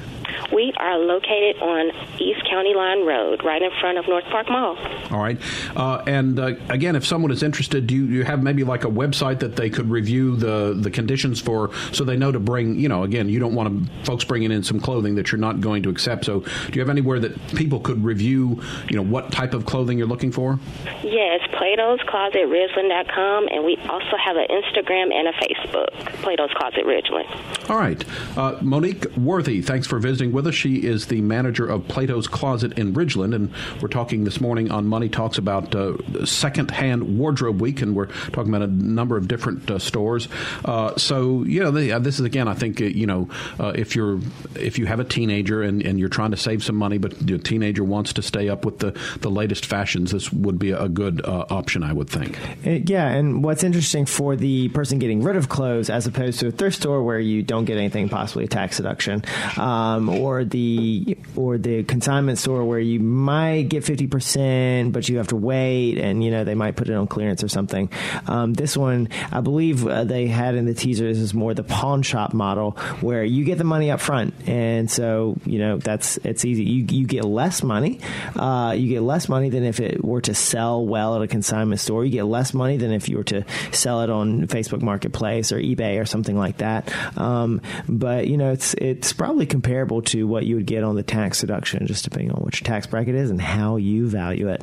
we 0.52 0.72
are 0.76 0.98
located 0.98 1.60
on 1.60 1.90
East 2.18 2.44
County 2.48 2.74
Line 2.74 3.04
Road, 3.04 3.44
right 3.44 3.60
in 3.60 3.70
front 3.80 3.98
of 3.98 4.06
North 4.06 4.24
Park 4.24 4.48
Mall. 4.48 4.76
All 5.10 5.20
right. 5.20 5.38
Uh, 5.74 6.02
and 6.06 6.38
uh, 6.38 6.54
again, 6.68 6.96
if 6.96 7.04
someone 7.04 7.30
is 7.30 7.42
interested, 7.42 7.86
do 7.86 7.94
you, 7.94 8.04
you 8.04 8.24
have 8.24 8.42
maybe 8.42 8.64
like 8.64 8.84
a 8.84 8.88
website 8.88 9.40
that 9.40 9.56
they 9.56 9.70
could 9.70 9.90
review 9.90 10.36
the, 10.36 10.74
the 10.78 10.90
conditions 10.90 11.40
for 11.40 11.70
so 11.92 12.04
they 12.04 12.16
know 12.16 12.32
to 12.32 12.40
bring, 12.40 12.78
you 12.78 12.88
know, 12.88 13.02
again, 13.02 13.28
you 13.28 13.38
don't 13.38 13.54
want 13.54 13.86
to, 13.86 14.04
folks 14.04 14.24
bringing 14.24 14.52
in 14.52 14.62
some 14.62 14.80
clothing 14.80 15.16
that 15.16 15.32
you're 15.32 15.40
not 15.40 15.60
going 15.60 15.82
to 15.82 15.90
accept. 15.90 16.24
So 16.24 16.40
do 16.40 16.72
you 16.72 16.80
have 16.80 16.90
anywhere 16.90 17.20
that 17.20 17.36
people 17.54 17.80
could 17.80 18.04
review, 18.04 18.62
you 18.88 18.96
know, 18.96 19.02
what 19.02 19.32
type 19.32 19.54
of 19.54 19.66
clothing 19.66 19.98
you're 19.98 20.06
looking 20.06 20.32
for? 20.32 20.58
Yes, 21.02 21.40
Plato's 21.52 22.00
Closet 22.06 22.43
Ridgeland.com, 22.48 23.48
and 23.50 23.64
we 23.64 23.76
also 23.88 24.16
have 24.16 24.36
an 24.36 24.46
Instagram 24.50 25.12
and 25.12 25.28
a 25.28 25.32
Facebook, 25.32 25.88
Plato's 26.22 26.50
Closet 26.54 26.84
Ridgeland. 26.84 27.70
All 27.70 27.76
right. 27.76 28.04
Uh, 28.36 28.58
Monique 28.62 29.06
Worthy, 29.16 29.62
thanks 29.62 29.86
for 29.86 29.98
visiting 29.98 30.32
with 30.32 30.46
us. 30.46 30.54
She 30.54 30.76
is 30.84 31.06
the 31.06 31.20
manager 31.20 31.66
of 31.66 31.86
Plato's 31.88 32.26
Closet 32.26 32.78
in 32.78 32.94
Ridgeland, 32.94 33.34
and 33.34 33.52
we're 33.80 33.88
talking 33.88 34.24
this 34.24 34.40
morning 34.40 34.70
on 34.70 34.86
Money 34.86 35.08
Talks 35.08 35.38
about 35.38 35.74
uh, 35.74 35.96
second-hand 36.24 37.18
wardrobe 37.18 37.60
week, 37.60 37.82
and 37.82 37.94
we're 37.94 38.06
talking 38.32 38.54
about 38.54 38.62
a 38.62 38.72
number 38.72 39.16
of 39.16 39.28
different 39.28 39.70
uh, 39.70 39.78
stores. 39.78 40.28
Uh, 40.64 40.96
so, 40.96 41.42
you 41.44 41.60
know, 41.60 41.68
uh, 41.94 41.98
this 41.98 42.18
is 42.18 42.24
again, 42.24 42.48
I 42.48 42.54
think, 42.54 42.80
uh, 42.80 42.84
you 42.84 43.06
know, 43.06 43.28
if 43.58 43.96
you're 43.96 44.20
if 44.54 44.78
you 44.78 44.86
have 44.86 45.00
a 45.00 45.04
teenager 45.04 45.62
and, 45.62 45.82
and 45.82 45.98
you're 45.98 46.08
trying 46.08 46.30
to 46.30 46.36
save 46.36 46.62
some 46.62 46.76
money, 46.76 46.98
but 46.98 47.18
the 47.18 47.38
teenager 47.38 47.84
wants 47.84 48.12
to 48.14 48.22
stay 48.22 48.48
up 48.48 48.64
with 48.64 48.78
the, 48.78 48.98
the 49.20 49.30
latest 49.30 49.66
fashions, 49.66 50.12
this 50.12 50.32
would 50.32 50.58
be 50.58 50.70
a 50.70 50.88
good 50.88 51.20
option, 51.24 51.82
I 51.82 51.92
would 51.92 52.08
think. 52.08 52.23
Yeah, 52.64 53.08
and 53.08 53.42
what's 53.42 53.64
interesting 53.64 54.06
for 54.06 54.36
the 54.36 54.68
person 54.68 54.98
getting 54.98 55.22
rid 55.22 55.36
of 55.36 55.48
clothes 55.48 55.90
as 55.90 56.06
opposed 56.06 56.40
to 56.40 56.48
a 56.48 56.50
thrift 56.50 56.76
store 56.76 57.02
where 57.02 57.18
you 57.18 57.42
don't 57.42 57.64
don't 57.64 57.76
get 57.76 57.78
anything, 57.78 58.08
possibly 58.08 58.44
a 58.44 58.48
tax 58.48 58.76
deduction, 58.78 59.22
um, 59.56 60.08
or 60.08 60.44
the 60.44 61.16
or 61.36 61.56
the 61.56 61.84
consignment 61.84 62.38
store 62.38 62.64
where 62.64 62.78
you 62.78 63.00
might 63.00 63.62
get 63.62 63.84
fifty 63.84 64.06
percent, 64.06 64.92
but 64.92 65.08
you 65.08 65.18
have 65.18 65.28
to 65.28 65.36
wait, 65.36 65.98
and 65.98 66.22
you 66.22 66.30
know 66.30 66.44
they 66.44 66.54
might 66.54 66.76
put 66.76 66.88
it 66.88 66.94
on 66.94 67.06
clearance 67.06 67.42
or 67.42 67.48
something. 67.48 67.88
Um, 68.26 68.54
this 68.54 68.76
one, 68.76 69.08
I 69.30 69.40
believe 69.40 69.86
uh, 69.86 70.04
they 70.04 70.26
had 70.26 70.54
in 70.54 70.66
the 70.66 70.74
teaser. 70.74 71.06
This 71.06 71.18
is 71.18 71.32
more 71.32 71.54
the 71.54 71.62
pawn 71.62 72.02
shop 72.02 72.34
model 72.34 72.72
where 73.00 73.24
you 73.24 73.44
get 73.44 73.58
the 73.58 73.64
money 73.64 73.90
up 73.90 74.00
front, 74.00 74.34
and 74.48 74.90
so 74.90 75.36
you 75.44 75.58
know 75.58 75.78
that's 75.78 76.18
it's 76.18 76.44
easy. 76.44 76.64
You 76.64 76.86
you 76.90 77.06
get 77.06 77.24
less 77.24 77.62
money. 77.62 78.00
Uh, 78.36 78.74
you 78.76 78.88
get 78.88 79.02
less 79.02 79.28
money 79.28 79.48
than 79.48 79.64
if 79.64 79.80
it 79.80 80.04
were 80.04 80.20
to 80.22 80.34
sell 80.34 80.84
well 80.84 81.16
at 81.16 81.22
a 81.22 81.28
consignment 81.28 81.80
store. 81.80 82.04
You 82.04 82.13
get 82.14 82.24
less 82.24 82.54
money 82.54 82.76
than 82.76 82.92
if 82.92 83.08
you 83.08 83.16
were 83.16 83.24
to 83.24 83.44
sell 83.72 84.02
it 84.02 84.10
on 84.10 84.46
Facebook 84.46 84.82
Marketplace 84.82 85.52
or 85.52 85.58
eBay 85.58 86.00
or 86.00 86.04
something 86.04 86.36
like 86.36 86.58
that. 86.58 86.92
Um, 87.18 87.60
but 87.88 88.28
you 88.28 88.36
know, 88.36 88.52
it's 88.52 88.74
it's 88.74 89.12
probably 89.12 89.46
comparable 89.46 90.02
to 90.02 90.26
what 90.26 90.46
you 90.46 90.56
would 90.56 90.66
get 90.66 90.84
on 90.84 90.96
the 90.96 91.02
tax 91.02 91.40
deduction, 91.40 91.86
just 91.86 92.04
depending 92.04 92.30
on 92.32 92.42
which 92.42 92.62
tax 92.62 92.86
bracket 92.86 93.14
is 93.14 93.30
and 93.30 93.40
how 93.40 93.76
you 93.76 94.08
value 94.08 94.48
it. 94.48 94.62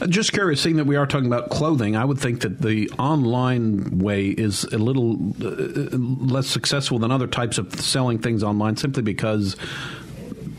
Uh, 0.00 0.06
just 0.06 0.32
curious, 0.32 0.60
seeing 0.60 0.76
that 0.76 0.86
we 0.86 0.96
are 0.96 1.06
talking 1.06 1.26
about 1.26 1.50
clothing, 1.50 1.96
I 1.96 2.04
would 2.04 2.18
think 2.18 2.40
that 2.42 2.60
the 2.60 2.90
online 2.98 3.98
way 3.98 4.26
is 4.26 4.64
a 4.64 4.78
little 4.78 5.14
uh, 5.42 5.96
less 5.96 6.46
successful 6.46 6.98
than 6.98 7.10
other 7.10 7.26
types 7.26 7.58
of 7.58 7.78
selling 7.80 8.18
things 8.18 8.42
online, 8.42 8.76
simply 8.76 9.02
because 9.02 9.56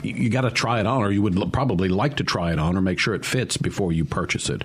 you 0.04 0.30
got 0.30 0.42
to 0.42 0.52
try 0.52 0.80
it 0.80 0.88
on, 0.88 1.02
or 1.02 1.12
you 1.12 1.22
would 1.22 1.52
probably 1.52 1.90
like 1.90 2.18
to 2.18 2.24
try 2.24 2.52
it 2.54 2.60
on, 2.60 2.78
or 2.78 2.82
make 2.82 3.00
sure 3.00 3.14
it 3.14 3.26
fits 3.26 3.58
before 3.58 3.92
you 3.92 4.06
purchase 4.06 4.50
it. 4.50 4.64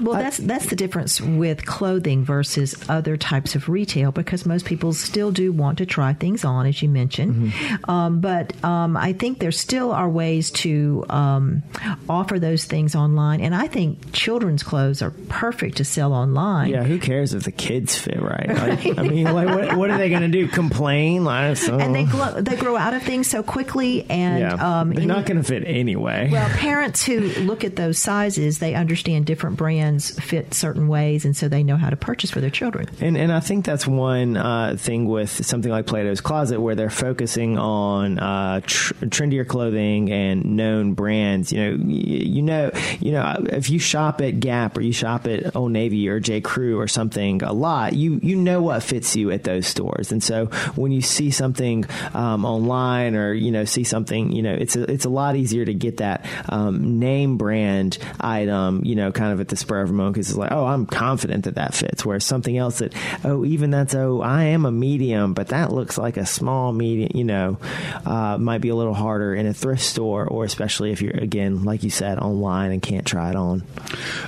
Well, 0.00 0.14
that's 0.14 0.38
that's 0.38 0.66
the 0.66 0.76
difference 0.76 1.20
with 1.20 1.66
clothing 1.66 2.24
versus 2.24 2.74
other 2.88 3.16
types 3.16 3.54
of 3.54 3.68
retail, 3.68 4.12
because 4.12 4.46
most 4.46 4.64
people 4.64 4.92
still 4.92 5.30
do 5.30 5.52
want 5.52 5.78
to 5.78 5.86
try 5.86 6.14
things 6.14 6.44
on, 6.44 6.66
as 6.66 6.80
you 6.80 6.88
mentioned. 6.88 7.52
Mm-hmm. 7.52 7.90
Um, 7.90 8.20
but 8.20 8.64
um, 8.64 8.96
I 8.96 9.12
think 9.12 9.38
there 9.38 9.52
still 9.52 9.92
are 9.92 10.08
ways 10.08 10.50
to 10.52 11.04
um, 11.10 11.62
offer 12.08 12.38
those 12.38 12.64
things 12.64 12.94
online, 12.94 13.40
and 13.40 13.54
I 13.54 13.66
think 13.66 14.12
children's 14.12 14.62
clothes 14.62 15.02
are 15.02 15.10
perfect 15.28 15.76
to 15.78 15.84
sell 15.84 16.12
online. 16.12 16.70
Yeah, 16.70 16.84
who 16.84 16.98
cares 16.98 17.34
if 17.34 17.44
the 17.44 17.52
kids 17.52 17.98
fit 17.98 18.22
right? 18.22 18.48
Like, 18.48 18.98
I 18.98 19.02
mean, 19.02 19.24
like, 19.24 19.48
what, 19.48 19.76
what, 19.76 19.90
are 19.90 19.98
they 19.98 20.08
going 20.08 20.22
to 20.22 20.28
do? 20.28 20.48
Complain? 20.48 21.24
Like, 21.24 21.56
so. 21.56 21.78
And 21.78 21.94
they 21.94 22.04
grow, 22.04 22.40
they 22.40 22.56
grow 22.56 22.76
out 22.76 22.94
of 22.94 23.02
things 23.02 23.28
so 23.28 23.42
quickly, 23.42 24.08
and 24.08 24.40
yeah. 24.40 24.61
Um, 24.62 24.90
They're 24.92 25.06
not 25.06 25.26
going 25.26 25.38
to 25.38 25.42
fit 25.42 25.64
anyway. 25.66 26.28
Well, 26.30 26.48
parents 26.50 27.02
who 27.02 27.20
look 27.20 27.64
at 27.64 27.76
those 27.76 27.98
sizes, 27.98 28.58
they 28.60 28.74
understand 28.74 29.26
different 29.26 29.56
brands 29.56 30.18
fit 30.20 30.54
certain 30.54 30.86
ways, 30.88 31.24
and 31.24 31.36
so 31.36 31.48
they 31.48 31.62
know 31.64 31.76
how 31.76 31.90
to 31.90 31.96
purchase 31.96 32.30
for 32.30 32.40
their 32.40 32.50
children. 32.50 32.88
And 33.00 33.16
and 33.16 33.32
I 33.32 33.40
think 33.40 33.64
that's 33.64 33.86
one 33.86 34.36
uh, 34.36 34.76
thing 34.78 35.06
with 35.06 35.44
something 35.44 35.70
like 35.70 35.86
Plato's 35.86 36.20
Closet, 36.20 36.60
where 36.60 36.74
they're 36.74 36.90
focusing 36.90 37.58
on 37.58 38.18
uh, 38.18 38.60
tr- 38.64 38.94
trendier 39.06 39.46
clothing 39.46 40.12
and 40.12 40.56
known 40.56 40.94
brands. 40.94 41.52
You 41.52 41.76
know, 41.76 41.84
you 41.84 42.42
know, 42.42 42.70
you 43.00 43.12
know, 43.12 43.44
if 43.50 43.68
you 43.68 43.78
shop 43.78 44.20
at 44.20 44.38
Gap 44.40 44.76
or 44.76 44.82
you 44.82 44.92
shop 44.92 45.26
at 45.26 45.56
Old 45.56 45.72
Navy 45.72 46.08
or 46.08 46.20
J. 46.20 46.40
Crew 46.40 46.78
or 46.78 46.86
something 46.86 47.42
a 47.42 47.52
lot, 47.52 47.94
you 47.94 48.20
you 48.22 48.36
know 48.36 48.62
what 48.62 48.82
fits 48.82 49.16
you 49.16 49.30
at 49.32 49.44
those 49.44 49.66
stores. 49.66 50.12
And 50.12 50.22
so 50.22 50.46
when 50.76 50.92
you 50.92 51.02
see 51.02 51.30
something 51.30 51.84
um, 52.14 52.44
online 52.44 53.16
or 53.16 53.32
you 53.32 53.50
know 53.50 53.64
see 53.64 53.84
something, 53.84 54.32
you 54.32 54.42
know, 54.42 54.51
it's 54.54 54.76
a, 54.76 54.90
it's 54.90 55.04
a 55.04 55.10
lot 55.10 55.36
easier 55.36 55.64
to 55.64 55.74
get 55.74 55.98
that 55.98 56.26
um, 56.48 56.98
name 56.98 57.36
brand 57.36 57.98
item, 58.20 58.84
you 58.84 58.94
know, 58.94 59.12
kind 59.12 59.32
of 59.32 59.40
at 59.40 59.48
the 59.48 59.56
spur 59.56 59.82
of 59.82 59.90
a 59.90 59.92
moment 59.92 60.14
because 60.14 60.30
it's 60.30 60.38
like, 60.38 60.52
oh, 60.52 60.64
I'm 60.64 60.86
confident 60.86 61.44
that 61.44 61.56
that 61.56 61.74
fits. 61.74 62.04
Whereas 62.04 62.24
something 62.24 62.56
else 62.56 62.78
that, 62.78 62.94
oh, 63.24 63.44
even 63.44 63.70
that's, 63.70 63.94
oh, 63.94 64.20
I 64.20 64.44
am 64.44 64.64
a 64.64 64.72
medium, 64.72 65.34
but 65.34 65.48
that 65.48 65.72
looks 65.72 65.98
like 65.98 66.16
a 66.16 66.26
small 66.26 66.72
medium, 66.72 67.10
you 67.14 67.24
know, 67.24 67.58
uh, 68.04 68.38
might 68.38 68.60
be 68.60 68.68
a 68.68 68.76
little 68.76 68.94
harder 68.94 69.34
in 69.34 69.46
a 69.46 69.54
thrift 69.54 69.82
store 69.82 70.26
or 70.26 70.44
especially 70.44 70.92
if 70.92 71.02
you're, 71.02 71.12
again, 71.12 71.64
like 71.64 71.82
you 71.82 71.90
said, 71.90 72.18
online 72.18 72.72
and 72.72 72.82
can't 72.82 73.06
try 73.06 73.30
it 73.30 73.36
on. 73.36 73.62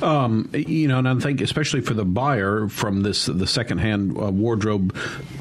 Um, 0.03 0.51
you 0.53 0.89
know, 0.89 0.99
and 0.99 1.09
I 1.09 1.15
think 1.17 1.41
especially 1.41 1.81
for 1.81 1.95
the 1.95 2.05
buyer 2.05 2.69
from 2.69 3.03
this, 3.03 3.27
the 3.27 3.47
secondhand 3.47 4.17
uh, 4.19 4.31
wardrobe 4.31 4.97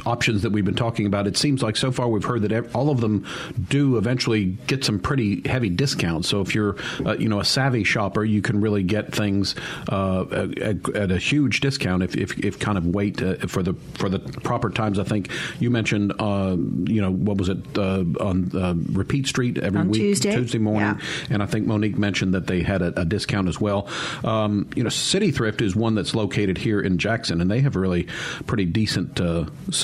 options 0.05 0.41
that 0.41 0.51
we've 0.51 0.65
been 0.65 0.75
talking 0.75 1.05
about, 1.05 1.27
it 1.27 1.37
seems 1.37 1.61
like 1.61 1.75
so 1.75 1.91
far 1.91 2.07
we've 2.07 2.23
heard 2.23 2.41
that 2.43 2.75
all 2.75 2.89
of 2.89 3.01
them 3.01 3.25
do 3.69 3.97
eventually 3.97 4.45
get 4.67 4.83
some 4.83 4.99
pretty 4.99 5.47
heavy 5.47 5.69
discounts. 5.69 6.29
So 6.29 6.41
if 6.41 6.53
you're, 6.55 6.75
uh, 7.05 7.15
you 7.17 7.29
know, 7.29 7.39
a 7.39 7.45
savvy 7.45 7.83
shopper, 7.83 8.23
you 8.23 8.41
can 8.41 8.61
really 8.61 8.83
get 8.83 9.13
things 9.13 9.55
uh, 9.89 10.25
at, 10.61 10.89
at, 10.95 11.11
a 11.11 11.17
huge 11.17 11.59
discount 11.59 12.03
if, 12.03 12.15
if, 12.15 12.37
if 12.39 12.59
kind 12.59 12.77
of 12.77 12.87
wait 12.87 13.21
uh, 13.21 13.35
for 13.47 13.61
the 13.61 13.73
for 13.95 14.09
the 14.09 14.19
proper 14.19 14.69
times. 14.69 14.99
I 14.99 15.03
think 15.03 15.29
you 15.59 15.69
mentioned, 15.69 16.13
uh, 16.19 16.55
you 16.85 17.01
know, 17.01 17.11
what 17.11 17.37
was 17.37 17.49
it 17.49 17.57
uh, 17.77 18.03
on 18.19 18.51
uh, 18.55 18.73
Repeat 18.91 19.27
Street 19.27 19.57
every 19.57 19.79
on 19.79 19.89
week 19.89 20.01
Tuesday, 20.01 20.35
Tuesday 20.35 20.57
morning, 20.57 20.99
yeah. 20.99 21.27
and 21.29 21.43
I 21.43 21.45
think 21.45 21.67
Monique 21.67 21.97
mentioned 21.97 22.33
that 22.33 22.47
they 22.47 22.61
had 22.61 22.81
a, 22.81 23.01
a 23.01 23.05
discount 23.05 23.47
as 23.47 23.59
well. 23.59 23.87
Um, 24.23 24.69
you 24.75 24.83
know, 24.83 24.89
City 24.89 25.31
Thrift 25.31 25.61
is 25.61 25.75
one 25.75 25.95
that's 25.95 26.15
located 26.15 26.57
here 26.57 26.81
in 26.81 26.97
Jackson, 26.97 27.41
and 27.41 27.49
they 27.49 27.61
have 27.61 27.75
really 27.75 28.07
pretty 28.47 28.65
decent 28.65 29.19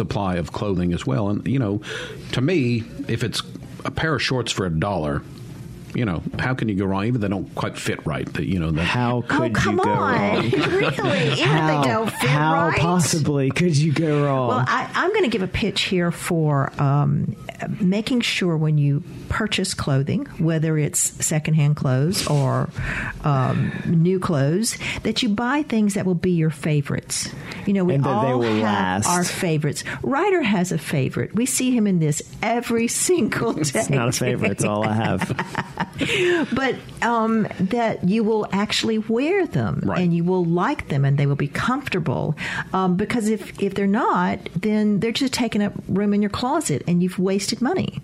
supply 0.09 0.37
of 0.37 0.51
clothing 0.51 0.91
as 0.91 1.05
well. 1.05 1.29
And 1.29 1.45
you 1.47 1.59
know, 1.59 1.81
to 2.31 2.41
me, 2.41 2.83
if 3.07 3.23
it's 3.23 3.43
a 3.85 3.91
pair 3.91 4.15
of 4.15 4.23
shorts 4.23 4.51
for 4.51 4.65
a 4.65 4.69
dollar 4.71 5.21
you 5.93 6.05
know, 6.05 6.21
how 6.37 6.53
can 6.53 6.69
you 6.69 6.75
go 6.75 6.85
wrong? 6.85 7.05
Even 7.05 7.21
they 7.21 7.27
don't 7.27 7.53
quite 7.55 7.77
fit 7.77 8.05
right. 8.05 8.31
That 8.33 8.45
you 8.45 8.59
know, 8.59 8.71
that, 8.71 8.83
how 8.83 9.21
could 9.21 9.57
oh, 9.57 9.71
you 9.71 9.77
go 9.77 9.83
on. 9.83 9.87
wrong? 9.87 10.49
really? 10.51 11.31
Even 11.33 11.47
how, 11.47 11.81
they 11.81 11.87
don't 11.87 12.09
fit 12.11 12.29
how 12.29 12.67
right. 12.67 12.79
possibly 12.79 13.49
could 13.51 13.75
you 13.75 13.91
go 13.91 14.25
wrong? 14.25 14.47
Well, 14.49 14.65
I, 14.67 14.89
am 14.93 15.09
going 15.09 15.23
to 15.23 15.29
give 15.29 15.41
a 15.41 15.47
pitch 15.47 15.83
here 15.83 16.11
for 16.11 16.71
um, 16.81 17.35
making 17.79 18.21
sure 18.21 18.55
when 18.57 18.77
you 18.77 19.03
purchase 19.27 19.73
clothing, 19.73 20.25
whether 20.37 20.77
it's 20.77 20.99
secondhand 21.25 21.75
clothes 21.75 22.27
or 22.27 22.69
um, 23.23 23.71
new 23.85 24.19
clothes, 24.19 24.77
that 25.03 25.23
you 25.23 25.29
buy 25.29 25.63
things 25.63 25.95
that 25.95 26.05
will 26.05 26.15
be 26.15 26.31
your 26.31 26.49
favorites. 26.49 27.29
You 27.65 27.73
know, 27.73 27.83
we 27.83 27.95
and 27.95 28.05
all 28.05 28.41
have 28.41 28.61
last. 28.61 29.09
our 29.09 29.23
favorites. 29.23 29.83
Ryder 30.01 30.41
has 30.41 30.71
a 30.71 30.77
favorite. 30.77 31.35
We 31.35 31.45
see 31.45 31.71
him 31.71 31.87
in 31.87 31.99
this 31.99 32.21
every 32.41 32.87
single 33.09 33.53
day. 33.53 33.61
it's 33.61 33.89
not 33.89 34.09
a 34.09 34.11
favorite. 34.11 34.51
It's 34.51 34.63
all 34.63 34.85
I 34.85 34.93
have. 34.93 35.77
but 36.53 36.75
um, 37.01 37.47
that 37.59 38.03
you 38.07 38.23
will 38.23 38.47
actually 38.51 38.97
wear 38.97 39.45
them 39.47 39.81
right. 39.85 39.99
and 39.99 40.13
you 40.13 40.23
will 40.23 40.45
like 40.45 40.89
them 40.89 41.05
and 41.05 41.17
they 41.17 41.25
will 41.25 41.35
be 41.35 41.47
comfortable. 41.47 42.35
Um, 42.73 42.95
because 42.95 43.29
if, 43.29 43.61
if 43.61 43.75
they're 43.75 43.87
not, 43.87 44.39
then 44.55 44.99
they're 44.99 45.11
just 45.11 45.33
taking 45.33 45.61
up 45.61 45.73
room 45.87 46.13
in 46.13 46.21
your 46.21 46.29
closet 46.29 46.83
and 46.87 47.01
you've 47.01 47.19
wasted 47.19 47.61
money. 47.61 48.01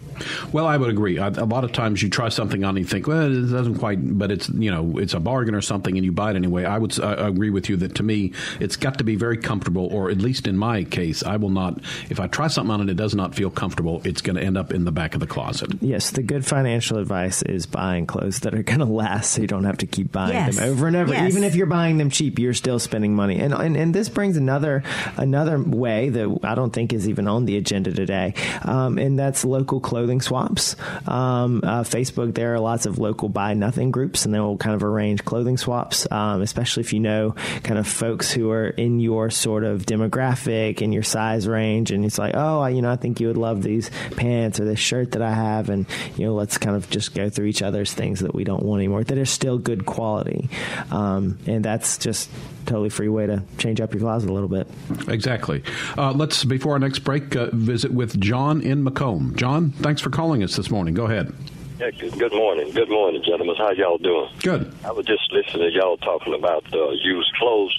Well, 0.52 0.66
I 0.66 0.78
would 0.78 0.90
agree. 0.90 1.18
A 1.18 1.30
lot 1.30 1.64
of 1.64 1.72
times 1.72 2.02
you 2.02 2.10
try 2.10 2.30
something 2.30 2.64
on 2.64 2.78
and 2.78 2.80
you 2.80 2.86
think, 2.86 3.08
well, 3.08 3.32
it 3.32 3.52
doesn't 3.52 3.76
quite, 3.76 4.18
but 4.18 4.32
it's 4.32 4.50
you 4.50 4.72
know 4.72 4.98
it's 4.98 5.14
a 5.14 5.20
bargain 5.20 5.56
or 5.56 5.62
something, 5.62 5.96
and 5.98 6.06
you 6.06 6.12
buy 6.12 6.32
it 6.32 6.36
anyway. 6.36 6.64
I 6.64 6.78
would 6.78 6.98
I 7.02 7.28
agree 7.28 7.50
with 7.50 7.70
you 7.70 7.78
that 7.78 7.96
to 7.96 8.04
me 8.04 8.34
it's 8.60 8.76
got 8.76 8.98
to 9.00 9.04
be 9.04 9.16
very 9.16 9.38
comfortable, 9.38 9.88
or 9.88 10.10
at 10.10 10.18
least 10.18 10.48
in 10.48 10.58
my 10.58 10.84
case, 10.84 11.24
I 11.24 11.38
will 11.38 11.50
not. 11.50 11.80
If 12.10 12.20
I 12.20 12.28
try 12.28 12.48
something 12.48 12.72
on 12.72 12.82
and 12.82 12.90
it 12.90 12.96
does 12.96 13.16
not 13.16 13.36
feel 13.36 13.50
comfortable, 13.50 14.02
it's 14.06 14.22
going 14.22 14.36
to 14.38 14.44
end 14.44 14.58
up 14.58 14.72
in 14.74 14.86
the 14.86 14.92
back 14.92 15.14
of 15.14 15.20
the 15.20 15.28
closet. 15.28 15.72
Yes, 15.82 16.12
the 16.12 16.24
good 16.24 16.46
financial 16.46 16.98
advice 16.98 17.42
is 17.44 17.65
buying 17.66 18.06
clothes 18.06 18.40
that 18.42 18.54
are 18.54 18.64
going 18.64 18.80
to 18.80 18.86
last, 18.86 19.32
so 19.32 19.42
you 19.42 19.48
don't 19.48 19.66
have 19.66 19.78
to 19.80 19.88
keep 19.88 20.12
buying 20.12 20.34
yes. 20.34 20.56
them 20.56 20.70
over 20.70 20.88
and 20.88 20.96
over. 20.96 21.14
Yes. 21.14 21.32
Even 21.32 21.44
if 21.44 21.56
you're 21.56 21.68
buying 21.68 21.98
them 21.98 22.10
cheap, 22.10 22.40
you're 22.40 22.54
still 22.54 22.80
spending 22.80 23.16
money. 23.16 23.40
And, 23.40 23.54
and 23.54 23.76
and 23.76 23.94
this 23.94 24.10
brings 24.10 24.38
another 24.38 24.84
another 25.18 25.62
way 25.62 26.10
that 26.10 26.40
I 26.44 26.56
don't 26.56 26.72
think 26.72 26.94
is 26.94 27.08
even 27.10 27.28
on 27.28 27.46
the 27.46 27.58
agenda 27.58 27.92
today, 27.92 28.34
um, 28.64 28.98
and 28.98 29.18
that's 29.20 29.44
local 29.44 29.80
clothing 29.80 30.06
clothing 30.06 30.22
swaps. 30.22 30.76
Um, 31.08 31.62
uh, 31.64 31.84
Facebook, 31.84 32.36
there 32.36 32.54
are 32.54 32.60
lots 32.60 32.86
of 32.86 33.00
local 33.00 33.28
buy 33.28 33.54
nothing 33.54 33.92
groups, 33.92 34.26
and 34.26 34.34
they 34.34 34.40
will 34.40 34.58
kind 34.58 34.76
of 34.76 34.84
arrange 34.84 35.26
clothing 35.26 35.58
swaps, 35.58 36.06
um, 36.12 36.42
especially 36.42 36.82
if 36.82 36.94
you 36.94 37.00
know 37.00 37.32
kind 37.64 37.80
of 37.80 37.88
folks 37.88 38.32
who 38.32 38.52
are 38.52 38.68
in 38.68 39.00
your 39.00 39.30
sort 39.30 39.64
of 39.64 39.86
demographic 39.86 40.82
and 40.82 40.94
your 40.94 41.02
size 41.02 41.48
range, 41.48 41.92
and 41.92 42.06
it's 42.06 42.18
like, 42.18 42.34
oh, 42.36 42.66
you 42.68 42.82
know, 42.82 42.92
I 42.92 42.98
think 42.98 43.20
you 43.20 43.28
would 43.28 43.38
love 43.38 43.64
these 43.64 43.90
pants 44.16 44.60
or 44.60 44.66
this 44.66 44.80
shirt 44.80 45.14
that 45.14 45.22
I 45.22 45.34
have, 45.34 45.70
and 45.70 45.86
you 46.18 46.26
know, 46.26 46.36
let's 46.36 46.58
kind 46.58 46.76
of 46.76 46.90
just 46.90 47.16
go 47.16 47.30
through 47.30 47.54
each 47.56 47.62
other's 47.62 47.94
things 47.94 48.20
that 48.20 48.36
we 48.36 48.44
don't 48.44 48.64
want 48.64 48.80
anymore 48.80 49.04
that 49.04 49.18
are 49.18 49.26
still 49.26 49.58
good 49.58 49.86
quality, 49.86 50.50
um, 50.92 51.38
and 51.46 51.64
that's 51.64 51.98
just 51.98 52.30
totally 52.66 52.90
free 52.90 53.08
way 53.08 53.26
to 53.28 53.44
change 53.58 53.80
up 53.80 53.94
your 53.94 54.02
closet 54.02 54.30
a 54.30 54.34
little 54.34 54.50
bit. 54.50 54.68
Exactly. 55.08 55.64
Uh, 55.98 56.12
let's 56.12 56.44
before 56.44 56.74
our 56.74 56.80
next 56.80 57.00
break 57.00 57.36
uh, 57.36 57.50
visit 57.54 57.92
with 57.92 58.20
John 58.20 58.62
in 58.62 58.84
McComb. 58.84 59.36
John, 59.36 59.72
thanks 59.72 60.02
for 60.02 60.10
calling 60.10 60.44
us 60.44 60.56
this 60.56 60.70
morning. 60.70 60.94
Go 60.94 61.06
ahead. 61.06 61.34
Yeah, 61.78 61.92
good 61.92 62.32
morning. 62.32 62.72
Good 62.72 62.88
morning, 62.88 63.22
gentlemen. 63.22 63.56
How 63.58 63.72
y'all 63.72 63.98
doing? 63.98 64.30
Good. 64.42 64.74
I 64.86 64.92
was 64.94 65.06
just 65.06 65.30
listening 65.34 65.70
to 65.70 65.76
y'all 65.76 65.98
talking 65.98 66.34
about 66.34 66.64
uh, 66.74 66.92
used 66.92 67.34
clothes. 67.36 67.78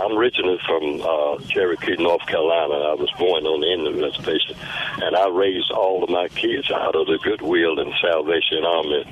I'm 0.00 0.16
originally 0.16 0.58
from 0.64 1.02
uh, 1.02 1.38
Cherokee, 1.44 1.96
North 1.98 2.24
Carolina. 2.26 2.72
I 2.72 2.94
was 2.94 3.10
born 3.18 3.44
on 3.44 3.60
the 3.60 3.68
Indian 3.68 4.00
reservation, 4.00 4.56
and 5.02 5.14
I 5.14 5.28
raised 5.28 5.70
all 5.70 6.02
of 6.02 6.08
my 6.08 6.28
kids 6.28 6.70
out 6.70 6.96
of 6.96 7.06
the 7.06 7.18
Goodwill 7.22 7.78
and 7.78 7.92
Salvation 8.00 8.64
Army 8.64 9.04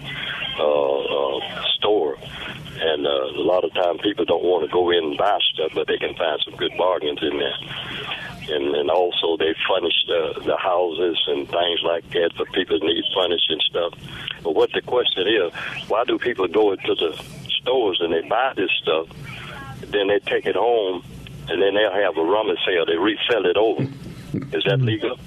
uh, 0.60 0.64
uh, 0.64 1.64
store. 1.76 2.16
And 2.80 3.06
uh, 3.06 3.36
a 3.36 3.44
lot 3.44 3.64
of 3.64 3.74
time 3.74 3.98
people 3.98 4.24
don't 4.24 4.44
want 4.44 4.64
to 4.64 4.72
go 4.72 4.90
in 4.92 5.12
and 5.12 5.18
buy 5.18 5.38
stuff, 5.52 5.72
but 5.74 5.88
they 5.88 5.98
can 5.98 6.14
find 6.16 6.40
some 6.42 6.56
good 6.56 6.72
bargains 6.78 7.20
in 7.20 7.36
there 7.36 8.16
and, 8.48 8.74
and 8.74 8.90
also 8.90 9.36
they 9.36 9.54
furnish 9.68 10.04
the, 10.06 10.42
the 10.44 10.56
houses 10.56 11.22
and 11.28 11.48
things 11.48 11.80
like 11.82 12.08
that 12.10 12.32
for 12.36 12.44
people 12.46 12.78
that 12.78 12.86
need 12.86 13.04
furnishing 13.14 13.60
stuff. 13.60 13.94
But 14.42 14.54
what 14.54 14.72
the 14.72 14.82
question 14.82 15.26
is, 15.26 15.52
why 15.88 16.04
do 16.04 16.18
people 16.18 16.46
go 16.48 16.72
into 16.72 16.94
the 16.94 17.20
stores 17.48 18.00
and 18.00 18.12
they 18.12 18.22
buy 18.28 18.52
this 18.56 18.70
stuff, 18.82 19.08
then 19.80 20.08
they 20.08 20.18
take 20.20 20.46
it 20.46 20.56
home, 20.56 21.04
and 21.48 21.62
then 21.62 21.74
they'll 21.74 21.92
have 21.92 22.16
a 22.16 22.24
rummage 22.24 22.58
sale, 22.64 22.86
they 22.86 22.96
resell 22.96 23.46
it 23.46 23.56
over? 23.56 23.82
Is 24.52 24.64
that 24.64 24.80
legal? 24.80 25.18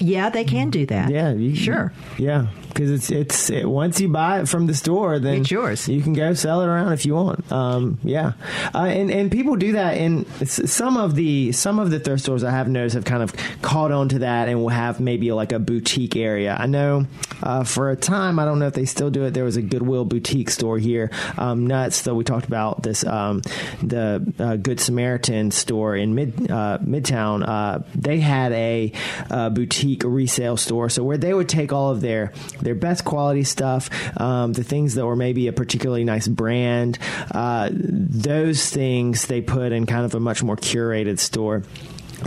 Yeah, 0.00 0.30
they 0.30 0.44
can 0.44 0.70
do 0.70 0.86
that. 0.86 1.10
Yeah, 1.10 1.32
you, 1.32 1.54
sure. 1.54 1.92
Yeah, 2.16 2.46
because 2.78 2.92
it's 2.92 3.10
it's 3.10 3.50
it, 3.50 3.68
once 3.68 4.00
you 4.00 4.08
buy 4.08 4.40
it 4.40 4.48
from 4.48 4.68
the 4.68 4.74
store, 4.74 5.18
then 5.18 5.40
it's 5.40 5.50
yours. 5.50 5.88
You 5.88 6.00
can 6.00 6.12
go 6.12 6.32
sell 6.34 6.62
it 6.62 6.66
around 6.66 6.92
if 6.92 7.04
you 7.04 7.14
want. 7.14 7.50
Um, 7.50 7.98
yeah, 8.04 8.34
uh, 8.72 8.84
and 8.84 9.10
and 9.10 9.32
people 9.32 9.56
do 9.56 9.72
that. 9.72 9.96
And 9.96 10.28
some 10.48 10.96
of 10.96 11.16
the 11.16 11.50
some 11.50 11.80
of 11.80 11.90
the 11.90 11.98
thrift 11.98 12.22
stores 12.22 12.44
I 12.44 12.52
have 12.52 12.68
noticed 12.68 12.94
have 12.94 13.04
kind 13.04 13.24
of 13.24 13.34
caught 13.62 13.90
on 13.90 14.08
to 14.10 14.20
that 14.20 14.48
and 14.48 14.60
will 14.60 14.68
have 14.68 15.00
maybe 15.00 15.32
like 15.32 15.50
a 15.50 15.58
boutique 15.58 16.14
area. 16.14 16.56
I 16.56 16.66
know 16.66 17.06
uh, 17.42 17.64
for 17.64 17.90
a 17.90 17.96
time, 17.96 18.38
I 18.38 18.44
don't 18.44 18.60
know 18.60 18.68
if 18.68 18.74
they 18.74 18.84
still 18.84 19.10
do 19.10 19.24
it. 19.24 19.34
There 19.34 19.44
was 19.44 19.56
a 19.56 19.62
Goodwill 19.62 20.04
boutique 20.04 20.50
store 20.50 20.78
here, 20.78 21.10
um, 21.36 21.66
nuts. 21.66 22.02
Though 22.02 22.14
we 22.14 22.22
talked 22.22 22.46
about 22.46 22.84
this, 22.84 23.04
um, 23.04 23.42
the 23.82 24.32
uh, 24.38 24.54
Good 24.54 24.78
Samaritan 24.78 25.50
store 25.50 25.96
in 25.96 26.14
mid 26.14 26.48
uh, 26.48 26.78
Midtown. 26.78 27.44
Uh, 27.44 27.80
they 27.96 28.20
had 28.20 28.52
a 28.52 28.92
uh, 29.30 29.50
boutique 29.50 30.04
resale 30.04 30.56
store, 30.56 30.88
so 30.88 31.02
where 31.02 31.18
they 31.18 31.34
would 31.34 31.48
take 31.48 31.72
all 31.72 31.90
of 31.90 32.00
their 32.00 32.32
their 32.68 32.74
best 32.74 33.02
quality 33.02 33.44
stuff, 33.44 33.88
um, 34.20 34.52
the 34.52 34.62
things 34.62 34.94
that 34.96 35.06
were 35.06 35.16
maybe 35.16 35.46
a 35.46 35.54
particularly 35.54 36.04
nice 36.04 36.28
brand, 36.28 36.98
uh, 37.30 37.70
those 37.72 38.68
things 38.68 39.24
they 39.26 39.40
put 39.40 39.72
in 39.72 39.86
kind 39.86 40.04
of 40.04 40.14
a 40.14 40.20
much 40.20 40.42
more 40.42 40.56
curated 40.56 41.18
store 41.18 41.62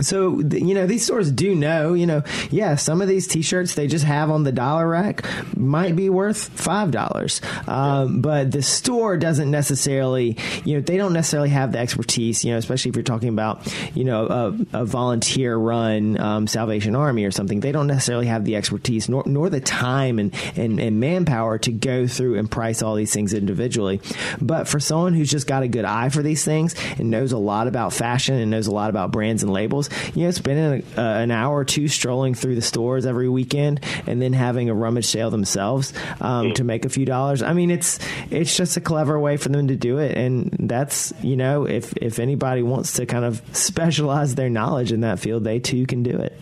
so 0.00 0.40
you 0.40 0.74
know 0.74 0.86
these 0.86 1.04
stores 1.04 1.30
do 1.30 1.54
know 1.54 1.94
you 1.94 2.06
know 2.06 2.22
yeah 2.50 2.76
some 2.76 3.02
of 3.02 3.08
these 3.08 3.26
t-shirts 3.26 3.74
they 3.74 3.86
just 3.86 4.04
have 4.04 4.30
on 4.30 4.42
the 4.42 4.52
dollar 4.52 4.88
rack 4.88 5.24
might 5.56 5.96
be 5.96 6.08
worth 6.08 6.48
five 6.48 6.90
dollars. 6.90 7.40
Um, 7.66 8.20
but 8.20 8.50
the 8.52 8.62
store 8.62 9.16
doesn't 9.16 9.50
necessarily 9.50 10.36
you 10.64 10.76
know 10.76 10.80
they 10.80 10.96
don't 10.96 11.12
necessarily 11.12 11.50
have 11.50 11.72
the 11.72 11.78
expertise 11.78 12.44
you 12.44 12.52
know 12.52 12.58
especially 12.58 12.90
if 12.90 12.96
you're 12.96 13.02
talking 13.02 13.28
about 13.28 13.72
you 13.94 14.04
know 14.04 14.26
a, 14.26 14.80
a 14.80 14.84
volunteer 14.84 15.56
run 15.56 16.18
um, 16.20 16.46
salvation 16.46 16.94
army 16.94 17.24
or 17.24 17.30
something. 17.30 17.60
They 17.60 17.72
don't 17.72 17.86
necessarily 17.86 18.26
have 18.26 18.44
the 18.44 18.56
expertise 18.56 19.08
nor, 19.08 19.22
nor 19.26 19.50
the 19.50 19.60
time 19.60 20.18
and, 20.18 20.34
and, 20.56 20.78
and 20.78 21.00
manpower 21.00 21.58
to 21.58 21.72
go 21.72 22.06
through 22.06 22.38
and 22.38 22.50
price 22.50 22.82
all 22.82 22.94
these 22.94 23.12
things 23.12 23.34
individually. 23.34 24.00
But 24.40 24.68
for 24.68 24.80
someone 24.80 25.14
who's 25.14 25.30
just 25.30 25.46
got 25.46 25.62
a 25.62 25.68
good 25.68 25.84
eye 25.84 26.08
for 26.08 26.22
these 26.22 26.44
things 26.44 26.74
and 26.98 27.10
knows 27.10 27.32
a 27.32 27.38
lot 27.38 27.66
about 27.66 27.92
fashion 27.92 28.36
and 28.36 28.50
knows 28.50 28.66
a 28.66 28.72
lot 28.72 28.90
about 28.90 29.12
brands 29.12 29.42
and 29.42 29.52
labels 29.52 29.81
you 30.14 30.24
know, 30.24 30.30
spending 30.30 30.84
a, 30.96 31.00
uh, 31.00 31.22
an 31.22 31.30
hour 31.30 31.58
or 31.58 31.64
two 31.64 31.88
strolling 31.88 32.34
through 32.34 32.54
the 32.54 32.62
stores 32.62 33.06
every 33.06 33.28
weekend 33.28 33.80
and 34.06 34.20
then 34.20 34.32
having 34.32 34.68
a 34.68 34.74
rummage 34.74 35.06
sale 35.06 35.30
themselves 35.30 35.92
um, 36.20 36.48
mm. 36.48 36.54
to 36.54 36.64
make 36.64 36.84
a 36.84 36.88
few 36.88 37.04
dollars. 37.04 37.42
I 37.42 37.52
mean, 37.52 37.70
it's 37.70 37.98
it's 38.30 38.56
just 38.56 38.76
a 38.76 38.80
clever 38.80 39.18
way 39.18 39.36
for 39.36 39.48
them 39.48 39.68
to 39.68 39.76
do 39.76 39.98
it, 39.98 40.16
and 40.16 40.54
that's 40.58 41.12
you 41.22 41.36
know, 41.36 41.66
if 41.66 41.92
if 41.96 42.18
anybody 42.18 42.62
wants 42.62 42.94
to 42.94 43.06
kind 43.06 43.24
of 43.24 43.42
specialize 43.52 44.34
their 44.34 44.50
knowledge 44.50 44.92
in 44.92 45.00
that 45.00 45.18
field, 45.18 45.44
they 45.44 45.58
too 45.58 45.86
can 45.86 46.02
do 46.02 46.16
it. 46.16 46.38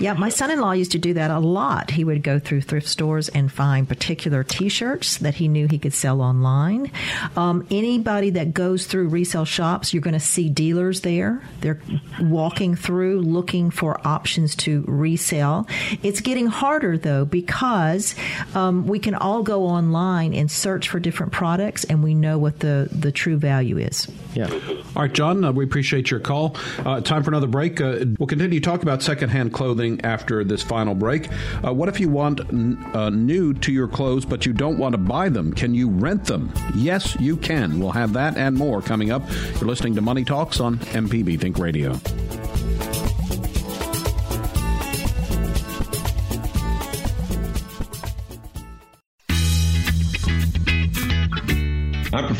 Yeah, 0.00 0.14
my 0.14 0.28
son-in-law 0.28 0.72
used 0.72 0.92
to 0.92 0.98
do 0.98 1.14
that 1.14 1.30
a 1.30 1.38
lot. 1.38 1.90
He 1.90 2.04
would 2.04 2.22
go 2.22 2.38
through 2.38 2.62
thrift 2.62 2.88
stores 2.88 3.28
and 3.28 3.50
find 3.50 3.88
particular 3.88 4.44
T-shirts 4.44 5.18
that 5.18 5.34
he 5.34 5.48
knew 5.48 5.68
he 5.68 5.78
could 5.78 5.94
sell 5.94 6.20
online. 6.20 6.90
Um, 7.36 7.66
anybody 7.70 8.30
that 8.30 8.54
goes 8.54 8.86
through 8.86 9.08
resale 9.08 9.44
shops, 9.44 9.92
you're 9.92 10.02
going 10.02 10.14
to 10.14 10.20
see 10.20 10.48
dealers 10.48 11.02
there. 11.02 11.42
They're 11.60 11.80
walking 12.20 12.74
through 12.82 13.20
looking 13.20 13.70
for 13.70 14.04
options 14.06 14.56
to 14.56 14.84
resell. 14.86 15.66
It's 16.02 16.20
getting 16.20 16.46
harder 16.46 16.98
though 16.98 17.24
because 17.24 18.14
um, 18.54 18.86
we 18.86 18.98
can 18.98 19.14
all 19.14 19.42
go 19.42 19.64
online 19.66 20.34
and 20.34 20.50
search 20.50 20.88
for 20.88 20.98
different 21.00 21.32
products, 21.32 21.84
and 21.84 22.02
we 22.02 22.14
know 22.14 22.38
what 22.38 22.58
the 22.58 22.88
the 22.90 23.12
true 23.12 23.36
value 23.36 23.78
is. 23.78 24.08
Yeah. 24.34 24.50
All 24.96 25.02
right, 25.02 25.12
John, 25.12 25.44
uh, 25.44 25.52
we 25.52 25.64
appreciate 25.64 26.10
your 26.10 26.20
call. 26.20 26.56
Uh, 26.78 27.00
time 27.00 27.22
for 27.22 27.30
another 27.30 27.46
break. 27.46 27.80
Uh, 27.80 28.04
we'll 28.18 28.26
continue 28.26 28.60
to 28.60 28.64
talk 28.64 28.82
about 28.82 29.02
secondhand 29.02 29.52
clothing 29.52 30.00
after 30.04 30.42
this 30.44 30.62
final 30.62 30.94
break. 30.94 31.28
Uh, 31.64 31.72
what 31.72 31.88
if 31.88 32.00
you 32.00 32.08
want 32.08 32.40
n- 32.50 32.82
uh, 32.94 33.10
new 33.10 33.54
to 33.54 33.72
your 33.72 33.88
clothes, 33.88 34.24
but 34.24 34.44
you 34.46 34.52
don't 34.52 34.78
want 34.78 34.92
to 34.92 34.98
buy 34.98 35.28
them? 35.28 35.52
Can 35.52 35.74
you 35.74 35.88
rent 35.88 36.24
them? 36.24 36.52
Yes, 36.74 37.16
you 37.20 37.36
can. 37.36 37.78
We'll 37.78 37.92
have 37.92 38.12
that 38.14 38.36
and 38.36 38.56
more 38.56 38.82
coming 38.82 39.10
up. 39.10 39.22
You're 39.54 39.68
listening 39.68 39.94
to 39.94 40.00
Money 40.00 40.24
Talks 40.24 40.60
on 40.60 40.78
MPB 40.78 41.40
Think 41.40 41.58
Radio. 41.58 41.98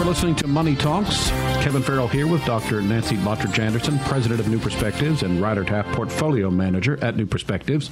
for 0.00 0.06
listening 0.06 0.34
to 0.34 0.48
Money 0.48 0.74
Talks. 0.74 1.49
Kevin 1.60 1.82
Farrell 1.82 2.08
here 2.08 2.26
with 2.26 2.42
Dr. 2.46 2.80
Nancy 2.80 3.16
Lottridge 3.16 3.58
Anderson, 3.58 3.98
President 4.00 4.40
of 4.40 4.48
New 4.48 4.58
Perspectives 4.58 5.22
and 5.22 5.42
Ryder 5.42 5.62
Taff 5.62 5.84
Portfolio 5.94 6.50
Manager 6.50 6.98
at 7.04 7.16
New 7.16 7.26
Perspectives. 7.26 7.90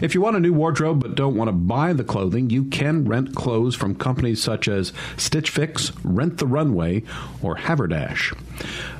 If 0.00 0.14
you 0.14 0.22
want 0.22 0.36
a 0.36 0.40
new 0.40 0.54
wardrobe 0.54 1.02
but 1.02 1.14
don't 1.14 1.36
want 1.36 1.48
to 1.48 1.52
buy 1.52 1.92
the 1.92 2.04
clothing, 2.04 2.48
you 2.48 2.64
can 2.64 3.04
rent 3.04 3.34
clothes 3.34 3.74
from 3.74 3.94
companies 3.94 4.42
such 4.42 4.66
as 4.66 4.94
Stitch 5.18 5.50
Fix, 5.50 5.92
Rent 6.02 6.38
the 6.38 6.46
Runway, 6.46 7.02
or 7.42 7.54
Haverdash. 7.54 8.34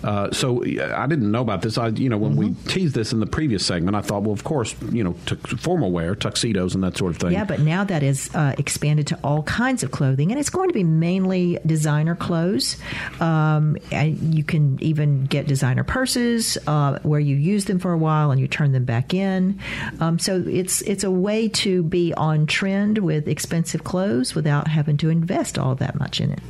Uh, 0.05 0.31
so 0.31 0.63
I 0.63 1.07
didn't 1.07 1.31
know 1.31 1.41
about 1.41 1.63
this. 1.63 1.79
I, 1.79 1.89
you 1.89 2.11
know, 2.11 2.19
when 2.19 2.33
mm-hmm. 2.33 2.55
we 2.55 2.71
teased 2.71 2.95
this 2.95 3.13
in 3.13 3.21
the 3.21 3.27
previous 3.27 3.65
segment, 3.65 3.97
I 3.97 4.03
thought, 4.03 4.23
well, 4.23 4.33
of 4.33 4.45
course, 4.45 4.75
you 4.91 5.05
know, 5.05 5.15
t- 5.25 5.37
formal 5.37 5.91
wear, 5.91 6.15
tuxedos, 6.15 6.75
and 6.75 6.85
that 6.85 6.99
sort 6.99 7.13
of 7.13 7.19
thing. 7.19 7.33
Yeah, 7.33 7.45
but 7.45 7.61
now 7.61 7.85
that 7.85 8.03
is 8.03 8.31
uh, 8.35 8.55
expanded 8.59 9.07
to 9.09 9.19
all 9.25 9.43
kinds 9.45 9.83
of 9.83 9.91
clothing, 9.91 10.31
and 10.31 10.39
it's 10.39 10.51
going 10.51 10.69
to 10.69 10.75
be 10.75 10.85
mainly 10.85 11.59
designer 11.65 12.15
clothes. 12.15 12.77
Um, 13.21 13.77
and 14.03 14.35
you 14.35 14.45
can 14.45 14.79
even 14.83 15.25
get 15.25 15.47
designer 15.47 15.85
purses 15.85 16.59
uh, 16.67 16.99
where 17.03 17.21
you 17.21 17.37
use 17.37 17.67
them 17.67 17.79
for 17.79 17.93
a 17.93 17.99
while 17.99 18.31
and 18.31 18.41
you 18.41 18.49
turn 18.49 18.73
them 18.73 18.85
back 18.85 19.15
in. 19.15 19.59
Um, 20.01 20.19
so 20.19 20.45
it's 20.47 20.83
it's 20.83 21.05
a 21.05 21.11
way 21.11 21.49
to 21.49 21.83
be 21.83 22.13
on 22.15 22.47
trend 22.47 22.99
with 22.99 23.29
expensive 23.29 23.85
clothes 23.85 24.35
without 24.35 24.69
having 24.69 24.97
to 24.99 25.09
invest 25.09 25.59
all 25.59 25.75
that 25.77 25.99
much 25.99 26.21
in 26.21 26.33
it. 26.33 26.41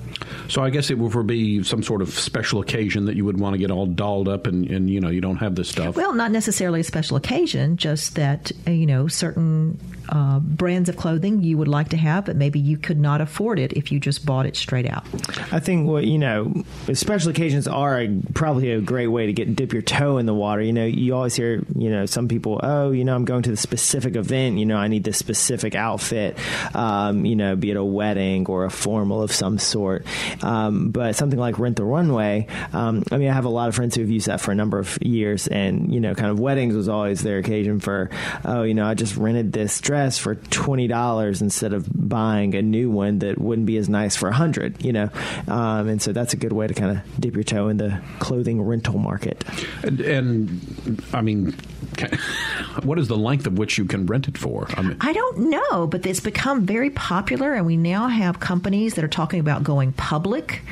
So 0.49 0.63
I 0.63 0.71
guess 0.71 0.91
it 0.91 0.99
would 0.99 1.27
be 1.27 1.63
some 1.63 1.83
sort 1.83 2.03
of 2.03 2.11
special 2.11 2.61
occasion 2.61 3.07
that 3.07 3.17
you 3.17 3.25
would 3.25 3.39
want 3.39 3.55
to 3.55 3.59
get 3.59 3.71
all 3.71 3.87
dolled 3.87 4.29
up 4.29 4.47
and, 4.47 4.69
and 4.71 4.89
you 4.91 5.01
know 5.01 5.09
you 5.09 5.21
don't 5.21 5.37
have 5.37 5.55
this 5.55 5.69
stuff. 5.69 5.97
Well, 5.97 6.15
not 6.15 6.31
necessarily 6.31 6.81
a 6.81 6.85
special 6.85 7.17
occasion, 7.17 7.77
just 7.77 8.17
that 8.17 8.53
you 8.67 8.87
know 8.87 9.09
certain 9.09 9.79
uh, 10.09 10.41
brands 10.41 10.89
of 10.89 10.97
clothing 10.97 11.43
you 11.43 11.57
would 11.59 11.69
like 11.69 11.89
to 11.91 11.97
have, 11.97 12.27
but 12.27 12.37
maybe 12.37 12.59
you 12.59 12.77
could 12.77 12.99
not 12.99 13.21
afford 13.21 13.59
it 13.59 13.73
if 13.73 13.93
you 13.93 14.01
just 14.01 14.27
bought 14.27 14.47
it 14.47 14.57
straight 14.57 14.89
out. 14.89 15.05
I 15.53 15.61
think 15.61 15.89
what 15.89 16.05
you 16.05 16.19
know, 16.19 16.65
special 16.93 17.31
occasions 17.31 17.69
are 17.69 18.01
a, 18.01 18.21
probably 18.35 18.73
a 18.73 18.81
great 18.81 19.09
way 19.09 19.27
to 19.27 19.33
get 19.33 19.55
dip 19.57 19.73
your 19.73 19.83
toe 19.83 20.19
in 20.19 20.27
the 20.27 20.35
water. 20.35 20.63
You 20.63 20.73
know, 20.73 20.85
you 20.85 21.15
always 21.15 21.35
hear 21.35 21.63
you 21.77 21.91
know 21.91 22.07
some 22.07 22.29
people, 22.29 22.61
oh, 22.63 22.91
you 22.91 23.05
know, 23.05 23.15
I'm 23.15 23.25
going 23.25 23.43
to 23.43 23.51
the 23.51 23.57
specific 23.57 24.17
event. 24.17 24.59
You 24.59 24.67
know, 24.67 24.77
I 24.77 24.89
need 24.89 25.05
this 25.05 25.19
specific 25.19 25.75
outfit. 25.75 26.37
Um, 26.75 27.25
you 27.25 27.37
know, 27.37 27.57
be 27.57 27.71
it 27.71 27.77
a 27.77 27.85
wedding 27.85 28.47
or 28.47 28.65
a 28.65 28.71
formal 28.71 29.23
of 29.23 29.33
some 29.33 29.59
sort. 29.59 30.05
Um, 30.43 30.91
but 30.91 31.17
something 31.17 31.39
like 31.39 31.59
Rent 31.59 31.77
the 31.77 31.85
Runway, 31.85 32.47
um, 32.73 33.05
I 33.11 33.19
mean, 33.19 33.29
I 33.29 33.35
have 33.35 33.45
a 33.45 33.51
lot 33.51 33.69
of 33.69 33.75
friends 33.75 33.95
who 33.95 34.03
have 34.03 34.11
used 34.11 34.27
that 34.27 34.41
for 34.41 34.51
a 34.51 34.55
number 34.55 34.79
of 34.79 34.99
years, 35.03 35.47
and 35.47 35.93
you 35.93 36.01
know, 36.01 36.15
kind 36.15 36.31
of 36.31 36.41
weddings 36.41 36.75
was 36.75 36.89
always 36.89 37.23
their 37.23 37.39
occasion 37.39 37.81
for, 37.81 38.11
oh, 38.45 38.63
you 38.63 38.75
know, 38.75 38.87
I 38.87 38.95
just 38.95 39.17
rented 39.17 39.53
this 39.53 39.81
dress 39.81 39.92
for 40.19 40.35
twenty 40.35 40.87
dollars 40.87 41.43
instead 41.43 41.73
of 41.73 41.89
buying 41.93 42.55
a 42.55 42.63
new 42.63 42.91
one 42.91 43.21
that 43.21 43.39
wouldn't 43.39 43.67
be 43.67 43.77
as 43.77 43.89
nice 43.89 44.17
for 44.17 44.29
a 44.29 44.33
hundred, 44.33 44.85
you 44.85 44.93
know, 44.93 45.09
um, 45.49 45.89
and 45.89 46.03
so 46.03 46.13
that's 46.13 46.33
a 46.33 46.37
good 46.37 46.53
way 46.53 46.67
to 46.67 46.75
kind 46.75 46.97
of 46.97 47.21
dip 47.21 47.35
your 47.35 47.45
toe 47.45 47.69
in 47.69 47.77
the 47.77 48.01
clothing 48.19 48.61
rental 48.61 48.99
market. 48.99 49.45
And, 49.83 50.01
and 50.01 51.05
I 51.13 51.23
mean, 51.23 51.55
what 52.83 52.99
is 52.99 53.09
the 53.09 53.17
length 53.17 53.47
of 53.47 53.59
which 53.59 53.79
you 53.79 53.85
can 53.85 54.07
rent 54.07 54.29
it 54.29 54.39
for? 54.39 54.67
I, 54.77 54.83
mean, 54.83 54.97
I 55.01 55.13
don't 55.13 55.51
know, 55.51 55.87
but 55.87 56.05
it's 56.07 56.21
become 56.21 56.67
very 56.67 56.91
popular, 56.91 57.55
and 57.55 57.67
we 57.67 57.77
now 57.77 58.09
have 58.09 58.41
companies 58.41 58.95
that 58.95 59.05
are 59.05 59.09
talking 59.09 59.41
about 59.41 59.63
going 59.63 59.93
public 59.93 60.63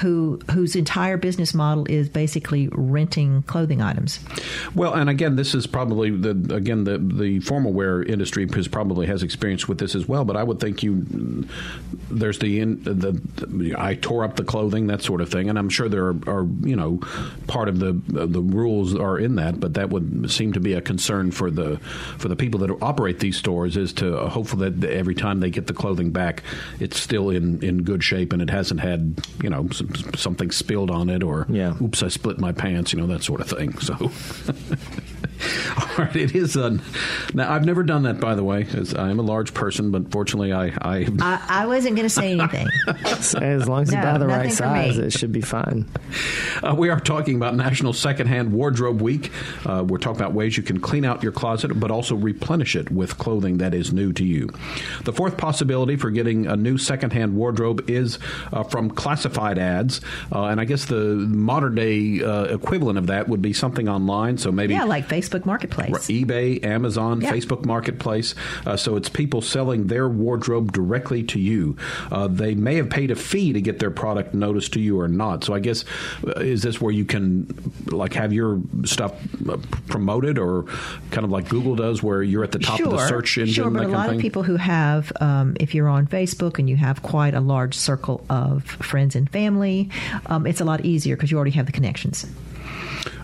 who 0.00 0.40
whose 0.50 0.74
entire 0.76 1.16
business 1.16 1.52
model 1.52 1.84
is 1.88 2.08
basically 2.08 2.68
renting 2.72 3.42
clothing 3.42 3.82
items. 3.82 4.18
Well, 4.74 4.94
and 4.94 5.10
again, 5.10 5.36
this 5.36 5.54
is 5.54 5.66
probably 5.66 6.10
the 6.10 6.54
again 6.54 6.84
the 6.84 6.98
the 6.98 7.40
formal 7.40 7.72
wear 7.72 8.02
industry 8.02 8.48
has 8.54 8.66
probably 8.66 9.06
has 9.06 9.22
experience 9.22 9.68
with 9.68 9.78
this 9.78 9.94
as 9.94 10.08
well. 10.08 10.24
But 10.24 10.36
I 10.36 10.42
would 10.42 10.58
think 10.58 10.82
you 10.82 11.04
there's 12.10 12.38
the 12.38 12.64
the, 12.64 13.20
the 13.46 13.74
I 13.76 13.94
tore 13.94 14.24
up 14.24 14.36
the 14.36 14.44
clothing 14.44 14.86
that 14.86 15.02
sort 15.02 15.20
of 15.20 15.30
thing, 15.30 15.50
and 15.50 15.58
I'm 15.58 15.68
sure 15.68 15.88
there 15.88 16.06
are, 16.06 16.16
are 16.26 16.46
you 16.62 16.76
know 16.76 17.00
part 17.46 17.68
of 17.68 17.78
the 17.78 17.92
the 18.06 18.40
rules 18.40 18.94
are 18.94 19.18
in 19.18 19.36
that, 19.36 19.60
but 19.60 19.74
that 19.74 19.90
would 19.90 20.30
seem 20.30 20.54
to 20.54 20.60
be 20.60 20.72
a 20.72 20.80
concern 20.80 21.30
for 21.30 21.50
the 21.50 21.76
for 22.16 22.28
the 22.28 22.36
people 22.36 22.60
that 22.60 22.70
operate 22.82 23.20
these 23.20 23.36
stores 23.36 23.76
is 23.76 23.92
to 23.94 24.16
hopefully 24.28 24.70
that 24.70 24.90
every 24.90 25.14
time 25.14 25.40
they 25.40 25.50
get 25.50 25.66
the 25.66 25.74
clothing 25.74 26.10
back, 26.10 26.42
it's 26.78 26.98
still 26.98 27.28
in 27.28 27.62
in 27.62 27.82
good 27.82 28.02
shape 28.02 28.32
and 28.32 28.40
it 28.40 28.48
hasn't 28.48 28.80
had 28.80 29.20
you 29.42 29.50
know 29.50 29.68
some 29.70 29.89
something 30.16 30.50
spilled 30.50 30.90
on 30.90 31.08
it 31.08 31.22
or 31.22 31.46
yeah. 31.48 31.74
oops, 31.80 32.02
I 32.02 32.08
split 32.08 32.38
my 32.38 32.52
pants, 32.52 32.92
you 32.92 33.00
know, 33.00 33.06
that 33.08 33.22
sort 33.22 33.40
of 33.40 33.48
thing. 33.48 33.78
So, 33.78 33.94
all 35.78 36.04
right, 36.04 36.16
it 36.16 36.34
is. 36.34 36.56
A, 36.56 36.78
now, 37.34 37.52
I've 37.52 37.64
never 37.64 37.82
done 37.82 38.02
that, 38.04 38.20
by 38.20 38.34
the 38.34 38.44
way, 38.44 38.66
as 38.74 38.94
I 38.94 39.10
am 39.10 39.18
a 39.18 39.22
large 39.22 39.54
person, 39.54 39.90
but 39.90 40.10
fortunately, 40.10 40.52
I. 40.52 40.66
I, 40.66 41.06
I, 41.20 41.46
I 41.48 41.66
wasn't 41.66 41.96
going 41.96 42.06
to 42.06 42.14
say 42.14 42.32
anything. 42.32 42.68
as 42.86 43.68
long 43.68 43.82
as 43.82 43.90
no, 43.90 43.98
you 43.98 44.04
buy 44.04 44.18
the 44.18 44.26
right 44.26 44.52
size, 44.52 44.98
it 44.98 45.12
should 45.12 45.32
be 45.32 45.40
fine. 45.40 45.86
Uh, 46.62 46.74
we 46.76 46.88
are 46.88 47.00
talking 47.00 47.36
about 47.36 47.54
National 47.54 47.92
Secondhand 47.92 48.52
Wardrobe 48.52 49.00
Week. 49.00 49.30
Uh, 49.64 49.84
we're 49.86 49.98
talking 49.98 50.20
about 50.20 50.32
ways 50.32 50.56
you 50.56 50.62
can 50.62 50.80
clean 50.80 51.04
out 51.04 51.22
your 51.22 51.32
closet, 51.32 51.78
but 51.78 51.90
also 51.90 52.14
replenish 52.14 52.76
it 52.76 52.90
with 52.90 53.18
clothing 53.18 53.58
that 53.58 53.74
is 53.74 53.92
new 53.92 54.12
to 54.12 54.24
you. 54.24 54.50
The 55.04 55.12
fourth 55.12 55.36
possibility 55.36 55.96
for 55.96 56.10
getting 56.10 56.46
a 56.46 56.56
new 56.56 56.78
secondhand 56.78 57.34
wardrobe 57.34 57.88
is 57.88 58.18
uh, 58.52 58.62
from 58.64 58.90
classified 58.90 59.58
ads, 59.58 60.00
uh, 60.32 60.44
and 60.44 60.60
I 60.60 60.64
guess 60.64 60.86
the 60.86 61.14
modern 61.14 61.74
day 61.74 62.22
uh, 62.22 62.44
equivalent 62.44 62.98
of 62.98 63.06
that 63.08 63.28
would 63.28 63.42
be 63.42 63.52
something 63.52 63.88
online. 63.88 64.38
So 64.38 64.50
maybe 64.52 64.74
yeah, 64.74 64.84
like 64.84 65.08
Facebook 65.10 65.44
Marketplace, 65.44 66.06
eBay, 66.08 66.64
Amazon, 66.64 67.20
yeah. 67.20 67.32
Facebook 67.32 67.64
Marketplace. 67.64 68.34
Uh, 68.64 68.76
so 68.76 68.96
it's 68.96 69.08
people 69.08 69.42
selling 69.42 69.88
their 69.88 70.08
wardrobe 70.08 70.72
directly 70.72 71.22
to 71.24 71.38
you. 71.38 71.76
they 72.28 72.54
may 72.54 72.76
have 72.76 72.90
paid 72.90 73.10
a 73.10 73.16
fee 73.16 73.52
to 73.52 73.60
get 73.60 73.78
their 73.78 73.90
product 73.90 74.34
noticed 74.34 74.72
to 74.74 74.80
you 74.80 75.00
or 75.00 75.08
not. 75.08 75.44
So 75.44 75.54
I 75.54 75.60
guess 75.60 75.84
is 76.36 76.62
this 76.62 76.80
where 76.80 76.92
you 76.92 77.04
can 77.04 77.46
like 77.86 78.14
have 78.14 78.32
your 78.32 78.60
stuff 78.84 79.12
promoted 79.88 80.38
or 80.38 80.64
kind 81.10 81.24
of 81.24 81.30
like 81.30 81.48
Google 81.48 81.74
does, 81.74 82.02
where 82.02 82.22
you're 82.22 82.44
at 82.44 82.52
the 82.52 82.58
top 82.58 82.78
sure, 82.78 82.86
of 82.86 82.92
the 82.92 83.08
search 83.08 83.38
engine? 83.38 83.54
Sure, 83.54 83.70
but 83.70 83.84
a 83.84 83.88
lot 83.88 84.08
of, 84.08 84.16
of 84.16 84.20
people 84.20 84.42
who 84.42 84.56
have, 84.56 85.12
um, 85.20 85.56
if 85.60 85.74
you're 85.74 85.88
on 85.88 86.06
Facebook 86.06 86.58
and 86.58 86.68
you 86.68 86.76
have 86.76 87.02
quite 87.02 87.34
a 87.34 87.40
large 87.40 87.74
circle 87.74 88.24
of 88.30 88.64
friends 88.64 89.16
and 89.16 89.28
family, 89.30 89.88
um, 90.26 90.46
it's 90.46 90.60
a 90.60 90.64
lot 90.64 90.84
easier 90.84 91.16
because 91.16 91.30
you 91.30 91.36
already 91.36 91.50
have 91.52 91.66
the 91.66 91.72
connections. 91.72 92.26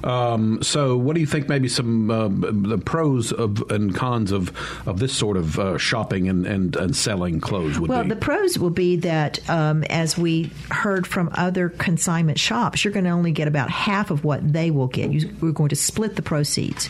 Um, 0.05 0.62
so, 0.62 0.97
what 0.97 1.14
do 1.14 1.20
you 1.20 1.26
think? 1.26 1.49
Maybe 1.49 1.68
some 1.68 2.11
uh, 2.11 2.28
the 2.28 2.78
pros 2.78 3.32
of 3.32 3.70
and 3.70 3.94
cons 3.94 4.32
of 4.32 4.53
of 4.86 4.99
this 4.99 5.12
sort 5.12 5.36
of 5.36 5.59
uh, 5.59 5.78
shopping 5.78 6.28
and, 6.28 6.47
and, 6.47 6.76
and 6.76 6.94
selling 6.94 7.40
clothes 7.40 7.78
would 7.78 7.88
well, 7.88 8.03
be. 8.03 8.09
Well, 8.09 8.16
the 8.16 8.24
pros 8.24 8.59
will 8.59 8.70
be 8.70 8.97
that 8.97 9.49
um, 9.51 9.84
as 9.84 10.16
we 10.16 10.51
heard 10.70 11.07
from 11.07 11.30
other 11.34 11.68
consignment 11.68 12.38
shops, 12.38 12.84
you're 12.84 12.92
going 12.92 13.05
to 13.05 13.11
only 13.11 13.32
get 13.32 13.49
about 13.49 13.70
half 13.70 14.11
of 14.11 14.24
what 14.24 14.53
they 14.53 14.70
will 14.70 14.86
get. 14.86 15.11
You, 15.12 15.34
we're 15.40 15.53
going 15.53 15.70
to 15.70 15.76
split 15.76 16.16
the 16.16 16.22
proceeds. 16.22 16.88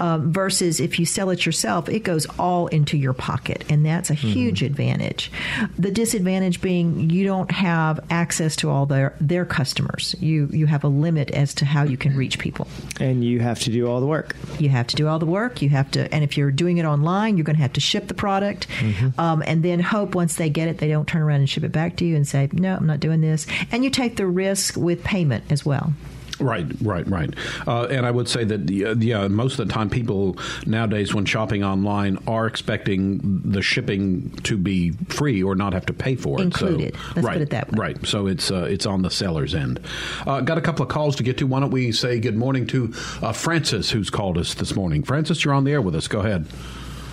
Um, 0.00 0.32
versus 0.32 0.80
if 0.80 0.98
you 0.98 1.06
sell 1.06 1.30
it 1.30 1.44
yourself, 1.44 1.88
it 1.88 2.00
goes 2.00 2.26
all 2.38 2.66
into 2.68 2.96
your 2.96 3.12
pocket, 3.12 3.64
and 3.68 3.84
that's 3.84 4.10
a 4.10 4.14
mm-hmm. 4.14 4.28
huge 4.28 4.62
advantage. 4.62 5.30
The 5.78 5.90
disadvantage 5.90 6.60
being 6.60 7.10
you 7.10 7.24
don't 7.24 7.50
have 7.50 8.00
access 8.10 8.56
to 8.56 8.70
all 8.70 8.86
their 8.86 9.14
their 9.20 9.44
customers. 9.44 10.14
You 10.20 10.48
you 10.52 10.66
have 10.66 10.84
a 10.84 10.88
limit 10.88 11.30
as 11.30 11.54
to 11.54 11.64
how 11.64 11.82
you 11.84 11.96
can 11.96 12.16
reach 12.16 12.38
people. 12.38 12.53
And 13.00 13.24
you 13.24 13.40
have 13.40 13.60
to 13.60 13.70
do 13.70 13.88
all 13.88 14.00
the 14.00 14.06
work. 14.06 14.36
You 14.58 14.68
have 14.68 14.86
to 14.88 14.96
do 14.96 15.08
all 15.08 15.18
the 15.18 15.26
work. 15.26 15.62
You 15.62 15.68
have 15.70 15.90
to, 15.92 16.12
and 16.14 16.24
if 16.24 16.36
you're 16.36 16.50
doing 16.50 16.78
it 16.78 16.84
online, 16.84 17.36
you're 17.36 17.44
going 17.44 17.56
to 17.56 17.62
have 17.62 17.72
to 17.74 17.80
ship 17.80 18.08
the 18.08 18.14
product, 18.14 18.68
mm-hmm. 18.78 19.18
um, 19.20 19.42
and 19.46 19.62
then 19.62 19.80
hope 19.80 20.14
once 20.14 20.36
they 20.36 20.48
get 20.48 20.68
it, 20.68 20.78
they 20.78 20.88
don't 20.88 21.06
turn 21.06 21.22
around 21.22 21.40
and 21.40 21.50
ship 21.50 21.64
it 21.64 21.72
back 21.72 21.96
to 21.96 22.04
you 22.04 22.16
and 22.16 22.26
say, 22.26 22.48
"No, 22.52 22.76
I'm 22.76 22.86
not 22.86 23.00
doing 23.00 23.20
this." 23.20 23.46
And 23.70 23.84
you 23.84 23.90
take 23.90 24.16
the 24.16 24.26
risk 24.26 24.76
with 24.76 25.02
payment 25.04 25.44
as 25.50 25.64
well. 25.64 25.92
Right, 26.40 26.66
right, 26.80 27.06
right. 27.08 27.34
Uh, 27.66 27.84
and 27.84 28.04
I 28.06 28.10
would 28.10 28.28
say 28.28 28.44
that 28.44 28.60
uh, 28.60 28.94
yeah, 28.96 29.28
most 29.28 29.58
of 29.58 29.66
the 29.66 29.72
time, 29.72 29.90
people 29.90 30.36
nowadays, 30.66 31.14
when 31.14 31.24
shopping 31.24 31.62
online, 31.62 32.18
are 32.26 32.46
expecting 32.46 33.40
the 33.44 33.62
shipping 33.62 34.30
to 34.44 34.56
be 34.56 34.90
free 35.08 35.42
or 35.42 35.54
not 35.54 35.72
have 35.72 35.86
to 35.86 35.92
pay 35.92 36.16
for 36.16 36.40
it. 36.40 36.44
Included. 36.44 36.94
So, 36.94 37.00
Let's 37.16 37.26
right, 37.26 37.32
put 37.34 37.42
it 37.42 37.50
that 37.50 37.72
way. 37.72 37.78
Right. 37.78 38.06
So 38.06 38.26
it's 38.26 38.50
uh, 38.50 38.64
it's 38.64 38.86
on 38.86 39.02
the 39.02 39.10
seller's 39.10 39.54
end. 39.54 39.80
Uh, 40.26 40.40
got 40.40 40.58
a 40.58 40.60
couple 40.60 40.82
of 40.82 40.88
calls 40.88 41.16
to 41.16 41.22
get 41.22 41.38
to. 41.38 41.46
Why 41.46 41.60
don't 41.60 41.70
we 41.70 41.92
say 41.92 42.18
good 42.18 42.36
morning 42.36 42.66
to 42.68 42.92
uh, 43.22 43.32
Francis, 43.32 43.90
who's 43.90 44.10
called 44.10 44.38
us 44.38 44.54
this 44.54 44.74
morning? 44.74 45.02
Francis, 45.02 45.44
you're 45.44 45.54
on 45.54 45.64
the 45.64 45.72
air 45.72 45.82
with 45.82 45.94
us. 45.94 46.08
Go 46.08 46.20
ahead. 46.20 46.46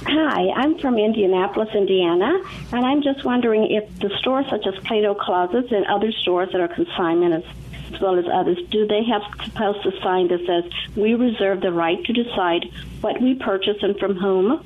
Hi, 0.04 0.50
I'm 0.56 0.80
from 0.80 0.98
Indianapolis, 0.98 1.70
Indiana, 1.76 2.42
and 2.72 2.84
I'm 2.84 3.04
just 3.04 3.24
wondering 3.24 3.70
if 3.70 4.00
the 4.00 4.10
stores 4.18 4.48
such 4.50 4.66
as 4.66 4.74
Plato 4.84 5.14
Closets 5.14 5.72
and 5.72 5.86
other 5.86 6.12
stores 6.12 6.50
that 6.54 6.60
are 6.60 6.68
consignment 6.68 7.46
as 7.94 8.00
well 8.02 8.18
as 8.18 8.26
others, 8.32 8.58
do 8.70 8.88
they 8.88 9.04
have 9.04 9.22
supposed 9.44 9.84
to 9.84 9.92
sign 10.02 10.28
that 10.30 10.46
says, 10.46 10.72
We 10.96 11.16
reserve 11.16 11.62
the 11.62 11.72
right 11.72 12.04
to 12.06 12.14
decide 12.14 12.72
what 13.02 13.22
we 13.22 13.36
purchase 13.36 13.78
and 13.82 13.98
from 13.98 14.16
whom? 14.16 14.64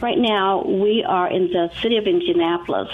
Right 0.00 0.18
now, 0.18 0.64
we 0.64 1.04
are 1.04 1.30
in 1.30 1.52
the 1.52 1.70
city 1.80 1.96
of 1.96 2.06
Indianapolis. 2.06 2.88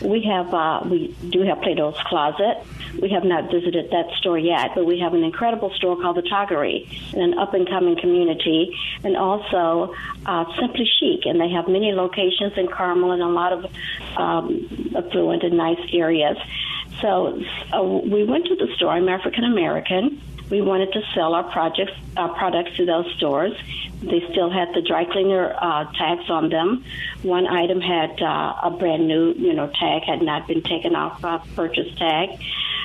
We 0.00 0.22
have 0.22 0.54
uh, 0.54 0.82
we 0.84 1.14
do 1.28 1.42
have 1.42 1.60
Plato's 1.60 1.98
Closet. 2.06 2.62
We 3.00 3.10
have 3.10 3.24
not 3.24 3.50
visited 3.50 3.90
that 3.90 4.06
store 4.18 4.38
yet, 4.38 4.72
but 4.74 4.86
we 4.86 4.98
have 5.00 5.14
an 5.14 5.24
incredible 5.24 5.70
store 5.74 5.96
called 5.96 6.16
the 6.16 6.22
Toggery 6.22 6.88
in 7.12 7.20
an 7.20 7.38
up 7.38 7.54
and 7.54 7.68
coming 7.68 7.96
community, 7.98 8.76
and 9.02 9.16
also 9.16 9.94
uh, 10.26 10.44
Simply 10.60 10.86
Chic, 10.98 11.26
and 11.26 11.40
they 11.40 11.50
have 11.50 11.68
many 11.68 11.92
locations 11.92 12.56
in 12.56 12.68
Carmel 12.68 13.12
and 13.12 13.22
a 13.22 13.28
lot 13.28 13.52
of 13.52 13.66
um, 14.16 14.94
affluent 14.96 15.42
and 15.42 15.56
nice 15.56 15.80
areas. 15.92 16.36
So 17.00 17.42
uh, 17.72 17.82
we 17.82 18.24
went 18.24 18.46
to 18.46 18.56
the 18.56 18.68
store. 18.76 18.90
I'm 18.90 19.08
African 19.08 19.44
American. 19.44 20.20
We 20.50 20.60
wanted 20.60 20.92
to 20.92 21.02
sell 21.14 21.34
our 21.34 21.44
projects, 21.44 21.92
our 22.16 22.28
products 22.34 22.76
to 22.76 22.84
those 22.84 23.10
stores. 23.16 23.52
They 24.02 24.22
still 24.30 24.50
had 24.50 24.74
the 24.74 24.82
dry 24.82 25.06
cleaner 25.06 25.54
uh, 25.58 25.90
tags 25.92 26.28
on 26.28 26.50
them. 26.50 26.84
One 27.22 27.46
item 27.46 27.80
had 27.80 28.20
uh, 28.20 28.54
a 28.62 28.70
brand 28.70 29.08
new, 29.08 29.32
you 29.32 29.54
know, 29.54 29.68
tag 29.68 30.02
had 30.02 30.20
not 30.20 30.46
been 30.46 30.62
taken 30.62 30.94
off 30.94 31.24
uh, 31.24 31.38
purchase 31.56 31.92
tag. 31.96 32.28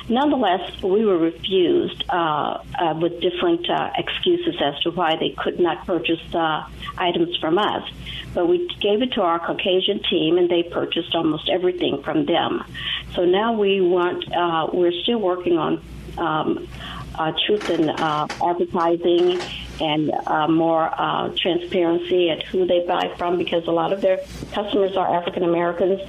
Nonetheless, 0.08 0.82
we 0.82 1.04
were 1.04 1.18
refused 1.18 2.04
uh, 2.08 2.62
uh, 2.78 2.94
with 3.00 3.20
different 3.20 3.68
uh, 3.68 3.90
excuses 3.96 4.56
as 4.60 4.78
to 4.80 4.90
why 4.90 5.16
they 5.16 5.30
could 5.30 5.60
not 5.60 5.86
purchase 5.86 6.20
uh, 6.34 6.66
items 6.98 7.36
from 7.36 7.58
us. 7.58 7.88
But 8.34 8.48
we 8.48 8.68
gave 8.80 9.02
it 9.02 9.12
to 9.12 9.22
our 9.22 9.38
Caucasian 9.38 10.02
team, 10.02 10.38
and 10.38 10.48
they 10.48 10.62
purchased 10.62 11.14
almost 11.14 11.48
everything 11.48 12.02
from 12.02 12.26
them. 12.26 12.64
So 13.14 13.24
now 13.24 13.52
we 13.52 13.80
want, 13.80 14.24
uh, 14.34 14.68
we're 14.72 14.92
still 15.02 15.18
working 15.18 15.58
on 15.58 15.82
um, 16.16 16.68
uh, 17.18 17.32
truth 17.46 17.68
in 17.70 17.88
uh, 17.88 18.26
advertising 18.42 19.40
and 19.80 20.10
uh, 20.26 20.46
more 20.46 20.90
transparency 21.36 22.30
at 22.30 22.42
who 22.44 22.66
they 22.66 22.86
buy 22.86 23.12
from 23.16 23.38
because 23.38 23.66
a 23.66 23.70
lot 23.70 23.92
of 23.92 24.00
their 24.00 24.18
customers 24.52 24.96
are 24.96 25.16
African 25.16 25.42
Americans 25.42 26.00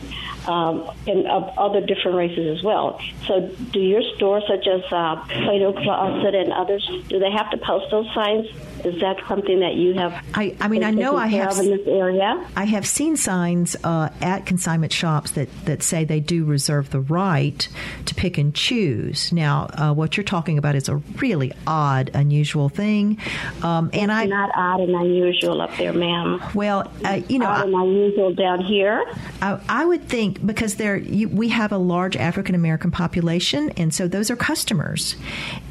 um, 0.47 0.89
and 1.07 1.27
of 1.27 1.43
other 1.57 1.81
different 1.81 2.17
races 2.17 2.57
as 2.57 2.63
well. 2.63 2.99
So, 3.27 3.49
do 3.71 3.79
your 3.79 4.01
stores, 4.15 4.43
such 4.47 4.67
as 4.67 4.81
uh, 4.91 5.23
Plato 5.27 5.73
Closet 5.73 6.35
and 6.35 6.51
others, 6.51 6.89
do 7.07 7.19
they 7.19 7.31
have 7.31 7.49
to 7.51 7.57
post 7.57 7.91
those 7.91 8.07
signs? 8.13 8.47
Is 8.85 8.99
that 9.01 9.17
something 9.27 9.59
that 9.59 9.75
you 9.75 9.93
have? 9.93 10.13
I, 10.33 10.55
I 10.59 10.67
mean, 10.67 10.83
I 10.83 10.91
know 10.91 11.15
I 11.15 11.27
have 11.27 11.57
in 11.57 11.65
this 11.65 11.87
area. 11.87 12.45
I 12.55 12.65
have 12.65 12.85
seen 12.85 13.15
signs 13.15 13.75
uh, 13.83 14.09
at 14.21 14.45
consignment 14.45 14.93
shops 14.93 15.31
that, 15.31 15.49
that 15.65 15.83
say 15.83 16.03
they 16.05 16.19
do 16.19 16.45
reserve 16.45 16.89
the 16.89 16.99
right 16.99 17.67
to 18.05 18.15
pick 18.15 18.37
and 18.37 18.53
choose. 18.53 19.31
Now, 19.31 19.69
uh, 19.73 19.93
what 19.93 20.17
you're 20.17 20.23
talking 20.23 20.57
about 20.57 20.75
is 20.75 20.89
a 20.89 20.95
really 20.95 21.51
odd, 21.67 22.11
unusual 22.13 22.69
thing, 22.69 23.17
um, 23.61 23.89
and 23.93 24.11
it's 24.11 24.11
I 24.11 24.25
not 24.25 24.51
odd 24.55 24.81
and 24.81 24.95
unusual 24.95 25.61
up 25.61 25.75
there, 25.77 25.93
ma'am. 25.93 26.41
Well, 26.53 26.91
uh, 27.05 27.21
you 27.27 27.39
know, 27.39 27.47
odd 27.47 27.65
and 27.65 27.75
unusual 27.75 28.33
down 28.33 28.63
here. 28.63 29.05
I, 29.41 29.59
I 29.69 29.85
would 29.85 30.07
think 30.07 30.45
because 30.45 30.75
there 30.75 30.97
you, 30.97 31.29
we 31.29 31.49
have 31.49 31.71
a 31.71 31.77
large 31.77 32.15
African 32.15 32.55
American 32.55 32.91
population, 32.91 33.71
and 33.71 33.93
so 33.93 34.07
those 34.07 34.31
are 34.31 34.35
customers, 34.35 35.15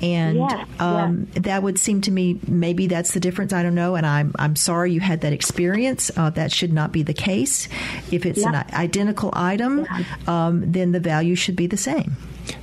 and 0.00 0.38
Yes, 0.38 0.68
um, 0.78 1.26
that 1.34 1.62
would 1.62 1.78
seem 1.78 2.00
to 2.02 2.10
me 2.10 2.38
maybe 2.46 2.86
that's 3.00 3.14
the 3.14 3.20
difference. 3.20 3.54
I 3.54 3.62
don't 3.62 3.74
know, 3.74 3.94
and 3.94 4.04
I'm 4.04 4.34
I'm 4.38 4.54
sorry 4.56 4.92
you 4.92 5.00
had 5.00 5.22
that 5.22 5.32
experience. 5.32 6.10
Uh, 6.14 6.28
that 6.30 6.52
should 6.52 6.70
not 6.70 6.92
be 6.92 7.02
the 7.02 7.14
case. 7.14 7.66
If 8.10 8.26
it's 8.26 8.44
an 8.44 8.54
identical 8.74 9.30
item, 9.32 9.86
um, 10.26 10.70
then 10.70 10.92
the 10.92 11.00
value 11.00 11.34
should 11.34 11.56
be 11.56 11.66
the 11.66 11.78
same. 11.78 12.18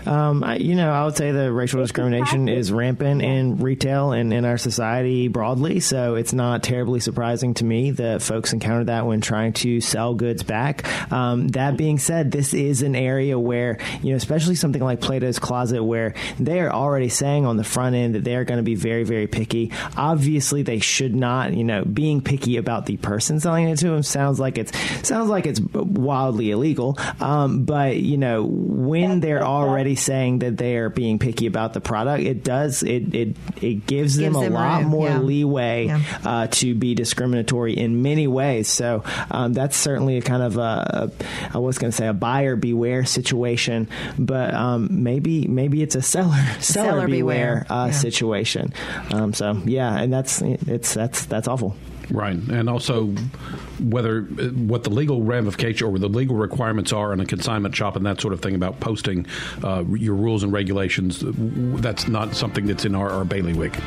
Um, 0.05 0.43
I, 0.43 0.57
you 0.57 0.75
know, 0.75 0.91
I 0.91 1.05
would 1.05 1.15
say 1.15 1.31
that 1.31 1.51
racial 1.51 1.81
discrimination 1.81 2.49
is 2.49 2.71
rampant 2.71 3.21
in 3.21 3.57
retail 3.57 4.11
and 4.11 4.33
in 4.33 4.45
our 4.45 4.57
society 4.57 5.27
broadly. 5.27 5.79
So 5.79 6.15
it's 6.15 6.33
not 6.33 6.63
terribly 6.63 6.99
surprising 6.99 7.53
to 7.55 7.65
me 7.65 7.91
that 7.91 8.21
folks 8.21 8.53
encounter 8.53 8.85
that 8.85 9.05
when 9.05 9.21
trying 9.21 9.53
to 9.53 9.81
sell 9.81 10.13
goods 10.13 10.43
back. 10.43 10.85
Um, 11.11 11.47
that 11.49 11.77
being 11.77 11.99
said, 11.99 12.31
this 12.31 12.53
is 12.53 12.81
an 12.81 12.95
area 12.95 13.39
where, 13.39 13.79
you 14.01 14.11
know, 14.11 14.17
especially 14.17 14.55
something 14.55 14.83
like 14.83 15.01
Plato's 15.01 15.39
Closet, 15.39 15.83
where 15.83 16.13
they 16.39 16.59
are 16.59 16.71
already 16.71 17.09
saying 17.09 17.45
on 17.45 17.57
the 17.57 17.63
front 17.63 17.95
end 17.95 18.15
that 18.15 18.23
they 18.23 18.35
are 18.35 18.45
going 18.45 18.57
to 18.57 18.63
be 18.63 18.75
very, 18.75 19.03
very 19.03 19.27
picky. 19.27 19.71
Obviously, 19.95 20.63
they 20.63 20.79
should 20.79 21.15
not, 21.15 21.53
you 21.53 21.63
know, 21.63 21.83
being 21.85 22.21
picky 22.21 22.57
about 22.57 22.85
the 22.85 22.97
person 22.97 23.39
selling 23.39 23.69
it 23.69 23.77
to 23.77 23.89
them 23.89 24.03
sounds 24.03 24.39
like 24.39 24.57
it's 24.57 24.71
sounds 25.07 25.29
like 25.29 25.45
it's 25.45 25.59
wildly 25.59 26.51
illegal. 26.51 26.97
Um, 27.19 27.63
but 27.65 27.97
you 27.97 28.17
know, 28.17 28.43
when 28.43 29.19
they're 29.19 29.43
already 29.43 29.76
saying 29.95 30.39
that 30.39 30.57
they 30.57 30.78
are 30.78 30.89
being 30.89 31.19
picky 31.19 31.47
about 31.47 31.73
the 31.73 31.82
product, 31.82 32.23
it 32.23 32.43
does 32.43 32.84
it 32.84 33.13
it 33.13 33.36
it 33.61 33.86
gives 33.86 34.17
them 34.17 34.34
Gives 34.34 34.38
a 34.38 34.45
them 34.45 34.53
lot 34.53 34.82
room, 34.82 34.89
more 34.89 35.07
yeah. 35.07 35.19
leeway 35.19 36.03
uh, 36.23 36.47
to 36.47 36.75
be 36.75 36.95
discriminatory 36.95 37.73
in 37.73 38.01
many 38.01 38.28
ways. 38.28 38.67
So 38.67 39.03
um, 39.32 39.53
that's 39.53 39.78
certainly 39.78 40.17
a 40.17 40.21
kind 40.21 40.43
of 40.43 40.57
a, 40.57 41.11
a 41.51 41.55
I 41.55 41.59
was 41.59 41.78
going 41.78 41.91
to 41.91 41.97
say 41.97 42.07
a 42.07 42.13
buyer 42.13 42.55
beware 42.55 43.05
situation, 43.05 43.88
but 44.17 44.53
um, 44.53 44.89
maybe 45.03 45.47
maybe 45.47 45.82
it's 45.82 45.95
a 45.95 46.01
seller 46.01 46.34
seller, 46.59 46.89
Seller 46.89 47.07
beware, 47.07 47.65
beware, 47.65 47.65
uh, 47.69 47.86
yeah. 47.88 47.91
situation. 47.91 48.73
Um, 49.11 49.34
so 49.34 49.61
yeah, 49.65 49.97
and 49.97 50.11
that's 50.11 50.41
it's 50.41 50.93
that's 50.93 51.25
that's 51.25 51.47
awful. 51.47 51.75
Right, 52.10 52.38
and 52.38 52.70
also 52.70 53.08
whether 53.80 54.22
what 54.22 54.84
the 54.84 54.89
legal 54.89 55.22
ramification 55.24 55.88
or 55.88 55.99
the 55.99 56.08
legal 56.08 56.36
requirements 56.36 56.93
are 56.93 57.14
in 57.14 57.20
a 57.20 57.26
consignment 57.26 57.76
shop 57.76 57.95
and 57.95 58.05
that 58.05 58.22
sort 58.22 58.34
of 58.34 58.41
thing 58.41 58.55
about 58.55 58.80
posting 58.80 59.26
uh, 59.64 59.84
your 59.89 60.16
rules 60.16 60.43
and 60.43 60.53
regulations. 60.53 61.24
That's 61.26 62.08
not 62.08 62.36
something 62.36 62.66
that's 62.66 62.86
in 62.86 62.95
our, 62.95 63.10
our 63.10 63.26
bailiwick. 63.26 63.78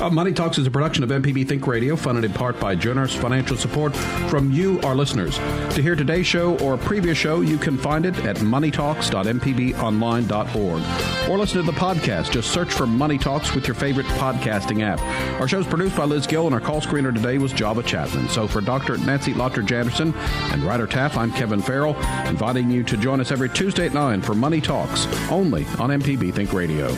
Uh, 0.00 0.10
Money 0.10 0.32
Talks 0.32 0.58
is 0.58 0.66
a 0.66 0.70
production 0.70 1.04
of 1.04 1.10
MPB 1.10 1.46
Think 1.48 1.66
Radio, 1.66 1.96
funded 1.96 2.24
in 2.24 2.32
part 2.32 2.58
by 2.58 2.74
generous 2.74 3.14
financial 3.14 3.56
support 3.56 3.94
from 4.28 4.50
you, 4.50 4.80
our 4.80 4.96
listeners. 4.96 5.36
To 5.74 5.82
hear 5.82 5.94
today's 5.94 6.26
show 6.26 6.58
or 6.58 6.74
a 6.74 6.78
previous 6.78 7.16
show, 7.16 7.40
you 7.42 7.58
can 7.58 7.78
find 7.78 8.04
it 8.04 8.16
at 8.24 8.38
moneytalks.mpbonline.org 8.38 11.30
or 11.30 11.38
listen 11.38 11.64
to 11.64 11.70
the 11.70 11.78
podcast. 11.78 12.32
Just 12.32 12.50
search 12.50 12.72
for 12.72 12.86
Money 12.86 13.18
Talks 13.18 13.54
with 13.54 13.68
your 13.68 13.76
favorite 13.76 14.06
podcasting 14.06 14.82
app. 14.82 15.00
Our 15.40 15.46
show 15.46 15.60
is 15.60 15.66
produced 15.66 15.96
by 15.96 16.04
Liz 16.04 16.26
Gill, 16.26 16.46
and 16.46 16.54
our 16.54 16.60
call 16.60 16.80
screener 16.80 17.14
today 17.14 17.38
was 17.38 17.51
Java 17.52 17.82
Chapman. 17.82 18.28
So 18.28 18.46
for 18.46 18.60
Dr. 18.60 18.98
Nancy 18.98 19.32
Lottridge 19.32 19.72
Anderson 19.72 20.14
and 20.52 20.62
Ryder 20.62 20.86
Taff, 20.86 21.16
I'm 21.16 21.32
Kevin 21.32 21.62
Farrell, 21.62 21.96
inviting 22.26 22.70
you 22.70 22.82
to 22.84 22.96
join 22.96 23.20
us 23.20 23.30
every 23.30 23.48
Tuesday 23.48 23.86
at 23.86 23.94
9 23.94 24.22
for 24.22 24.34
Money 24.34 24.60
Talks, 24.60 25.06
only 25.30 25.64
on 25.78 25.90
MPB 25.90 26.34
Think 26.34 26.52
Radio. 26.52 26.92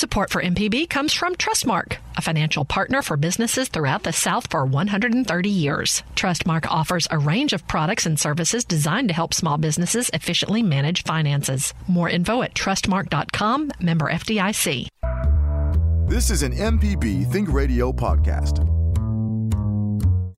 Support 0.00 0.30
for 0.30 0.42
MPB 0.42 0.88
comes 0.88 1.12
from 1.12 1.34
Trustmark, 1.34 1.98
a 2.16 2.22
financial 2.22 2.64
partner 2.64 3.02
for 3.02 3.18
businesses 3.18 3.68
throughout 3.68 4.02
the 4.02 4.14
South 4.14 4.50
for 4.50 4.64
130 4.64 5.48
years. 5.50 6.02
Trustmark 6.16 6.66
offers 6.68 7.06
a 7.10 7.18
range 7.18 7.52
of 7.52 7.68
products 7.68 8.06
and 8.06 8.18
services 8.18 8.64
designed 8.64 9.08
to 9.08 9.14
help 9.14 9.34
small 9.34 9.58
businesses 9.58 10.10
efficiently 10.14 10.62
manage 10.62 11.04
finances. 11.04 11.74
More 11.86 12.08
info 12.08 12.40
at 12.40 12.54
trustmark.com, 12.54 13.72
member 13.78 14.10
FDIC. 14.10 14.86
This 16.08 16.30
is 16.30 16.44
an 16.44 16.52
MPB 16.52 17.30
Think 17.30 17.52
Radio 17.52 17.92
podcast. 17.92 18.79